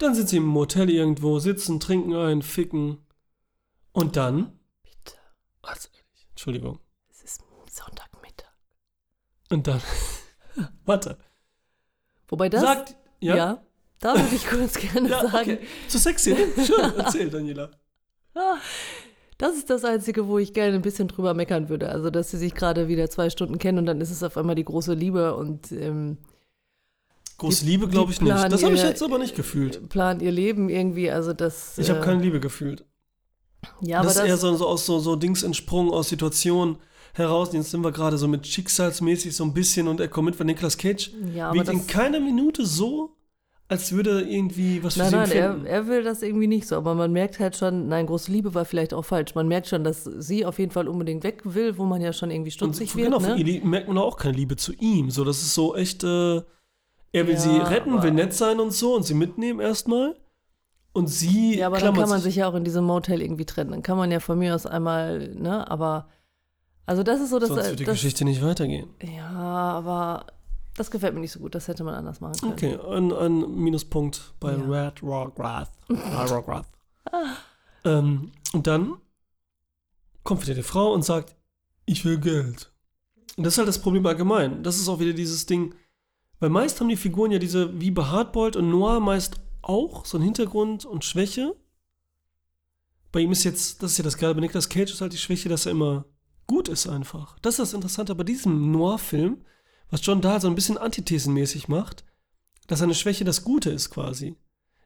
Dann 0.00 0.14
sind 0.14 0.30
sie 0.30 0.38
im 0.38 0.46
Motel 0.46 0.88
irgendwo, 0.88 1.38
sitzen, 1.40 1.78
trinken 1.78 2.14
ein, 2.16 2.40
ficken. 2.40 3.04
Und 3.92 4.16
dann. 4.16 4.58
Bitte. 4.82 5.18
Also, 5.60 5.88
Entschuldigung. 6.30 6.80
Es 7.10 7.22
ist 7.22 7.42
Sonntagmittag. 7.70 8.50
Und 9.50 9.66
dann. 9.66 9.82
Warte. 10.86 11.18
Wobei 12.28 12.48
das. 12.48 12.62
Sagt. 12.62 12.96
ja? 13.20 13.36
Ja? 13.36 13.62
da 13.98 14.14
würde 14.14 14.34
ich 14.34 14.46
kurz 14.48 14.78
gerne 14.78 15.08
Ja, 15.10 15.28
sagen. 15.28 15.58
okay. 15.58 15.66
Zu 15.86 15.98
sexy, 15.98 16.32
ne? 16.32 16.64
Schön, 16.64 16.92
erzähl, 16.96 17.28
Daniela. 17.28 17.70
Das 19.36 19.54
ist 19.54 19.68
das 19.68 19.84
Einzige, 19.84 20.28
wo 20.28 20.38
ich 20.38 20.54
gerne 20.54 20.76
ein 20.76 20.82
bisschen 20.82 21.08
drüber 21.08 21.34
meckern 21.34 21.68
würde. 21.68 21.90
Also, 21.90 22.08
dass 22.08 22.30
sie 22.30 22.38
sich 22.38 22.54
gerade 22.54 22.88
wieder 22.88 23.10
zwei 23.10 23.28
Stunden 23.28 23.58
kennen 23.58 23.76
und 23.76 23.84
dann 23.86 24.00
ist 24.00 24.10
es 24.10 24.22
auf 24.22 24.38
einmal 24.38 24.54
die 24.54 24.64
große 24.64 24.94
Liebe 24.94 25.36
und 25.36 25.72
ähm, 25.72 26.16
Große 27.40 27.64
Liebe 27.64 27.88
glaube 27.88 28.12
ich 28.12 28.20
nicht. 28.20 28.52
Das 28.52 28.62
habe 28.62 28.74
ich 28.74 28.82
jetzt 28.82 29.02
aber 29.02 29.18
nicht 29.18 29.34
gefühlt. 29.34 29.88
plant 29.88 30.22
ihr 30.22 30.30
Leben 30.30 30.68
irgendwie. 30.68 31.10
Also, 31.10 31.32
das. 31.32 31.78
Ich 31.78 31.88
habe 31.90 32.00
äh, 32.00 32.04
keine 32.04 32.22
Liebe 32.22 32.38
gefühlt. 32.40 32.84
Ja, 33.80 33.98
aber 33.98 34.06
das 34.06 34.14
das, 34.14 34.24
ist 34.24 34.28
eher 34.30 34.36
so, 34.36 34.54
so 34.56 34.66
aus 34.66 34.86
so, 34.86 34.98
so 35.00 35.16
Dings 35.16 35.42
entsprungen, 35.42 35.90
aus 35.90 36.08
Situationen 36.08 36.76
heraus. 37.14 37.52
Jetzt 37.52 37.70
sind 37.70 37.82
wir 37.82 37.92
gerade 37.92 38.16
so 38.18 38.28
mit 38.28 38.46
schicksalsmäßig 38.46 39.34
so 39.34 39.44
ein 39.44 39.52
bisschen 39.54 39.88
und 39.88 40.00
er 40.00 40.08
kommt 40.08 40.26
mit, 40.26 40.38
weil 40.38 40.46
Nicolas 40.46 40.76
Cage 40.78 41.10
ja, 41.34 41.46
aber 41.48 41.56
wirkt 41.56 41.68
das, 41.68 41.74
in 41.74 41.86
keiner 41.86 42.20
Minute 42.20 42.64
so, 42.64 43.16
als 43.68 43.92
würde 43.92 44.22
irgendwie 44.22 44.82
was 44.82 44.94
für 44.94 45.00
Nein, 45.00 45.10
sie 45.10 45.16
nein, 45.16 45.64
er, 45.66 45.70
er 45.70 45.86
will 45.88 46.02
das 46.02 46.22
irgendwie 46.22 46.46
nicht 46.46 46.66
so, 46.66 46.76
aber 46.76 46.94
man 46.94 47.12
merkt 47.12 47.38
halt 47.38 47.56
schon, 47.56 47.88
nein, 47.88 48.06
große 48.06 48.30
Liebe 48.32 48.54
war 48.54 48.64
vielleicht 48.64 48.94
auch 48.94 49.04
falsch. 49.04 49.34
Man 49.34 49.46
merkt 49.48 49.66
schon, 49.68 49.84
dass 49.84 50.04
sie 50.04 50.44
auf 50.46 50.58
jeden 50.58 50.72
Fall 50.72 50.88
unbedingt 50.88 51.22
weg 51.24 51.42
will, 51.44 51.76
wo 51.78 51.84
man 51.84 52.00
ja 52.00 52.12
schon 52.12 52.30
irgendwie 52.30 52.50
Und 52.50 52.74
stutzig 52.74 52.92
genau, 52.94 53.20
wird. 53.20 53.30
von 53.30 53.38
Ne? 53.38 53.42
ihr 53.42 53.64
merkt 53.64 53.88
man 53.88 53.98
auch 53.98 54.16
keine 54.16 54.36
Liebe 54.36 54.56
zu 54.56 54.72
ihm. 54.74 55.10
So, 55.10 55.24
das 55.24 55.42
ist 55.42 55.54
so 55.54 55.76
echt, 55.76 56.02
äh, 56.04 56.40
er 57.12 57.26
will 57.26 57.34
Ja, 57.34 57.40
sie 57.40 57.56
retten, 57.58 58.02
will 58.02 58.12
nett 58.12 58.34
sein 58.34 58.60
und 58.60 58.72
so 58.72 58.94
und 58.94 59.04
sie 59.04 59.14
mitnehmen 59.14 59.60
erstmal. 59.60 60.16
Und 60.92 61.06
sie 61.08 61.58
Ja, 61.58 61.66
aber 61.68 61.78
dann 61.78 61.94
kann 61.94 62.08
man 62.08 62.20
sich 62.20 62.36
ja 62.36 62.48
auch 62.48 62.54
in 62.54 62.64
diesem 62.64 62.84
Motel 62.84 63.22
irgendwie 63.22 63.44
trennen. 63.46 63.70
Dann 63.70 63.82
kann 63.82 63.96
man 63.96 64.10
ja 64.10 64.18
von 64.20 64.38
mir 64.38 64.54
aus 64.54 64.66
einmal, 64.66 65.28
ne, 65.34 65.68
aber 65.70 66.08
also 66.86 67.02
das 67.04 67.20
ist 67.20 67.30
so, 67.30 67.38
dass 67.38 67.48
sonst 67.50 67.64
wird 67.68 67.78
die 67.80 67.84
das, 67.84 67.94
Geschichte 67.94 68.24
nicht 68.24 68.42
weitergehen. 68.42 68.90
ja, 69.02 69.28
aber 69.30 70.26
Das 70.76 70.90
gefällt 70.90 71.14
mir 71.14 71.20
nicht 71.20 71.30
so 71.32 71.38
gut, 71.40 71.54
das 71.54 71.68
hätte 71.68 71.84
man 71.84 71.94
anders 71.94 72.20
machen 72.20 72.40
können. 72.40 72.52
Okay, 72.52 72.78
ein, 72.96 73.12
ein 73.12 73.54
Minuspunkt 73.54 74.34
bei 74.40 74.52
Ja. 74.52 74.64
Red 74.86 75.02
Rograth. 75.02 75.70
Red 75.88 76.30
Rograth. 76.30 76.66
ähm, 77.84 78.32
und 78.52 78.66
dann 78.66 78.94
kommt 80.24 80.42
wieder 80.42 80.54
die 80.54 80.62
Frau 80.62 80.92
und 80.92 81.04
sagt, 81.04 81.36
ich 81.86 82.04
will 82.04 82.18
Geld. 82.18 82.70
Und 83.36 83.44
das 83.44 83.54
ist 83.54 83.58
halt 83.58 83.68
das 83.68 83.78
Problem 83.80 84.04
allgemein. 84.06 84.62
Das 84.62 84.76
ist 84.76 84.88
auch 84.88 84.98
wieder 85.00 85.12
dieses 85.12 85.46
Ding, 85.46 85.74
weil 86.40 86.50
meist 86.50 86.80
haben 86.80 86.88
die 86.88 86.96
Figuren 86.96 87.30
ja 87.30 87.38
diese, 87.38 87.80
wie 87.80 87.90
bei 87.90 88.04
Hardboiled 88.04 88.56
und 88.56 88.70
Noir 88.70 88.98
meist 89.00 89.36
auch 89.62 90.04
so 90.06 90.16
einen 90.16 90.24
Hintergrund 90.24 90.86
und 90.86 91.04
Schwäche. 91.04 91.54
Bei 93.12 93.20
ihm 93.20 93.32
ist 93.32 93.44
jetzt, 93.44 93.82
das 93.82 93.92
ist 93.92 93.98
ja 93.98 94.04
das 94.04 94.16
Geile, 94.16 94.34
bei 94.34 94.40
Nicolas 94.40 94.68
Cage 94.68 94.92
ist 94.92 95.00
halt 95.00 95.12
die 95.12 95.18
Schwäche, 95.18 95.48
dass 95.48 95.66
er 95.66 95.72
immer 95.72 96.06
gut 96.46 96.68
ist 96.68 96.88
einfach. 96.88 97.38
Das 97.40 97.54
ist 97.54 97.58
das 97.60 97.74
Interessante 97.74 98.14
bei 98.14 98.24
diesem 98.24 98.72
Noir-Film, 98.72 99.44
was 99.90 100.04
John 100.04 100.20
Dahl 100.20 100.40
so 100.40 100.48
ein 100.48 100.54
bisschen 100.54 100.78
antithesenmäßig 100.78 101.68
macht, 101.68 102.04
dass 102.66 102.78
seine 102.78 102.94
Schwäche 102.94 103.24
das 103.24 103.44
Gute 103.44 103.70
ist 103.70 103.90
quasi. 103.90 104.36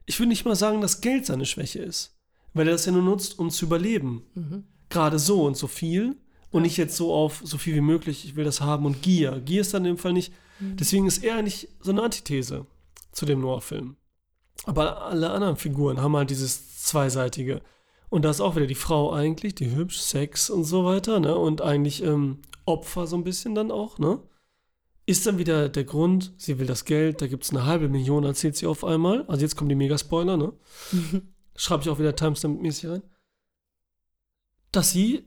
Ich 0.05 0.19
würde 0.19 0.29
nicht 0.29 0.45
mal 0.45 0.55
sagen, 0.55 0.81
dass 0.81 1.01
Geld 1.01 1.25
seine 1.25 1.45
Schwäche 1.45 1.79
ist, 1.79 2.17
weil 2.53 2.67
er 2.67 2.73
das 2.73 2.85
ja 2.85 2.91
nur 2.91 3.01
nutzt, 3.01 3.39
um 3.39 3.49
zu 3.49 3.65
überleben. 3.65 4.23
Mhm. 4.33 4.63
Gerade 4.89 5.19
so 5.19 5.43
und 5.45 5.55
so 5.55 5.67
viel 5.67 6.17
und 6.51 6.63
nicht 6.63 6.77
jetzt 6.77 6.97
so 6.97 7.13
auf 7.13 7.41
so 7.43 7.57
viel 7.57 7.75
wie 7.75 7.81
möglich, 7.81 8.25
ich 8.25 8.35
will 8.35 8.45
das 8.45 8.61
haben 8.61 8.85
und 8.85 9.01
Gier. 9.01 9.39
Gier 9.41 9.61
ist 9.61 9.73
dann 9.73 9.85
in 9.85 9.95
dem 9.95 9.97
Fall 9.97 10.13
nicht. 10.13 10.33
Deswegen 10.59 11.07
ist 11.07 11.23
er 11.23 11.35
eigentlich 11.35 11.69
so 11.79 11.91
eine 11.91 12.03
Antithese 12.03 12.65
zu 13.11 13.25
dem 13.25 13.41
Noir-Film. 13.41 13.97
Aber 14.65 15.03
alle 15.03 15.31
anderen 15.31 15.57
Figuren 15.57 16.01
haben 16.01 16.15
halt 16.15 16.29
dieses 16.29 16.83
Zweiseitige. 16.83 17.61
Und 18.09 18.23
da 18.23 18.29
ist 18.29 18.41
auch 18.41 18.55
wieder 18.55 18.67
die 18.67 18.75
Frau 18.75 19.11
eigentlich, 19.11 19.55
die 19.55 19.75
hübsch, 19.75 19.99
Sex 19.99 20.49
und 20.49 20.63
so 20.63 20.85
weiter, 20.85 21.19
ne? 21.19 21.35
Und 21.35 21.61
eigentlich 21.61 22.03
ähm, 22.03 22.39
Opfer 22.65 23.07
so 23.07 23.17
ein 23.17 23.23
bisschen 23.23 23.55
dann 23.55 23.71
auch, 23.71 23.99
ne? 23.99 24.21
Ist 25.05 25.27
dann 25.27 25.37
wieder 25.37 25.69
der 25.69 25.83
Grund, 25.83 26.33
sie 26.37 26.57
will 26.57 26.65
das 26.65 26.85
Geld, 26.85 27.21
da 27.21 27.27
gibt 27.27 27.43
es 27.43 27.51
eine 27.51 27.65
halbe 27.65 27.89
Million, 27.89 28.23
erzählt 28.23 28.55
sie 28.55 28.65
auf 28.65 28.83
einmal. 28.83 29.25
Also 29.27 29.41
jetzt 29.41 29.55
kommen 29.55 29.69
die 29.69 29.75
Megaspoiler, 29.75 30.37
ne? 30.37 30.53
Schreibe 31.55 31.83
ich 31.83 31.89
auch 31.89 31.99
wieder 31.99 32.15
Timestamp-mäßig 32.15 32.89
rein. 32.89 33.03
Dass 34.71 34.91
sie 34.91 35.25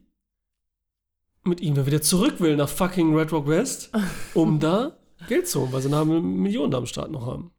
mit 1.45 1.61
ihm 1.61 1.75
dann 1.75 1.87
wieder 1.87 2.03
zurück 2.03 2.41
will 2.41 2.57
nach 2.57 2.69
fucking 2.69 3.15
Red 3.15 3.33
Rock 3.33 3.47
West, 3.47 3.91
um 4.35 4.59
da 4.59 4.98
Geld 5.27 5.49
zu 5.49 5.61
holen, 5.61 5.73
weil 5.73 5.83
sie 5.83 5.93
eine 5.93 6.05
Million 6.05 6.71
da 6.71 6.79
am 6.79 6.87
Start 6.87 7.11
noch 7.11 7.27
haben. 7.27 7.51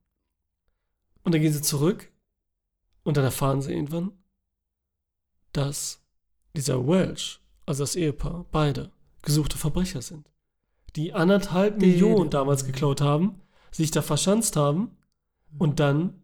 Und 1.24 1.34
dann 1.34 1.42
gehen 1.42 1.54
sie 1.54 1.62
zurück 1.62 2.12
und 3.04 3.18
dann 3.18 3.24
erfahren 3.24 3.62
sie 3.62 3.74
irgendwann, 3.74 4.12
dass 5.52 6.02
dieser 6.56 6.88
Welch, 6.88 7.40
also 7.66 7.84
das 7.84 7.96
Ehepaar, 7.96 8.46
beide 8.52 8.92
gesuchte 9.22 9.58
Verbrecher 9.58 10.02
sind. 10.02 10.30
Die 10.96 11.14
anderthalb 11.14 11.80
Millionen 11.80 12.30
damals 12.30 12.66
geklaut 12.66 13.02
haben, 13.02 13.42
sich 13.72 13.92
da 13.92 14.02
verschanzt 14.02 14.56
haben 14.56 14.98
und 15.58 15.80
dann, 15.80 16.24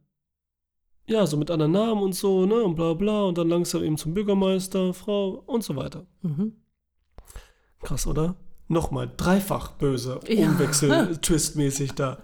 ja, 1.07 1.27
so 1.27 1.37
mit 1.37 1.51
anderen 1.51 1.73
Namen 1.73 2.01
und 2.01 2.13
so, 2.13 2.45
ne, 2.45 2.63
und 2.63 2.75
bla 2.75 2.93
bla, 2.93 3.23
und 3.23 3.37
dann 3.37 3.49
langsam 3.49 3.83
eben 3.83 3.97
zum 3.97 4.13
Bürgermeister, 4.13 4.93
Frau 4.93 5.43
und 5.45 5.63
so 5.63 5.75
weiter. 5.75 6.07
Mhm. 6.21 6.55
Krass, 7.81 8.07
oder? 8.07 8.35
Nochmal, 8.67 9.11
dreifach 9.15 9.71
böse, 9.73 10.19
Ja. 10.27 10.47
Umwechsel, 10.49 11.17
Twist-mäßig 11.21 11.93
da. 11.93 12.23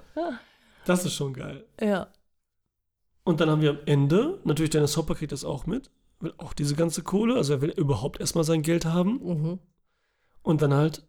Das 0.85 1.05
ist 1.05 1.13
schon 1.13 1.33
geil. 1.33 1.65
Ja. 1.79 2.07
Und 3.23 3.39
dann 3.39 3.49
haben 3.49 3.61
wir 3.61 3.69
am 3.71 3.79
Ende, 3.85 4.39
natürlich 4.43 4.71
Dennis 4.71 4.97
Hopper 4.97 5.13
kriegt 5.15 5.31
das 5.31 5.45
auch 5.45 5.67
mit, 5.67 5.91
will 6.19 6.33
auch 6.37 6.53
diese 6.53 6.75
ganze 6.75 7.03
Kohle, 7.03 7.35
also 7.35 7.53
er 7.53 7.61
will 7.61 7.69
überhaupt 7.69 8.19
erstmal 8.19 8.43
sein 8.43 8.63
Geld 8.63 8.85
haben 8.85 9.19
Mhm. 9.23 9.59
und 10.41 10.61
dann 10.63 10.73
halt 10.73 11.07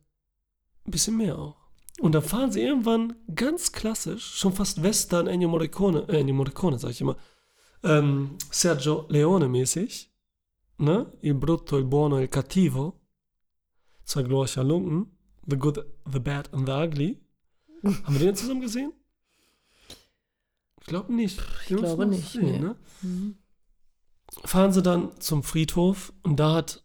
ein 0.87 0.91
bisschen 0.91 1.17
mehr 1.17 1.39
auch. 1.39 1.57
Und 2.01 2.13
dann 2.15 2.23
fahren 2.23 2.53
sie 2.53 2.61
irgendwann 2.63 3.15
ganz 3.35 3.73
klassisch, 3.73 4.35
schon 4.37 4.53
fast 4.53 4.83
Western 4.83 5.27
Ennio 5.27 5.49
Morricone, 5.49 6.07
äh, 6.09 6.21
Ennio 6.21 6.35
Morricone 6.35 6.79
sag 6.79 6.91
ich 6.91 7.01
immer, 7.01 7.17
ähm, 7.83 8.37
Sergio 8.51 9.07
Leone 9.09 9.49
mäßig, 9.49 10.11
ne? 10.79 11.11
Il 11.23 11.35
brutto, 11.35 11.79
il 11.79 11.85
buono, 11.85 12.21
il 12.21 12.29
cattivo, 12.29 13.01
zwei 14.05 14.23
glorreicher 14.23 14.65
Lunken, 14.65 15.17
The 15.47 15.57
Good, 15.57 15.85
The 16.11 16.21
Bad 16.21 16.53
and 16.53 16.67
The 16.67 16.73
Ugly. 16.73 17.21
Haben 17.85 18.19
wir 18.19 18.27
den 18.27 18.37
zusammen 18.37 18.61
gesehen? 18.61 18.93
Ich 20.81 20.87
glaube 20.87 21.13
nicht. 21.13 21.41
Ich 21.69 21.77
glaube 21.77 22.07
nicht, 22.07 22.35
nee. 22.35 22.59
ne? 22.59 22.77
Mhm. 23.03 23.37
fahren 24.45 24.73
sie 24.73 24.83
dann 24.83 25.21
zum 25.21 25.43
Friedhof 25.43 26.13
und 26.23 26.37
da 26.37 26.55
hat 26.55 26.85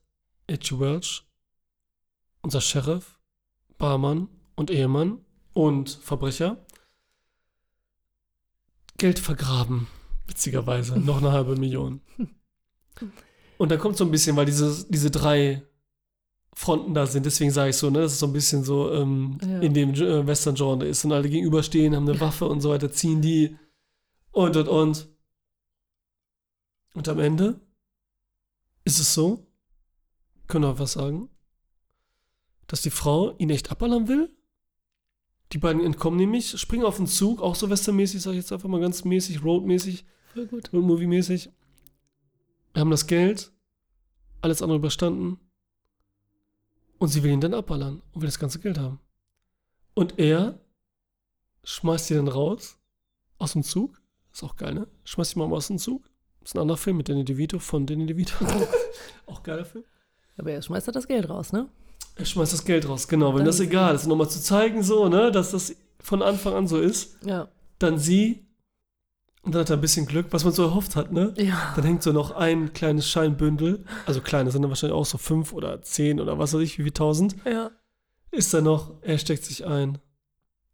H.G. 0.50 0.80
Welch, 0.80 1.24
unser 2.42 2.62
Sheriff, 2.62 3.20
Barmann 3.78 4.30
und 4.56 4.72
Ehemann 4.72 5.26
und 5.54 5.90
Verbrecher, 5.90 6.64
Geld 8.98 9.20
vergraben. 9.20 9.88
Witzigerweise. 10.28 11.00
Noch 11.00 11.18
eine 11.18 11.32
halbe 11.32 11.56
Million. 11.56 12.02
Und 13.58 13.72
da 13.72 13.78
kommt 13.78 13.98
so 13.98 14.04
ein 14.04 14.12
bisschen, 14.12 14.36
weil 14.36 14.46
diese, 14.46 14.86
diese 14.90 15.10
drei 15.10 15.64
Fronten 16.60 16.96
da 16.96 17.06
sind, 17.06 17.24
deswegen 17.24 17.52
sage 17.52 17.70
ich 17.70 17.76
so, 17.78 17.92
ne, 17.92 18.00
das 18.02 18.14
ist 18.14 18.20
so 18.20 18.26
ein 18.26 18.34
bisschen 18.34 18.64
so 18.64 18.92
ähm, 18.92 19.38
Ja. 19.48 19.60
in 19.60 19.76
dem 19.76 19.94
äh, 19.94 20.26
Western-Genre 20.26 20.88
ist 20.88 21.06
und 21.06 21.12
alle 21.12 21.30
gegenüberstehen, 21.30 21.96
haben 21.96 22.10
eine 22.10 22.20
Waffe 22.20 22.46
und 22.48 22.62
so 22.62 22.72
weiter, 22.72 22.92
ziehen 22.92 23.22
die 23.22 23.56
und 24.32 24.56
und 24.58 24.68
und. 24.68 25.08
Und 26.96 27.08
am 27.10 27.20
Ende 27.20 27.62
ist 28.86 29.00
es 29.00 29.14
so, 29.14 29.46
können 30.48 30.64
wir 30.66 30.80
was 30.80 30.94
sagen, 30.94 31.30
dass 32.66 32.82
die 32.82 32.90
Frau 32.90 33.36
ihn 33.38 33.52
echt 33.52 33.70
abballern 33.70 34.08
will. 34.08 34.36
Die 35.52 35.60
beiden 35.60 35.84
entkommen 35.86 36.18
nämlich, 36.18 36.60
springen 36.60 36.86
auf 36.86 36.98
den 36.98 37.06
Zug, 37.06 37.40
auch 37.40 37.54
so 37.54 37.70
westernmäßig, 37.70 38.20
sag 38.24 38.32
ich 38.32 38.38
jetzt 38.38 38.52
einfach 38.52 38.68
mal 38.68 38.82
ganz 38.82 39.04
mäßig, 39.06 39.44
roadmäßig. 39.44 40.06
Roadmovie-mäßig. 40.36 41.50
Haben 42.76 42.90
das 42.90 43.06
Geld, 43.06 43.52
alles 44.42 44.64
andere 44.64 44.80
überstanden. 44.80 45.40
Und 47.00 47.10
sie 47.10 47.24
will 47.24 47.32
ihn 47.32 47.42
dann 47.42 47.54
abballern 47.54 48.02
und 48.12 48.22
will 48.22 48.28
das 48.28 48.40
ganze 48.40 48.60
Geld 48.60 48.80
haben. 48.80 49.00
Und 49.94 50.20
er 50.20 50.60
schmeißt 51.64 52.08
sie 52.08 52.16
dann 52.16 52.28
raus 52.28 52.78
aus 53.38 53.54
dem 53.54 53.64
Zug. 53.64 54.02
Ist 54.32 54.44
auch 54.44 54.56
geil, 54.56 54.74
ne? 54.74 54.88
Schmeißt 55.04 55.32
sie 55.32 55.40
mal 55.40 55.52
aus 55.52 55.68
dem 55.68 55.78
Zug. 55.78 56.10
Ist 56.44 56.56
ein 56.56 56.62
anderer 56.62 56.78
Film 56.78 56.98
mit 56.98 57.10
Danny 57.10 57.26
DeVito 57.26 57.60
von 57.60 57.86
Danny 57.86 58.06
DeVito. 58.06 58.34
auch 59.26 59.44
geiler 59.44 59.66
Film. 59.66 59.84
Aber 60.38 60.52
er 60.52 60.62
schmeißt 60.62 60.88
er 60.88 60.94
das 60.94 61.08
Geld 61.08 61.30
raus, 61.30 61.52
ne? 61.52 61.68
Er 62.16 62.26
schmeißt 62.26 62.54
das 62.54 62.66
Geld 62.66 62.88
raus, 62.88 63.08
genau, 63.08 63.32
weil 63.32 63.40
Dann 63.40 63.48
das 63.48 63.60
egal 63.60 63.96
ist. 63.96 64.08
Nochmal 64.08 64.30
zu 64.30 64.42
zeigen, 64.42 64.82
so, 64.82 65.10
ne, 65.10 65.32
dass 65.32 65.52
das 65.52 65.76
von 66.00 66.22
Anfang 66.22 66.54
an 66.54 66.68
so 66.68 66.80
ist. 66.80 67.18
Ja. 67.24 67.50
Dann 67.80 68.00
sie. 68.00 68.47
Und 69.48 69.56
dann 69.56 69.62
hat 69.62 69.70
er 69.70 69.78
ein 69.78 69.82
bisschen 69.82 70.06
Glück, 70.06 70.26
was 70.32 70.44
man 70.44 70.52
so 70.52 70.64
erhofft 70.64 70.98
hat, 70.98 71.14
ne? 71.14 71.34
Ja. 71.38 71.72
Dann 71.78 71.86
hängt 71.86 72.04
so 72.04 72.12
noch 72.12 72.32
ein 72.32 72.74
kleines 72.74 73.08
Scheinbündel, 73.08 73.86
also 74.06 74.20
kleine 74.20 74.52
sind 74.52 74.62
dann 74.62 74.70
wahrscheinlich 74.70 74.94
auch 74.94 75.06
so 75.06 75.18
fünf 75.18 75.54
oder 75.54 75.82
zehn 75.82 76.20
oder 76.20 76.38
was 76.38 76.54
weiß 76.54 76.60
ich, 76.60 76.78
wie 76.78 76.84
viel 76.84 76.92
tausend. 76.92 77.38
Ja. 77.46 77.72
Ist 78.30 78.54
da 78.54 78.60
noch, 78.60 78.96
er 79.04 79.18
steckt 79.18 79.46
sich 79.46 79.66
ein, 79.66 80.00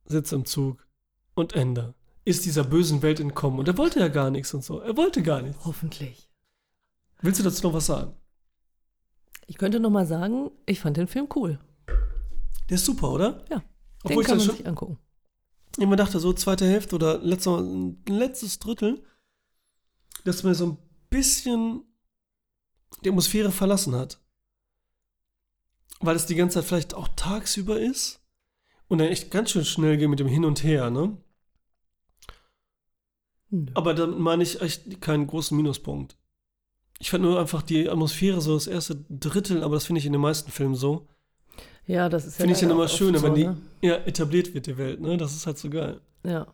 sitzt 0.06 0.34
im 0.34 0.46
Zug 0.46 0.88
und 1.36 1.54
Ende. 1.54 1.94
Ist 2.26 2.46
dieser 2.46 2.64
bösen 2.64 3.04
Welt 3.04 3.20
entkommen. 3.20 3.60
Und 3.60 3.68
er 3.68 3.78
wollte 3.78 4.00
ja 4.00 4.08
gar 4.08 4.32
nichts 4.32 4.52
und 4.56 4.64
so. 4.64 4.80
Er 4.80 4.98
wollte 4.98 5.22
gar 5.22 5.44
nichts. 5.44 5.64
Hoffentlich. 5.66 6.32
Willst 7.22 7.40
du 7.42 7.44
dazu 7.44 7.68
noch 7.68 7.76
was 7.76 7.86
sagen? 7.86 8.16
Ich 9.46 9.60
könnte 9.60 9.80
noch 9.80 9.92
mal 9.92 10.08
sagen, 10.08 10.50
ich 10.66 10.80
fand 10.80 10.98
den 10.98 11.08
Film 11.08 11.28
cool. 11.36 11.60
Der 12.72 12.76
ist 12.78 12.86
super, 12.86 13.12
oder? 13.12 13.46
Ja. 13.52 13.62
Obwohl 14.04 14.16
den 14.16 14.22
ich 14.22 14.28
kann 14.28 14.38
man 14.38 14.46
schon 14.48 14.56
sich 14.56 14.66
angucken. 14.66 14.98
Immer 15.78 15.96
dachte, 15.96 16.20
so 16.20 16.34
zweite 16.34 16.66
Hälfte 16.66 16.96
oder 16.96 17.18
letzter, 17.20 17.62
letztes 18.08 18.60
Drittel, 18.60 19.04
dass 20.24 20.44
mir 20.44 20.56
so 20.56 20.68
ein 20.68 20.78
bisschen 21.10 21.84
die 23.04 23.10
Atmosphäre 23.10 23.52
verlassen 23.52 23.96
hat. 23.96 24.20
Weil 26.00 26.15
es 26.15 26.26
die 26.26 26.36
ganze 26.36 26.60
Zeit 26.60 26.65
vielleicht 26.65 26.94
auch 26.94 27.08
tagsüber 27.15 27.80
ist 27.80 28.21
und 28.88 29.00
dann 29.00 29.08
echt 29.08 29.32
ganz 29.32 29.52
schön 29.52 29.65
schnell 29.65 29.98
geht 29.98 30.10
mit 30.10 30.19
dem 30.19 30.28
Hin 30.28 30.46
und 30.46 30.63
Her, 30.63 30.90
ne? 30.90 31.17
Nö. 33.50 33.71
Aber 33.76 33.94
dann 33.94 34.19
meine 34.19 34.44
ich 34.44 34.62
echt 34.62 35.00
keinen 35.02 35.28
großen 35.28 35.56
Minuspunkt. 35.56 36.17
Ich 37.00 37.10
fand 37.10 37.24
nur 37.24 37.40
einfach 37.40 37.62
die 37.62 37.90
Atmosphäre 37.90 38.42
so 38.42 38.54
das 38.54 38.67
erste 38.67 39.06
Drittel, 39.10 39.63
aber 39.63 39.76
das 39.76 39.86
finde 39.86 40.00
ich 40.00 40.06
in 40.06 40.12
den 40.12 40.21
meisten 40.21 40.52
Filmen 40.52 40.76
so. 40.76 41.08
Ja, 41.86 42.08
das 42.10 42.25
ist 42.25 42.34
ja 42.40 42.44
Finde 42.44 42.54
ich 42.54 42.62
dann 42.62 42.69
immer 42.71 42.84
oft 42.84 42.96
schöner, 42.96 43.19
so, 43.19 43.25
wenn 43.27 43.36
die 43.36 43.46
ne? 43.46 43.58
ja, 43.81 43.96
etabliert 44.06 44.54
wird, 44.54 44.67
die 44.67 44.77
Welt, 44.77 45.02
ne? 45.02 45.17
Das 45.17 45.34
ist 45.36 45.46
halt 45.46 45.58
so 45.58 45.69
geil. 45.69 46.00
Ja. 46.25 46.48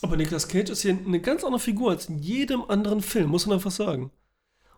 Aber 0.00 0.16
Nicolas 0.16 0.48
Cage 0.48 0.70
ist 0.70 0.82
hier 0.82 0.96
eine 0.96 1.20
ganz 1.20 1.44
andere 1.44 1.60
Figur 1.60 1.90
als 1.90 2.08
in 2.08 2.18
jedem 2.18 2.62
anderen 2.68 3.00
Film, 3.02 3.30
muss 3.30 3.46
man 3.46 3.54
einfach 3.56 3.70
sagen. 3.70 4.10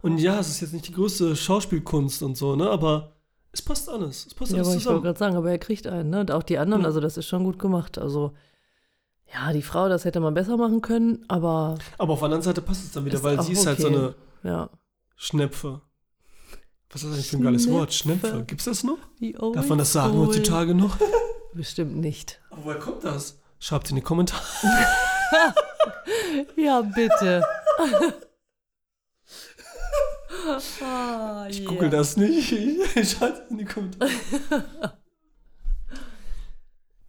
Und 0.02 0.18
ja, 0.18 0.38
es 0.40 0.48
ist 0.48 0.60
jetzt 0.60 0.72
nicht 0.72 0.88
die 0.88 0.92
größte 0.92 1.36
Schauspielkunst 1.36 2.22
und 2.22 2.36
so, 2.36 2.56
ne? 2.56 2.70
Aber 2.70 3.12
es 3.52 3.60
passt 3.62 3.88
alles. 3.88 4.26
Es 4.26 4.34
passt 4.34 4.52
Ja, 4.52 4.58
alles 4.58 4.68
aber 4.68 4.76
ich 4.76 4.76
wollte 4.76 4.82
zusammen. 4.82 5.02
gerade 5.02 5.18
sagen, 5.18 5.36
aber 5.36 5.50
er 5.50 5.58
kriegt 5.58 5.86
einen, 5.86 6.10
ne? 6.10 6.20
Und 6.20 6.30
auch 6.32 6.42
die 6.42 6.58
anderen, 6.58 6.82
Ja. 6.82 6.88
also 6.88 7.00
das 7.00 7.16
ist 7.16 7.26
schon 7.26 7.44
gut 7.44 7.58
gemacht. 7.58 7.98
Also, 7.98 8.32
ja, 9.32 9.52
die 9.52 9.62
Frau, 9.62 9.88
das 9.88 10.04
hätte 10.04 10.18
man 10.20 10.34
besser 10.34 10.56
machen 10.56 10.80
können, 10.80 11.24
aber 11.28 11.76
Aber 11.98 12.14
auf 12.14 12.18
der 12.20 12.26
anderen 12.26 12.42
Seite 12.42 12.62
passt 12.62 12.84
es 12.84 12.92
dann 12.92 13.04
wieder, 13.04 13.22
weil 13.22 13.40
sie 13.42 13.52
ist 13.52 13.66
halt 13.66 13.78
so 13.78 13.88
okay. 13.88 13.96
eine 13.96 14.14
ja. 14.42 14.70
Schnepfe. 15.16 15.82
Was 16.92 17.02
ist 17.02 17.08
das 17.08 17.14
eigentlich 17.14 17.28
für 17.30 17.36
ein 17.36 17.42
geiles 17.42 17.70
Wort? 17.70 17.92
Schnepfe. 17.94 18.44
Gibt's 18.46 18.64
das 18.64 18.82
noch? 18.84 18.98
Darf 19.54 19.68
man 19.68 19.78
das 19.78 19.92
sagen 19.92 20.18
heutzutage 20.18 20.74
noch? 20.74 20.96
Bestimmt 21.54 21.96
nicht. 21.96 22.40
Aber 22.50 22.64
woher 22.64 22.78
kommt 22.78 23.04
das? 23.04 23.38
Schreibt 23.58 23.90
in 23.90 23.96
die 23.96 24.02
Kommentare. 24.02 24.42
Ja, 26.56 26.82
bitte. 26.82 27.42
ah, 30.82 31.46
Ich 31.48 31.64
google 31.64 31.90
das 31.90 32.16
nicht. 32.16 32.52
Ich 32.52 33.10
schreibe 33.10 33.42
in 33.50 33.58
die 33.58 33.64
Kommentare. 33.64 34.10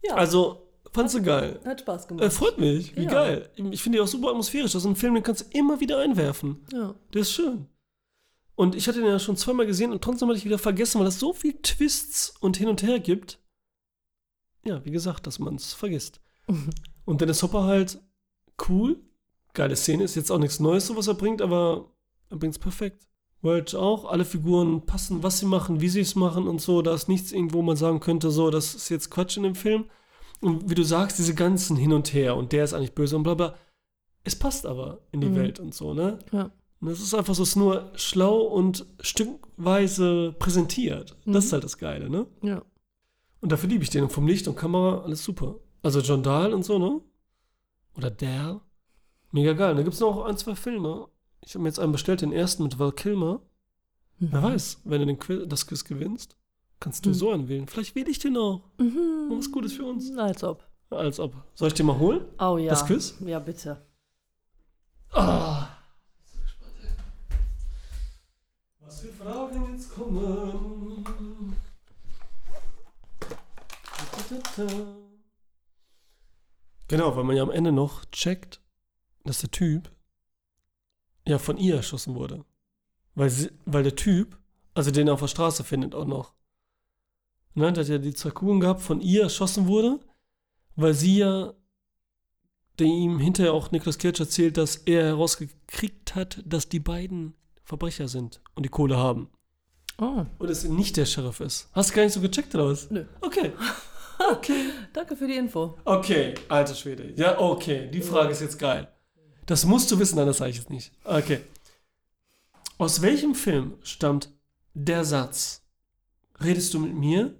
Ja, 0.04 0.14
Also, 0.14 0.68
fandst 0.92 1.14
du 1.16 1.22
geil? 1.22 1.60
hat 1.64 1.80
Spaß 1.80 2.04
Äh, 2.04 2.08
gemacht. 2.08 2.32
freut 2.32 2.58
mich. 2.58 2.96
Wie 2.96 3.04
Ja. 3.04 3.10
geil. 3.10 3.50
Ich 3.70 3.82
finde 3.82 3.98
die 3.98 4.02
auch 4.02 4.06
super 4.08 4.28
atmosphärisch. 4.30 4.72
Das 4.72 4.82
ist 4.82 4.88
ein 4.88 4.96
Film, 4.96 5.14
den 5.14 5.22
kannst 5.22 5.42
du 5.42 5.58
immer 5.58 5.78
wieder 5.80 5.98
einwerfen. 5.98 6.64
ja. 6.72 6.94
Der 7.12 7.20
ist 7.22 7.32
schön. 7.32 7.66
Und 8.54 8.74
ich 8.74 8.86
hatte 8.86 9.00
den 9.00 9.08
ja 9.08 9.18
schon 9.18 9.36
zweimal 9.36 9.66
gesehen 9.66 9.92
und 9.92 10.02
trotzdem 10.02 10.28
hatte 10.28 10.38
ich 10.38 10.44
wieder 10.44 10.58
vergessen, 10.58 11.00
weil 11.00 11.06
es 11.06 11.18
so 11.18 11.32
viel 11.32 11.54
Twists 11.62 12.34
und 12.40 12.56
hin 12.56 12.68
und 12.68 12.82
her 12.82 13.00
gibt. 13.00 13.38
Ja, 14.64 14.84
wie 14.84 14.90
gesagt, 14.90 15.26
dass 15.26 15.38
man 15.38 15.56
es 15.56 15.72
vergisst. 15.72 16.20
Und 17.04 17.20
Dennis 17.20 17.42
Hopper 17.42 17.64
halt 17.64 18.00
cool. 18.68 19.00
Geile 19.54 19.74
Szene, 19.74 20.04
ist 20.04 20.14
jetzt 20.14 20.30
auch 20.30 20.38
nichts 20.38 20.60
Neues, 20.60 20.86
so 20.86 20.96
was 20.96 21.08
er 21.08 21.14
bringt, 21.14 21.42
aber 21.42 21.90
er 22.30 22.36
bringt 22.36 22.54
es 22.54 22.60
perfekt. 22.60 23.08
Welch 23.40 23.74
auch, 23.74 24.04
alle 24.04 24.24
Figuren 24.24 24.86
passen, 24.86 25.24
was 25.24 25.40
sie 25.40 25.46
machen, 25.46 25.80
wie 25.80 25.88
sie 25.88 26.00
es 26.00 26.14
machen 26.14 26.46
und 26.46 26.60
so. 26.60 26.80
Da 26.80 26.94
ist 26.94 27.08
nichts 27.08 27.32
irgendwo, 27.32 27.58
wo 27.58 27.62
man 27.62 27.76
sagen 27.76 27.98
könnte, 27.98 28.30
so, 28.30 28.50
das 28.50 28.76
ist 28.76 28.88
jetzt 28.88 29.10
Quatsch 29.10 29.36
in 29.36 29.42
dem 29.42 29.56
Film. 29.56 29.86
Und 30.40 30.70
wie 30.70 30.76
du 30.76 30.84
sagst, 30.84 31.18
diese 31.18 31.34
ganzen 31.34 31.76
Hin 31.76 31.92
und 31.92 32.12
Her 32.14 32.36
und 32.36 32.52
der 32.52 32.62
ist 32.64 32.72
eigentlich 32.72 32.94
böse 32.94 33.16
und 33.16 33.24
bla 33.24 33.34
bla. 33.34 33.58
Es 34.22 34.36
passt 34.36 34.64
aber 34.64 35.00
in 35.10 35.20
die 35.20 35.28
Mhm. 35.28 35.34
Welt 35.36 35.58
und 35.60 35.74
so, 35.74 35.92
ne? 35.92 36.20
Ja. 36.30 36.52
Und 36.82 36.88
das 36.88 37.00
ist 37.00 37.14
einfach 37.14 37.34
so, 37.34 37.44
es 37.44 37.50
ist 37.50 37.56
nur 37.56 37.90
schlau 37.94 38.40
und 38.40 38.84
stückweise 39.00 40.34
präsentiert. 40.38 41.10
Das 41.24 41.26
Mhm. 41.26 41.36
ist 41.36 41.52
halt 41.52 41.64
das 41.64 41.78
Geile, 41.78 42.10
ne? 42.10 42.26
ja. 42.42 42.62
Und 43.40 43.50
dafür 43.50 43.68
liebe 43.70 43.82
ich 43.84 43.90
den. 43.90 44.02
Und 44.04 44.12
vom 44.12 44.26
Licht 44.28 44.46
und 44.48 44.56
Kamera, 44.56 45.02
alles 45.02 45.24
super. 45.24 45.56
Also 45.82 46.00
John 46.00 46.22
Dahl 46.22 46.52
und 46.52 46.64
so, 46.64 46.78
ne? 46.78 47.00
Oder 47.96 48.10
Dahl. 48.10 48.60
Mega 49.32 49.52
geil. 49.54 49.74
Da 49.74 49.82
gibt 49.82 49.94
es 49.94 50.00
noch 50.00 50.24
ein, 50.26 50.36
zwei 50.36 50.54
Filme. 50.54 51.08
Ich 51.44 51.54
habe 51.54 51.62
mir 51.62 51.68
jetzt 51.68 51.78
einen 51.80 51.90
bestellt, 51.92 52.20
den 52.20 52.32
ersten 52.32 52.62
mit 52.64 52.78
Val 52.78 52.92
Kilmer. 52.92 53.40
Wer 54.18 54.40
Mhm. 54.40 54.44
weiß, 54.44 54.80
wenn 54.84 55.00
du 55.00 55.06
den 55.06 55.18
Quiz, 55.18 55.42
das 55.48 55.66
Quiz 55.66 55.84
gewinnst, 55.84 56.36
kannst 56.78 57.04
du 57.04 57.10
Mhm. 57.10 57.14
so 57.14 57.30
anwählen. 57.32 57.66
Vielleicht 57.66 57.94
wähle 57.96 58.10
ich 58.10 58.18
den 58.20 58.36
auch. 58.36 58.62
Mhm. 58.78 59.28
Und 59.30 59.38
was 59.38 59.50
Gutes 59.50 59.72
für 59.72 59.84
uns. 59.86 60.16
Als 60.16 60.44
ob. 60.44 60.64
Als 60.90 61.18
ob. 61.18 61.34
Soll 61.54 61.68
ich 61.68 61.74
den 61.74 61.86
mal 61.86 61.98
holen? 61.98 62.24
Oh 62.38 62.58
ja. 62.58 62.70
Das 62.70 62.84
Quiz? 62.86 63.16
Ja, 63.26 63.38
bitte. 63.40 63.84
Ah. 65.12 65.68
Was 68.80 68.91
für 69.02 69.12
Fragen 69.12 69.72
jetzt 69.72 69.90
kommen? 69.90 71.04
Genau, 76.86 77.16
weil 77.16 77.24
man 77.24 77.36
ja 77.36 77.42
am 77.42 77.50
Ende 77.50 77.72
noch 77.72 78.04
checkt, 78.06 78.60
dass 79.24 79.40
der 79.40 79.50
Typ 79.50 79.90
ja 81.26 81.38
von 81.38 81.56
ihr 81.56 81.76
erschossen 81.76 82.14
wurde. 82.14 82.44
Weil, 83.14 83.30
sie, 83.30 83.50
weil 83.64 83.82
der 83.82 83.96
Typ, 83.96 84.38
also 84.74 84.92
den 84.92 85.08
er 85.08 85.14
auf 85.14 85.20
der 85.20 85.26
Straße 85.26 85.64
findet 85.64 85.96
auch 85.96 86.06
noch, 86.06 86.32
ne, 87.54 87.72
der 87.72 87.82
hat 87.82 87.90
ja 87.90 87.98
die 87.98 88.14
zwei 88.14 88.30
Kugeln 88.30 88.60
gehabt, 88.60 88.82
von 88.82 89.00
ihr 89.00 89.22
erschossen 89.24 89.66
wurde, 89.66 89.98
weil 90.76 90.94
sie 90.94 91.18
ja 91.18 91.54
der 92.78 92.86
ihm 92.86 93.18
hinterher 93.18 93.52
auch 93.52 93.70
Nicolas 93.70 93.98
Cage 93.98 94.20
erzählt, 94.20 94.56
dass 94.56 94.76
er 94.76 95.04
herausgekriegt 95.04 96.14
hat, 96.14 96.42
dass 96.46 96.68
die 96.70 96.80
beiden 96.80 97.34
Verbrecher 97.72 98.06
sind 98.06 98.42
und 98.54 98.64
die 98.64 98.68
Kohle 98.68 98.98
haben. 98.98 99.30
Oh, 99.96 100.26
Und 100.38 100.50
es 100.50 100.64
nicht 100.64 100.98
der 100.98 101.06
Sheriff 101.06 101.40
ist. 101.40 101.70
Hast 101.72 101.88
du 101.90 101.94
gar 101.94 102.02
nicht 102.04 102.12
so 102.12 102.20
gecheckt 102.20 102.54
oder 102.54 102.68
was? 102.68 102.90
nö. 102.90 103.06
Okay. 103.22 103.52
Okay. 104.30 104.70
Danke 104.92 105.16
für 105.16 105.26
die 105.26 105.34
Info. 105.34 105.76
Okay, 105.84 106.34
alter 106.48 106.76
Schwede. 106.76 107.12
Ja, 107.16 107.40
okay. 107.40 107.88
Die 107.90 108.02
Frage 108.02 108.30
ist 108.30 108.40
jetzt 108.40 108.56
geil. 108.56 108.86
Das 109.46 109.64
musst 109.64 109.90
du 109.90 109.98
wissen, 109.98 110.16
anders 110.16 110.36
sage 110.36 110.50
ich 110.52 110.58
es 110.60 110.68
nicht. 110.68 110.92
Okay. 111.02 111.40
Aus 112.78 113.02
welchem 113.02 113.34
Film 113.34 113.78
stammt 113.82 114.28
der 114.74 115.04
Satz? 115.04 115.62
Redest 116.40 116.72
du 116.74 116.78
mit 116.78 116.94
mir? 116.94 117.34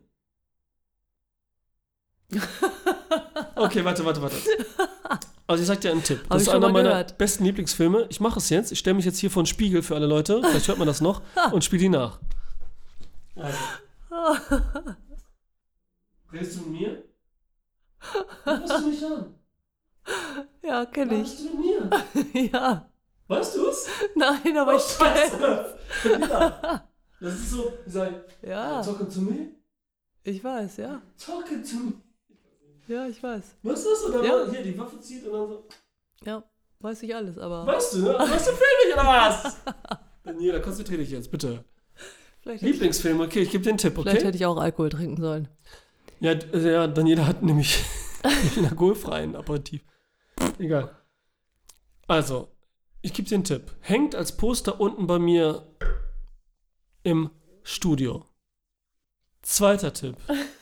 Okay, 3.55 3.85
warte, 3.85 4.05
warte, 4.05 4.21
warte. 4.23 4.37
Also 5.53 5.63
ich 5.63 5.69
sag 5.69 5.81
dir 5.81 5.91
einen 5.93 6.03
Tipp. 6.03 6.25
Das 6.29 6.43
ich 6.43 6.49
ist 6.49 6.55
einer 6.55 6.69
meiner 6.71 6.91
gehört. 6.91 7.19
besten 7.19 7.45
Lieblingsfilme. 7.45 8.07
Ich 8.11 8.21
mache 8.21 8.39
es 8.39 8.49
jetzt. 8.51 8.73
Ich 8.73 8.79
stelle 8.79 8.95
mich 8.95 9.05
jetzt 9.05 9.19
hier 9.19 9.31
vor 9.31 9.43
den 9.43 9.47
Spiegel 9.47 9.83
für 9.83 9.95
alle 9.95 10.07
Leute. 10.07 10.41
Vielleicht 10.43 10.69
hört 10.69 10.79
man 10.79 10.87
das 10.87 11.01
noch. 11.01 11.23
und 11.53 11.63
spiele 11.65 11.83
die 11.83 11.89
nach. 11.89 12.19
Also. 13.37 13.59
Redest 16.33 16.57
du 16.57 16.61
mit 16.63 16.81
mir? 16.81 17.03
Hörst 18.45 18.79
du 18.79 18.89
mich 18.89 19.05
an? 19.05 19.35
Ja, 20.63 20.85
kenne 20.87 21.23
ich. 21.23 21.29
Redest 21.31 21.41
du 21.41 21.45
mit 22.25 22.35
mir? 22.35 22.51
ja. 22.53 22.89
Weißt 23.29 23.57
du 23.57 23.69
es? 23.69 23.87
Nein, 24.15 24.57
aber 24.59 24.75
Oh, 24.75 24.77
ich 24.77 24.83
Scheiße. 24.83 25.79
Ja. 26.21 26.85
Das 27.21 27.35
ist 27.35 27.51
so, 27.51 27.73
wie 27.87 27.91
sag 27.91 28.11
ich, 28.11 28.49
Ja, 28.49 28.83
talking 28.83 29.09
to 29.09 29.21
me? 29.21 29.49
ich 30.25 30.43
weiß, 30.43 30.79
ja. 30.79 31.01
Talking 31.25 31.63
to 31.65 31.77
me. 31.77 31.93
Ja, 32.89 33.07
ich 33.07 33.23
weiß. 33.23 33.57
Weißt 33.63 33.85
du 33.85 33.91
das? 33.91 34.05
Oder 34.05 34.25
Ja. 34.25 34.51
hier 34.51 34.63
die 34.63 34.77
Waffe 34.79 35.01
zieht 35.01 35.25
und 35.27 35.33
dann 35.33 35.49
so. 35.49 35.69
Ja, 36.25 36.43
weiß 36.81 37.03
ich 37.05 37.15
alles, 37.15 37.39
aber 37.39 37.67
Weißt 37.67 37.95
du, 37.95 37.99
ne? 38.03 38.15
Weißt 38.19 38.47
du 38.49 38.53
Film 38.53 38.61
nicht, 38.87 38.95
oder 38.95 39.07
was? 39.07 39.57
Daniela, 40.25 40.61
konzentrier 40.61 40.99
dich 40.99 41.11
jetzt, 41.11 41.31
bitte. 41.31 41.65
vielleicht, 42.43 42.63
Lieblingsfilm, 42.63 43.21
okay, 43.21 43.41
ich 43.43 43.51
gebe 43.51 43.63
dir 43.65 43.71
einen 43.71 43.79
Tipp, 43.79 43.95
vielleicht 43.95 44.17
okay? 44.19 44.27
hätte 44.27 44.37
ich 44.37 44.47
auch 44.47 44.57
Alkohol 44.59 44.89
trinken 44.91 45.21
sollen. 45.21 45.49
Ja, 46.21 46.35
d- 46.35 46.71
ja, 46.71 46.87
Daniela 46.87 47.27
hat 47.27 47.43
nämlich 47.43 47.85
einen 48.57 48.67
alkoholfreien 48.67 49.35
Aperitif. 49.37 49.83
Egal. 50.59 50.95
Also, 52.07 52.49
ich 53.01 53.13
gebe 53.13 53.29
dir 53.29 53.37
einen 53.37 53.45
Tipp. 53.45 53.73
Hängt 53.81 54.15
als 54.15 54.37
Poster 54.37 54.81
unten 54.81 55.07
bei 55.07 55.19
mir 55.19 55.67
im 57.03 57.31
Studio. 57.65 58.25
Zweiter 59.43 59.93
Tipp. 59.93 60.17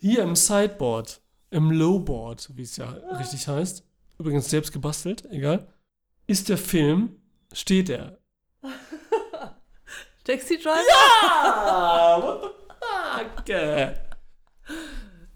Hier 0.00 0.22
im 0.22 0.36
Sideboard, 0.36 1.20
im 1.50 1.72
Lowboard, 1.72 2.50
wie 2.54 2.62
es 2.62 2.76
ja 2.76 2.88
richtig 3.18 3.48
heißt, 3.48 3.82
übrigens 4.18 4.48
selbst 4.48 4.72
gebastelt, 4.72 5.24
egal, 5.30 5.66
ist 6.28 6.48
der 6.48 6.56
Film, 6.58 7.16
steht 7.52 7.90
er. 7.90 8.18
Taxi 10.24 10.56
Driver? 10.58 10.78
Ah, 11.24 12.22
what 12.22 12.42
the 13.46 13.52
fuck? 13.54 13.94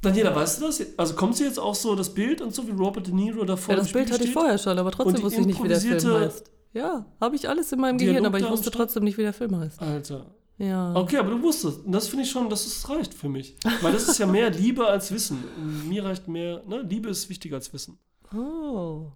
Daniela, 0.01 0.35
weißt 0.35 0.61
du 0.61 0.67
das? 0.67 0.81
Also 0.97 1.15
kommt 1.15 1.37
sie 1.37 1.45
jetzt 1.45 1.59
auch 1.59 1.75
so 1.75 1.97
das 1.97 2.13
Bild 2.13 2.41
und 2.41 2.55
so 2.55 2.67
wie 2.67 2.73
Robert 2.73 3.07
De 3.07 3.15
Niro 3.15 3.45
davor 3.45 3.75
Ja, 3.75 3.81
das 3.81 3.93
Bild 3.93 4.13
hatte 4.13 4.25
ich 4.25 4.33
vorher 4.33 4.59
schon, 4.59 4.79
aber 4.79 4.91
trotzdem 4.93 5.23
wusste 5.23 5.41
ich 5.41 5.47
nicht, 5.47 5.63
wie 5.63 5.69
der 5.69 5.81
Film 5.81 6.15
heißt. 6.21 6.51
Ja, 6.73 7.07
habe 7.21 7.37
ich 7.37 7.49
alles 7.49 7.73
in 7.73 7.81
meinem 7.81 7.99
Dialog 7.99 8.15
Gehirn, 8.17 8.27
aber 8.27 8.39
ich 8.39 8.49
wusste 8.49 8.71
trotzdem 8.71 9.05
nicht, 9.05 9.19
wie 9.19 9.23
der 9.23 9.33
Film 9.33 9.57
heißt. 9.57 9.81
Alter. 9.81 10.27
Ja. 10.63 10.95
Okay, 10.95 11.17
aber 11.17 11.31
du 11.31 11.43
wusstest. 11.43 11.85
Und 11.85 11.91
das 11.91 12.07
finde 12.07 12.25
ich 12.25 12.31
schon, 12.31 12.49
dass 12.49 12.65
es 12.65 12.89
reicht 12.89 13.13
für 13.15 13.29
mich. 13.29 13.57
Weil 13.81 13.93
das 13.93 14.07
ist 14.07 14.19
ja 14.19 14.27
mehr 14.27 14.49
Liebe 14.63 14.87
als 14.87 15.11
Wissen. 15.11 15.43
Und 15.57 15.89
mir 15.89 16.05
reicht 16.05 16.29
mehr, 16.29 16.63
ne? 16.69 16.83
Liebe 16.83 17.09
ist 17.09 17.29
wichtiger 17.29 17.57
als 17.57 17.73
Wissen. 17.73 17.99
Oh. 18.33 19.11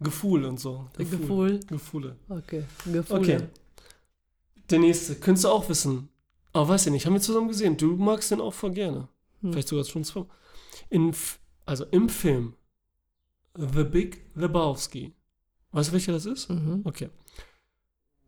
Gefühl 0.00 0.44
und 0.44 0.60
so. 0.60 0.86
Gefühl. 0.98 1.60
Gefühle. 1.60 2.16
Okay. 2.28 2.64
Gefühle. 2.84 3.04
Okay. 3.08 3.38
Der 4.68 4.78
nächste. 4.78 5.14
Könntest 5.14 5.44
du 5.44 5.48
auch 5.48 5.66
wissen. 5.70 6.10
Aber 6.52 6.68
weiß 6.68 6.86
ich 6.86 6.92
nicht. 6.92 7.06
Haben 7.06 7.14
wir 7.14 7.22
zusammen 7.22 7.48
gesehen. 7.48 7.78
Du 7.78 7.96
magst 7.96 8.30
den 8.30 8.42
auch 8.42 8.52
voll 8.52 8.72
gerne. 8.72 9.08
Hm. 9.40 9.52
Vielleicht 9.52 9.68
sogar 9.68 9.84
schon 9.86 10.04
zwei. 10.04 10.26
In, 10.90 11.14
also 11.64 11.86
im 11.86 12.10
Film 12.10 12.52
The 13.54 13.84
Big 13.84 14.26
Lebowski. 14.34 15.14
Weißt 15.72 15.88
du, 15.88 15.92
welcher 15.94 16.12
das 16.12 16.26
ist? 16.26 16.50
Mhm. 16.50 16.82
Okay. 16.84 17.08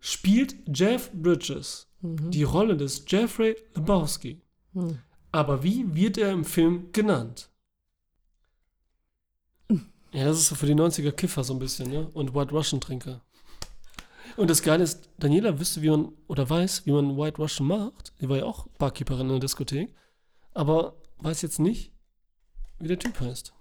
Spielt 0.00 0.56
Jeff 0.66 1.10
Bridges 1.12 1.87
Mhm. 2.00 2.30
die 2.30 2.44
Rolle 2.44 2.76
des 2.76 3.04
Jeffrey 3.06 3.56
Lebowski. 3.74 4.40
Mhm. 4.72 4.98
Aber 5.32 5.62
wie 5.62 5.94
wird 5.94 6.16
er 6.18 6.32
im 6.32 6.44
Film 6.44 6.92
genannt? 6.92 7.50
Ja, 10.10 10.24
das 10.24 10.38
ist 10.38 10.48
so 10.48 10.54
für 10.54 10.64
die 10.64 10.74
90er 10.74 11.12
Kiffer 11.12 11.44
so 11.44 11.52
ein 11.52 11.58
bisschen, 11.58 11.90
ne? 11.90 12.08
Und 12.14 12.34
White 12.34 12.52
Russian 12.52 12.80
Trinker. 12.80 13.20
Und 14.38 14.48
das 14.48 14.62
Geile 14.62 14.84
ist, 14.84 15.10
Daniela 15.18 15.60
wüsste, 15.60 15.82
wie 15.82 15.90
man, 15.90 16.12
oder 16.28 16.48
weiß, 16.48 16.86
wie 16.86 16.92
man 16.92 17.18
White 17.18 17.36
Russian 17.36 17.68
macht. 17.68 18.14
Die 18.20 18.28
war 18.28 18.38
ja 18.38 18.44
auch 18.44 18.68
Barkeeperin 18.78 19.26
in 19.26 19.32
der 19.32 19.40
Diskothek. 19.40 19.92
Aber 20.54 20.94
weiß 21.18 21.42
jetzt 21.42 21.58
nicht, 21.58 21.92
wie 22.78 22.88
der 22.88 22.98
Typ 22.98 23.20
heißt. 23.20 23.52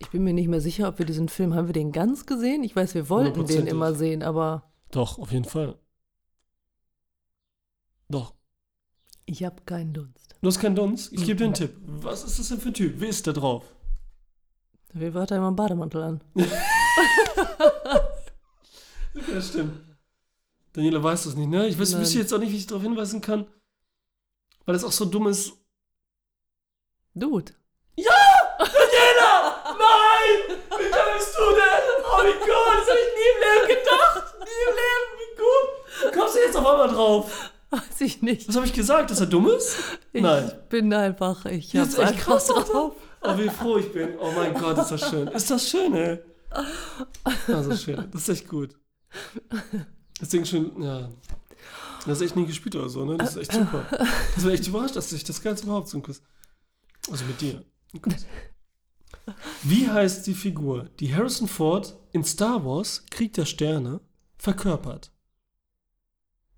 Ich 0.00 0.08
bin 0.08 0.24
mir 0.24 0.32
nicht 0.32 0.48
mehr 0.48 0.60
sicher, 0.60 0.88
ob 0.88 0.98
wir 0.98 1.06
diesen 1.06 1.28
Film, 1.28 1.54
haben 1.54 1.68
wir 1.68 1.74
den 1.74 1.92
ganz 1.92 2.26
gesehen? 2.26 2.64
Ich 2.64 2.74
weiß, 2.74 2.94
wir 2.94 3.08
wollten 3.08 3.46
den 3.46 3.66
immer 3.66 3.94
sehen, 3.94 4.22
aber 4.22 4.64
Doch, 4.90 5.18
auf 5.18 5.30
jeden 5.30 5.44
Fall. 5.44 5.78
Doch. 8.10 8.34
ich 9.26 9.44
habe 9.44 9.62
keinen 9.64 9.92
Dunst. 9.94 10.34
Du 10.42 10.48
hast 10.48 10.58
keinen 10.58 10.74
Dunst? 10.74 11.12
Ich 11.12 11.24
gebe 11.24 11.36
dir 11.36 11.44
einen. 11.44 11.54
Tipp. 11.54 11.76
Was 12.02 12.24
ist 12.24 12.38
das 12.38 12.48
denn 12.48 12.60
für 12.60 12.68
ein 12.70 12.74
Typ? 12.74 12.94
Wer 12.98 13.08
ist 13.08 13.26
da 13.26 13.32
drauf? 13.32 13.64
Wir 14.92 15.12
hat 15.14 15.30
er 15.30 15.36
immer 15.36 15.46
einen 15.48 15.56
Bademantel 15.56 16.02
an. 16.02 16.20
Ja, 19.14 19.40
stimmt. 19.40 19.80
Daniela 20.72 21.02
weiß 21.02 21.24
das 21.24 21.34
nicht, 21.34 21.48
ne? 21.48 21.66
Ich 21.66 21.78
weiß, 21.78 21.92
Nein. 21.92 22.00
wüsste 22.02 22.18
jetzt 22.18 22.32
auch 22.32 22.38
nicht, 22.38 22.52
wie 22.52 22.56
ich 22.56 22.66
darauf 22.66 22.82
hinweisen 22.82 23.20
kann. 23.20 23.46
Weil 24.64 24.74
das 24.74 24.84
auch 24.84 24.92
so 24.92 25.04
dumm 25.04 25.26
ist. 25.26 25.52
Dude. 27.14 27.52
Daniela! 27.96 29.64
Nein! 29.78 30.58
Wie 30.78 31.16
bist 31.18 31.34
du 31.36 31.42
denn? 31.50 32.04
Oh 32.04 32.18
mein 32.18 32.38
Gott, 32.38 32.76
das 32.78 32.88
hab 32.88 32.96
ich 32.96 33.10
nie 33.18 33.28
im 33.34 33.40
Leben 33.42 33.66
gedacht. 33.68 34.34
Nie 34.38 34.62
im 34.68 34.74
Leben, 34.80 35.10
wie 35.18 35.32
gut. 35.36 36.14
Kommst 36.14 36.34
du 36.36 36.38
jetzt 36.40 36.56
auf 36.56 36.66
einmal 36.66 36.88
drauf? 36.88 37.50
Weiß 37.70 38.00
ich 38.00 38.20
nicht. 38.22 38.48
Was 38.48 38.56
habe 38.56 38.66
ich 38.66 38.72
gesagt, 38.72 39.10
dass 39.10 39.20
er 39.20 39.26
dumm 39.26 39.48
ist? 39.48 39.76
Ich 40.12 40.22
Nein. 40.22 40.50
bin 40.68 40.92
einfach, 40.92 41.44
ich 41.46 41.70
Das 41.70 41.88
ist 41.88 41.98
echt 41.98 42.08
einfach 42.08 42.24
krass, 42.24 42.46
drauf. 42.46 42.94
Oh, 43.22 43.38
wie 43.38 43.48
froh 43.48 43.78
ich 43.78 43.92
bin. 43.92 44.16
Oh 44.18 44.32
mein 44.34 44.54
Gott, 44.54 44.78
ist 44.78 44.90
das 44.90 45.08
schön. 45.08 45.28
Ist 45.28 45.50
das 45.50 45.68
schön, 45.68 45.94
ey. 45.94 46.18
Das 47.46 47.66
ist 47.66 47.84
schön. 47.84 48.08
Das 48.10 48.22
ist 48.22 48.28
echt 48.28 48.48
gut. 48.48 48.76
Deswegen 50.20 50.44
schön, 50.46 50.82
ja. 50.82 51.10
Das 52.06 52.20
ist 52.20 52.26
echt 52.26 52.36
nie 52.36 52.46
gespielt 52.46 52.74
oder 52.76 52.88
so, 52.88 53.04
ne? 53.04 53.18
Das 53.18 53.36
ist 53.36 53.36
echt 53.36 53.52
super. 53.52 53.84
Das 54.34 54.44
war 54.44 54.50
echt 54.52 54.66
überrascht, 54.66 54.96
dass 54.96 55.12
ich 55.12 55.22
das 55.22 55.42
Ganze 55.42 55.64
überhaupt 55.64 55.88
so 55.88 55.98
ein 55.98 56.02
Kuss. 56.02 56.22
Also 57.10 57.24
mit 57.24 57.40
dir. 57.40 57.62
Wie 59.62 59.88
heißt 59.88 60.26
die 60.26 60.34
Figur, 60.34 60.88
die 60.98 61.14
Harrison 61.14 61.46
Ford 61.46 61.96
in 62.12 62.24
Star 62.24 62.64
Wars 62.64 63.04
Krieg 63.10 63.34
der 63.34 63.44
Sterne 63.44 64.00
verkörpert? 64.38 65.12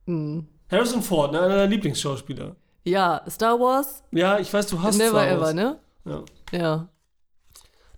Hm. 0.07 0.47
Harrison 0.73 1.03
Ford, 1.03 1.33
ne? 1.33 1.39
einer 1.41 1.49
deiner 1.51 1.67
Lieblingsschauspieler. 1.69 2.57
Ja, 2.85 3.23
Star 3.31 3.61
Wars, 3.61 4.03
Ja, 4.11 4.39
ich 4.41 4.53
weiß, 4.53 4.67
du 4.67 4.83
hast 4.83 4.97
Never 4.99 5.11
Star 5.11 5.29
Ever, 5.29 5.41
Wars. 5.43 5.55
ne? 5.55 5.79
Ja. 6.05 6.25
Ja. 6.51 6.89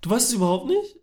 Du 0.03 0.11
weißt 0.11 0.29
es 0.29 0.35
überhaupt 0.35 0.67
nicht? 0.67 0.97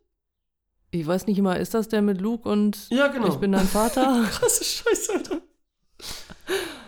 Ich 0.91 1.07
weiß 1.07 1.25
nicht 1.25 1.37
immer, 1.39 1.57
ist 1.57 1.73
das 1.73 1.87
der 1.87 2.01
mit 2.01 2.19
Luke 2.21 2.47
und 2.47 2.89
Ja, 2.89 3.07
genau. 3.07 3.27
ich 3.29 3.35
bin 3.35 3.53
dein 3.53 3.67
Vater? 3.67 4.23
Krasse 4.31 4.63
Scheiße, 4.63 5.13
Alter. 5.13 5.41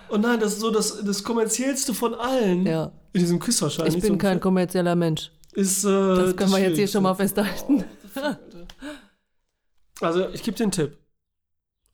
Und 0.10 0.22
nein, 0.22 0.40
das 0.40 0.54
ist 0.54 0.60
so 0.60 0.70
das, 0.70 1.04
das 1.04 1.24
kommerziellste 1.24 1.94
von 1.94 2.14
allen. 2.14 2.66
ja. 2.68 2.92
In 3.14 3.20
diesem 3.22 3.40
Quiz 3.40 3.62
wahrscheinlich. 3.62 3.96
Ich 3.96 4.02
bin 4.02 4.14
so 4.14 4.18
kein 4.18 4.34
ein- 4.34 4.40
kommerzieller 4.40 4.96
Mensch. 4.96 5.32
Ist, 5.54 5.84
äh, 5.86 5.88
Das 5.88 6.36
können 6.36 6.52
wir 6.52 6.60
jetzt 6.60 6.78
hier 6.78 6.88
schon 6.88 7.04
mal 7.04 7.14
festhalten. 7.14 7.84
Also, 10.02 10.30
ich 10.30 10.44
gebe 10.44 10.58
den 10.58 10.72
Tipp. 10.72 10.98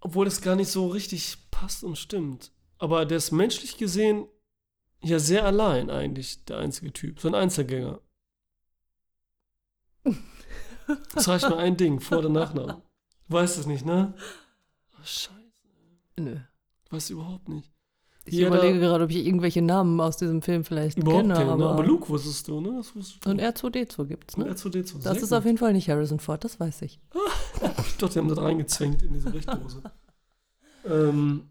Obwohl 0.01 0.25
das 0.25 0.41
gar 0.41 0.55
nicht 0.55 0.71
so 0.71 0.87
richtig 0.87 1.37
passt 1.51 1.83
und 1.83 1.97
stimmt. 1.97 2.51
Aber 2.79 3.05
der 3.05 3.17
ist 3.17 3.31
menschlich 3.31 3.77
gesehen 3.77 4.25
ja 5.01 5.19
sehr 5.19 5.45
allein 5.45 5.89
eigentlich, 5.89 6.43
der 6.45 6.57
einzige 6.57 6.91
Typ. 6.91 7.19
So 7.19 7.27
ein 7.27 7.35
Einzelgänger. 7.35 7.99
Es 11.15 11.27
reicht 11.27 11.47
nur 11.49 11.59
ein 11.59 11.77
Ding, 11.77 11.99
Vor- 11.99 12.19
oder 12.19 12.29
Nachname. 12.29 12.81
Du 13.27 13.33
weißt 13.35 13.57
es 13.59 13.67
nicht, 13.67 13.85
ne? 13.85 14.13
Oh, 14.95 15.03
scheiße. 15.03 15.33
Nö. 16.17 16.35
Du 16.89 16.95
weißt 16.95 17.11
überhaupt 17.11 17.47
nicht. 17.49 17.71
Ich 18.25 18.33
Jeder- 18.35 18.47
überlege 18.47 18.79
gerade, 18.79 19.03
ob 19.03 19.09
ich 19.11 19.25
irgendwelche 19.25 19.61
Namen 19.61 19.99
aus 20.01 20.17
diesem 20.17 20.41
Film 20.41 20.63
vielleicht 20.63 20.97
Überhaupt 20.97 21.21
kenne, 21.23 21.33
keine, 21.35 21.51
aber, 21.51 21.63
ne? 21.65 21.69
aber 21.69 21.83
Luke 21.85 22.09
wusstest 22.09 22.47
du, 22.47 22.59
ne? 22.61 22.73
Das 22.77 22.95
wusstest 22.95 23.25
du. 23.25 23.29
und 23.29 23.41
R2D2 23.41 24.05
gibt's, 24.05 24.35
Und 24.35 24.45
ne? 24.45 24.53
R2D2. 24.53 25.01
Das 25.03 25.17
ist 25.21 25.29
gut. 25.29 25.37
auf 25.37 25.45
jeden 25.45 25.57
Fall 25.57 25.73
nicht 25.73 25.89
Harrison 25.89 26.19
Ford, 26.19 26.43
das 26.43 26.59
weiß 26.59 26.81
ich. 26.83 26.99
Doch, 27.99 28.09
die 28.09 28.19
haben 28.19 28.27
das 28.29 28.37
reingezwängt 28.39 29.01
in 29.03 29.13
diese 29.13 29.33
Richtdose. 29.33 29.83
ähm, 30.85 31.49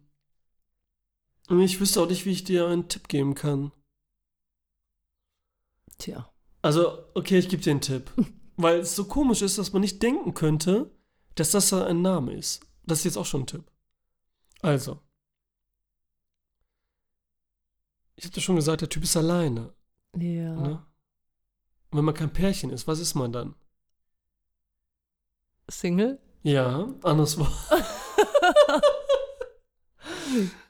ich 1.51 1.81
wüsste 1.81 2.03
auch 2.03 2.09
nicht, 2.09 2.27
wie 2.27 2.33
ich 2.33 2.45
dir 2.45 2.67
einen 2.67 2.89
Tipp 2.89 3.09
geben 3.09 3.35
kann. 3.35 3.73
Tja. 5.99 6.31
Also, 6.63 7.05
okay, 7.15 7.39
ich 7.39 7.49
gebe 7.49 7.63
dir 7.63 7.71
einen 7.71 7.81
Tipp. 7.81 8.11
Weil 8.57 8.81
es 8.81 8.97
so 8.97 9.05
komisch 9.05 9.43
ist, 9.43 9.59
dass 9.59 9.73
man 9.73 9.83
nicht 9.83 10.03
denken 10.03 10.35
könnte, 10.35 10.91
dass 11.37 11.53
das 11.53 11.73
ein 11.73 12.03
Name 12.03 12.35
ist. 12.35 12.61
Das 12.85 12.99
ist 12.99 13.05
jetzt 13.05 13.17
auch 13.17 13.27
schon 13.27 13.43
ein 13.43 13.47
Tipp. 13.47 13.71
Also. 14.61 15.01
Ich 18.17 18.25
hatte 18.25 18.41
schon 18.41 18.57
gesagt, 18.57 18.81
der 18.81 18.89
Typ 18.89 19.05
ist 19.05 19.17
alleine. 19.17 19.73
Ja. 20.17 20.57
Ne? 20.57 20.85
Wenn 21.93 22.05
man 22.05 22.15
kein 22.15 22.33
Pärchen 22.33 22.71
ist, 22.71 22.89
was 22.89 22.99
ist 22.99 23.15
man 23.15 23.33
dann? 23.33 23.55
Single? 25.71 26.19
Ja, 26.43 26.93
anderes 27.03 27.39
Wort. 27.39 27.53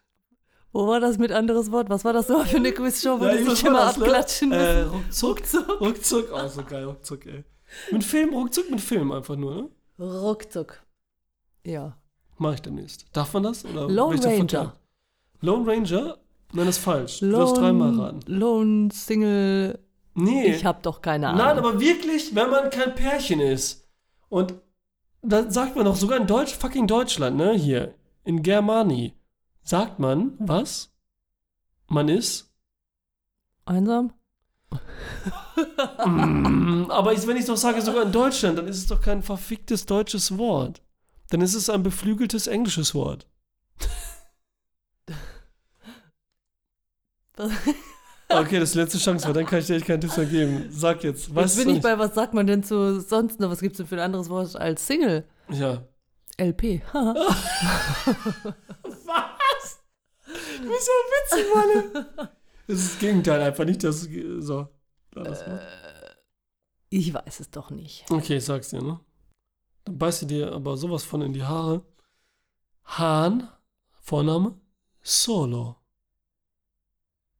Wo 0.72 0.86
war 0.86 1.00
das 1.00 1.18
mit 1.18 1.32
anderes 1.32 1.72
Wort? 1.72 1.88
Was 1.90 2.04
war 2.04 2.12
das 2.12 2.26
so 2.28 2.38
für 2.44 2.56
eine 2.58 2.72
Quizshow, 2.72 3.18
wo 3.20 3.24
Ja, 3.24 3.36
die 3.36 3.44
sich 3.44 3.64
immer 3.64 3.78
das, 3.86 3.96
ne? 3.96 4.04
abklatschen 4.04 4.52
Äh, 4.52 4.84
müssen? 4.84 4.90
ruckzuck. 4.90 5.68
Ruckzuck. 5.80 5.80
Ruckzuck, 5.80 6.28
oh, 6.32 6.48
so 6.48 6.62
geil, 6.64 6.84
ruckzuck, 6.84 7.26
ey. 7.26 7.44
Mit 7.90 8.04
Film, 8.04 8.34
ruckzuck 8.34 8.70
mit 8.70 8.80
Film 8.80 9.10
einfach 9.12 9.36
nur, 9.36 9.54
ne? 9.54 9.68
Ruckzuck. 9.98 10.82
Ja. 11.64 11.96
Mach 12.38 12.54
ich 12.54 12.62
demnächst. 12.62 13.06
Darf 13.12 13.32
man 13.34 13.42
das? 13.42 13.64
Oder 13.64 13.88
Lone 13.88 14.22
Ranger. 14.22 14.74
Lone 15.40 15.66
Ranger? 15.70 16.18
Nein, 16.52 16.66
das 16.66 16.76
ist 16.78 16.84
falsch. 16.84 17.20
du 17.20 17.30
darfst 17.30 17.56
dreimal 17.56 17.94
raten. 17.98 18.20
Lone 18.26 18.88
Single. 18.92 19.78
Nee. 20.14 20.46
Ich 20.54 20.64
hab 20.64 20.82
doch 20.82 21.02
keine 21.02 21.28
Ahnung. 21.28 21.38
Nein, 21.38 21.58
aber 21.58 21.78
wirklich, 21.80 22.34
wenn 22.34 22.50
man 22.50 22.70
kein 22.70 22.94
Pärchen 22.94 23.40
ist. 23.40 23.86
Und 24.28 24.54
dann 25.22 25.50
sagt 25.50 25.76
man 25.76 25.84
doch 25.84 25.96
sogar 25.96 26.18
in 26.18 26.26
Deutsch, 26.26 26.54
fucking 26.54 26.86
Deutschland, 26.86 27.36
ne? 27.36 27.52
Hier, 27.54 27.94
in 28.24 28.42
Germany. 28.42 29.14
Sagt 29.68 29.98
man, 29.98 30.32
was? 30.38 30.94
Man 31.88 32.08
ist? 32.08 32.50
Einsam? 33.66 34.14
Mm, 36.06 36.86
aber 36.88 37.12
ich, 37.12 37.26
wenn 37.26 37.36
ich 37.36 37.44
doch 37.44 37.58
sage, 37.58 37.82
sogar 37.82 38.04
in 38.04 38.12
Deutschland, 38.12 38.56
dann 38.56 38.66
ist 38.66 38.78
es 38.78 38.86
doch 38.86 39.02
kein 39.02 39.22
verficktes 39.22 39.84
deutsches 39.84 40.38
Wort. 40.38 40.80
Dann 41.28 41.42
ist 41.42 41.54
es 41.54 41.68
ein 41.68 41.82
beflügeltes 41.82 42.46
englisches 42.46 42.94
Wort. 42.94 43.26
Okay, 48.30 48.60
das 48.60 48.70
ist 48.70 48.74
die 48.74 48.78
letzte 48.78 48.98
Chance, 48.98 49.26
weil 49.26 49.34
dann 49.34 49.44
kann 49.44 49.58
ich 49.58 49.66
dir 49.66 49.76
echt 49.76 49.84
keinen 49.84 50.00
Tipp 50.00 50.16
mehr 50.16 50.24
geben. 50.24 50.68
Sag 50.70 51.04
jetzt, 51.04 51.34
was 51.34 51.56
Jetzt 51.56 51.66
bin 51.66 51.76
ich 51.76 51.82
bei, 51.82 51.98
was 51.98 52.14
sagt 52.14 52.32
man 52.32 52.46
denn 52.46 52.62
zu 52.62 53.00
sonst 53.00 53.38
noch? 53.38 53.50
Was 53.50 53.60
gibt's 53.60 53.76
denn 53.76 53.86
für 53.86 53.96
ein 53.96 54.00
anderes 54.00 54.30
Wort 54.30 54.56
als 54.56 54.86
Single? 54.86 55.28
Ja. 55.50 55.82
LP. 56.38 56.80
Du 60.62 60.68
bist 60.68 60.88
ja 60.88 61.38
witzig, 61.38 61.54
Mann. 61.54 62.28
Das 62.66 62.80
ist 62.80 62.92
das 62.92 62.98
Gegenteil 62.98 63.40
einfach 63.40 63.64
nicht, 63.64 63.82
das 63.82 64.06
so. 64.40 64.68
Lass 65.14 65.46
mal. 65.46 65.58
ich 66.90 67.14
weiß 67.14 67.40
es 67.40 67.50
doch 67.50 67.70
nicht. 67.70 68.04
Okay, 68.10 68.36
ich 68.36 68.44
sag's 68.44 68.68
dir, 68.68 68.82
ne? 68.82 69.00
Dann 69.84 69.96
beißt 69.96 70.20
du 70.22 70.26
dir 70.26 70.52
aber 70.52 70.76
sowas 70.76 71.02
von 71.02 71.22
in 71.22 71.32
die 71.32 71.42
Haare. 71.44 71.82
Han, 72.84 73.48
Vorname, 74.00 74.60
Solo. 75.00 75.76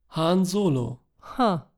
Han 0.09 0.45
Solo. 0.45 0.97
Ha. 1.37 1.71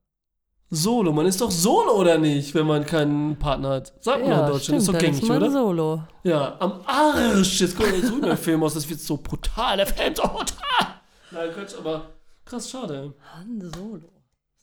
Solo, 0.69 1.11
man 1.11 1.25
ist 1.25 1.41
doch 1.41 1.51
Solo 1.51 1.97
oder 1.97 2.17
nicht, 2.17 2.55
wenn 2.55 2.65
man 2.65 2.85
keinen 2.85 3.37
Partner 3.37 3.71
hat? 3.71 3.93
Sagt 4.01 4.21
man 4.21 4.29
Ja, 4.29 4.39
in 4.45 4.51
Deutschland, 4.53 4.63
stimmt, 4.63 4.79
ist 4.79 4.87
doch 4.87 4.97
gängig, 4.97 5.21
ist 5.23 5.27
man 5.27 5.43
oder? 5.43 5.51
Solo. 5.51 6.03
Ja, 6.23 6.55
am 6.61 6.79
Arsch. 6.85 7.59
Jetzt 7.59 7.75
kommt 7.75 7.93
jetzt 7.93 8.07
so 8.07 8.21
ein 8.21 8.37
Film 8.37 8.63
aus, 8.63 8.75
das 8.75 8.89
wird 8.89 9.01
so 9.01 9.17
brutal, 9.17 9.75
der 9.75 9.87
Film 9.87 10.15
so 10.15 10.23
brutal. 10.23 10.90
Nein, 11.31 11.51
Quatsch, 11.53 11.75
aber 11.77 12.11
krass, 12.45 12.69
schade. 12.69 13.13
Han 13.33 13.61
Solo. 13.61 14.09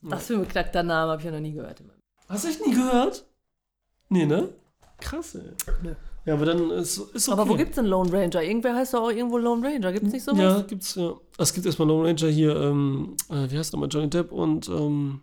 Das 0.03 0.27
für 0.27 0.35
ein 0.35 0.41
beknackter 0.41 0.83
Name 0.83 1.13
habe 1.13 1.21
ich 1.21 1.27
ja 1.27 1.33
noch 1.33 1.41
nie 1.41 1.53
gehört. 1.53 1.83
Hast 2.29 2.45
du 2.45 2.49
echt 2.49 2.65
nie 2.65 2.75
gehört? 2.75 3.27
Nee, 4.11 4.27
ne? 4.27 4.51
Krass, 5.01 5.35
ey. 5.35 5.51
Nö. 5.83 5.95
Ja, 6.25 6.35
aber 6.35 6.45
dann 6.45 6.71
ist, 6.73 6.99
ist 6.99 7.29
okay. 7.29 7.41
Aber 7.41 7.49
wo 7.49 7.55
gibt's 7.57 7.77
denn 7.77 7.87
Lone 7.87 8.13
Ranger? 8.13 8.43
Irgendwer 8.43 8.75
heißt 8.75 8.93
doch 8.93 9.05
auch 9.05 9.11
irgendwo 9.11 9.39
Lone 9.39 9.67
Ranger. 9.67 9.93
Gibt's 9.93 10.13
nicht 10.13 10.25
sowas? 10.25 10.39
Ja, 10.39 10.61
gibt's, 10.61 10.95
ja. 10.95 11.15
Es 11.39 11.55
gibt 11.55 11.65
erstmal 11.65 11.89
Lone 11.89 12.09
Ranger 12.09 12.29
hier, 12.29 12.55
ähm, 12.55 13.17
äh, 13.31 13.51
wie 13.51 13.57
heißt 13.57 13.73
nochmal, 13.73 13.89
Johnny 13.91 14.11
Depp 14.11 14.31
und, 14.31 14.69
ähm, 14.69 15.23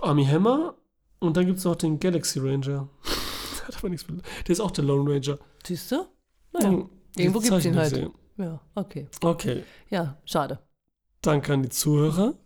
Army 0.00 0.24
Hammer. 0.24 0.74
Und 1.20 1.36
dann 1.36 1.46
gibt's 1.46 1.64
noch 1.64 1.76
den 1.76 2.00
Galaxy 2.00 2.40
Ranger. 2.40 2.88
Der 3.60 3.68
hat 3.68 3.76
aber 3.76 3.88
nichts 3.90 4.08
mit. 4.08 4.22
Der 4.48 4.52
ist 4.52 4.60
auch 4.60 4.70
der 4.72 4.84
Lone 4.84 5.08
Ranger. 5.12 5.38
Siehst 5.64 5.92
du? 5.92 6.06
Naja. 6.52 6.68
Hm, 6.70 6.88
irgendwo 7.16 7.40
gibt's 7.40 7.64
ihn 7.64 7.76
halt. 7.76 7.90
Zeichenserie. 7.90 8.19
Ja, 8.40 8.58
okay. 8.74 9.06
Okay. 9.20 9.64
Ja, 9.90 10.16
schade. 10.24 10.58
Danke 11.20 11.52
an 11.52 11.62
die 11.62 11.68
Zuhörer. 11.68 12.38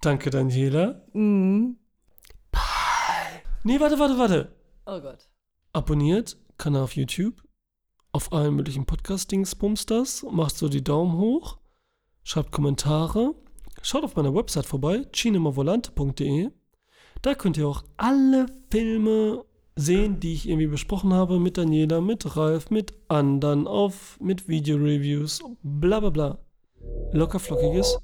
Danke, 0.00 0.30
Daniela. 0.30 1.02
Mhm. 1.12 1.76
Nee, 3.64 3.80
warte, 3.80 3.98
warte, 3.98 4.16
warte. 4.16 4.56
Oh 4.86 5.00
Gott. 5.00 5.28
Abonniert 5.72 6.36
Kanal 6.56 6.84
auf 6.84 6.94
YouTube. 6.94 7.42
Auf 8.12 8.32
allen 8.32 8.54
möglichen 8.54 8.86
Podcast-Dings 8.86 9.56
das. 9.86 10.24
Macht 10.30 10.56
so 10.56 10.68
die 10.68 10.84
Daumen 10.84 11.18
hoch. 11.18 11.58
Schreibt 12.22 12.52
Kommentare. 12.52 13.34
Schaut 13.82 14.04
auf 14.04 14.14
meiner 14.14 14.34
Website 14.34 14.66
vorbei, 14.66 15.04
cinemavolante.de. 15.12 16.50
Da 17.22 17.34
könnt 17.34 17.56
ihr 17.56 17.66
auch 17.66 17.82
alle 17.96 18.46
Filme 18.70 19.44
sehen, 19.80 20.20
die 20.20 20.34
ich 20.34 20.48
irgendwie 20.48 20.66
besprochen 20.66 21.12
habe 21.12 21.38
mit 21.38 21.58
Daniela, 21.58 22.00
mit 22.00 22.36
Ralf, 22.36 22.70
mit 22.70 22.92
anderen, 23.08 23.66
auf, 23.66 24.18
mit 24.20 24.48
Videoreviews, 24.48 25.42
bla 25.62 26.00
bla 26.00 26.10
bla. 26.10 26.38
Locker 27.12 27.38
flockiges 27.38 27.98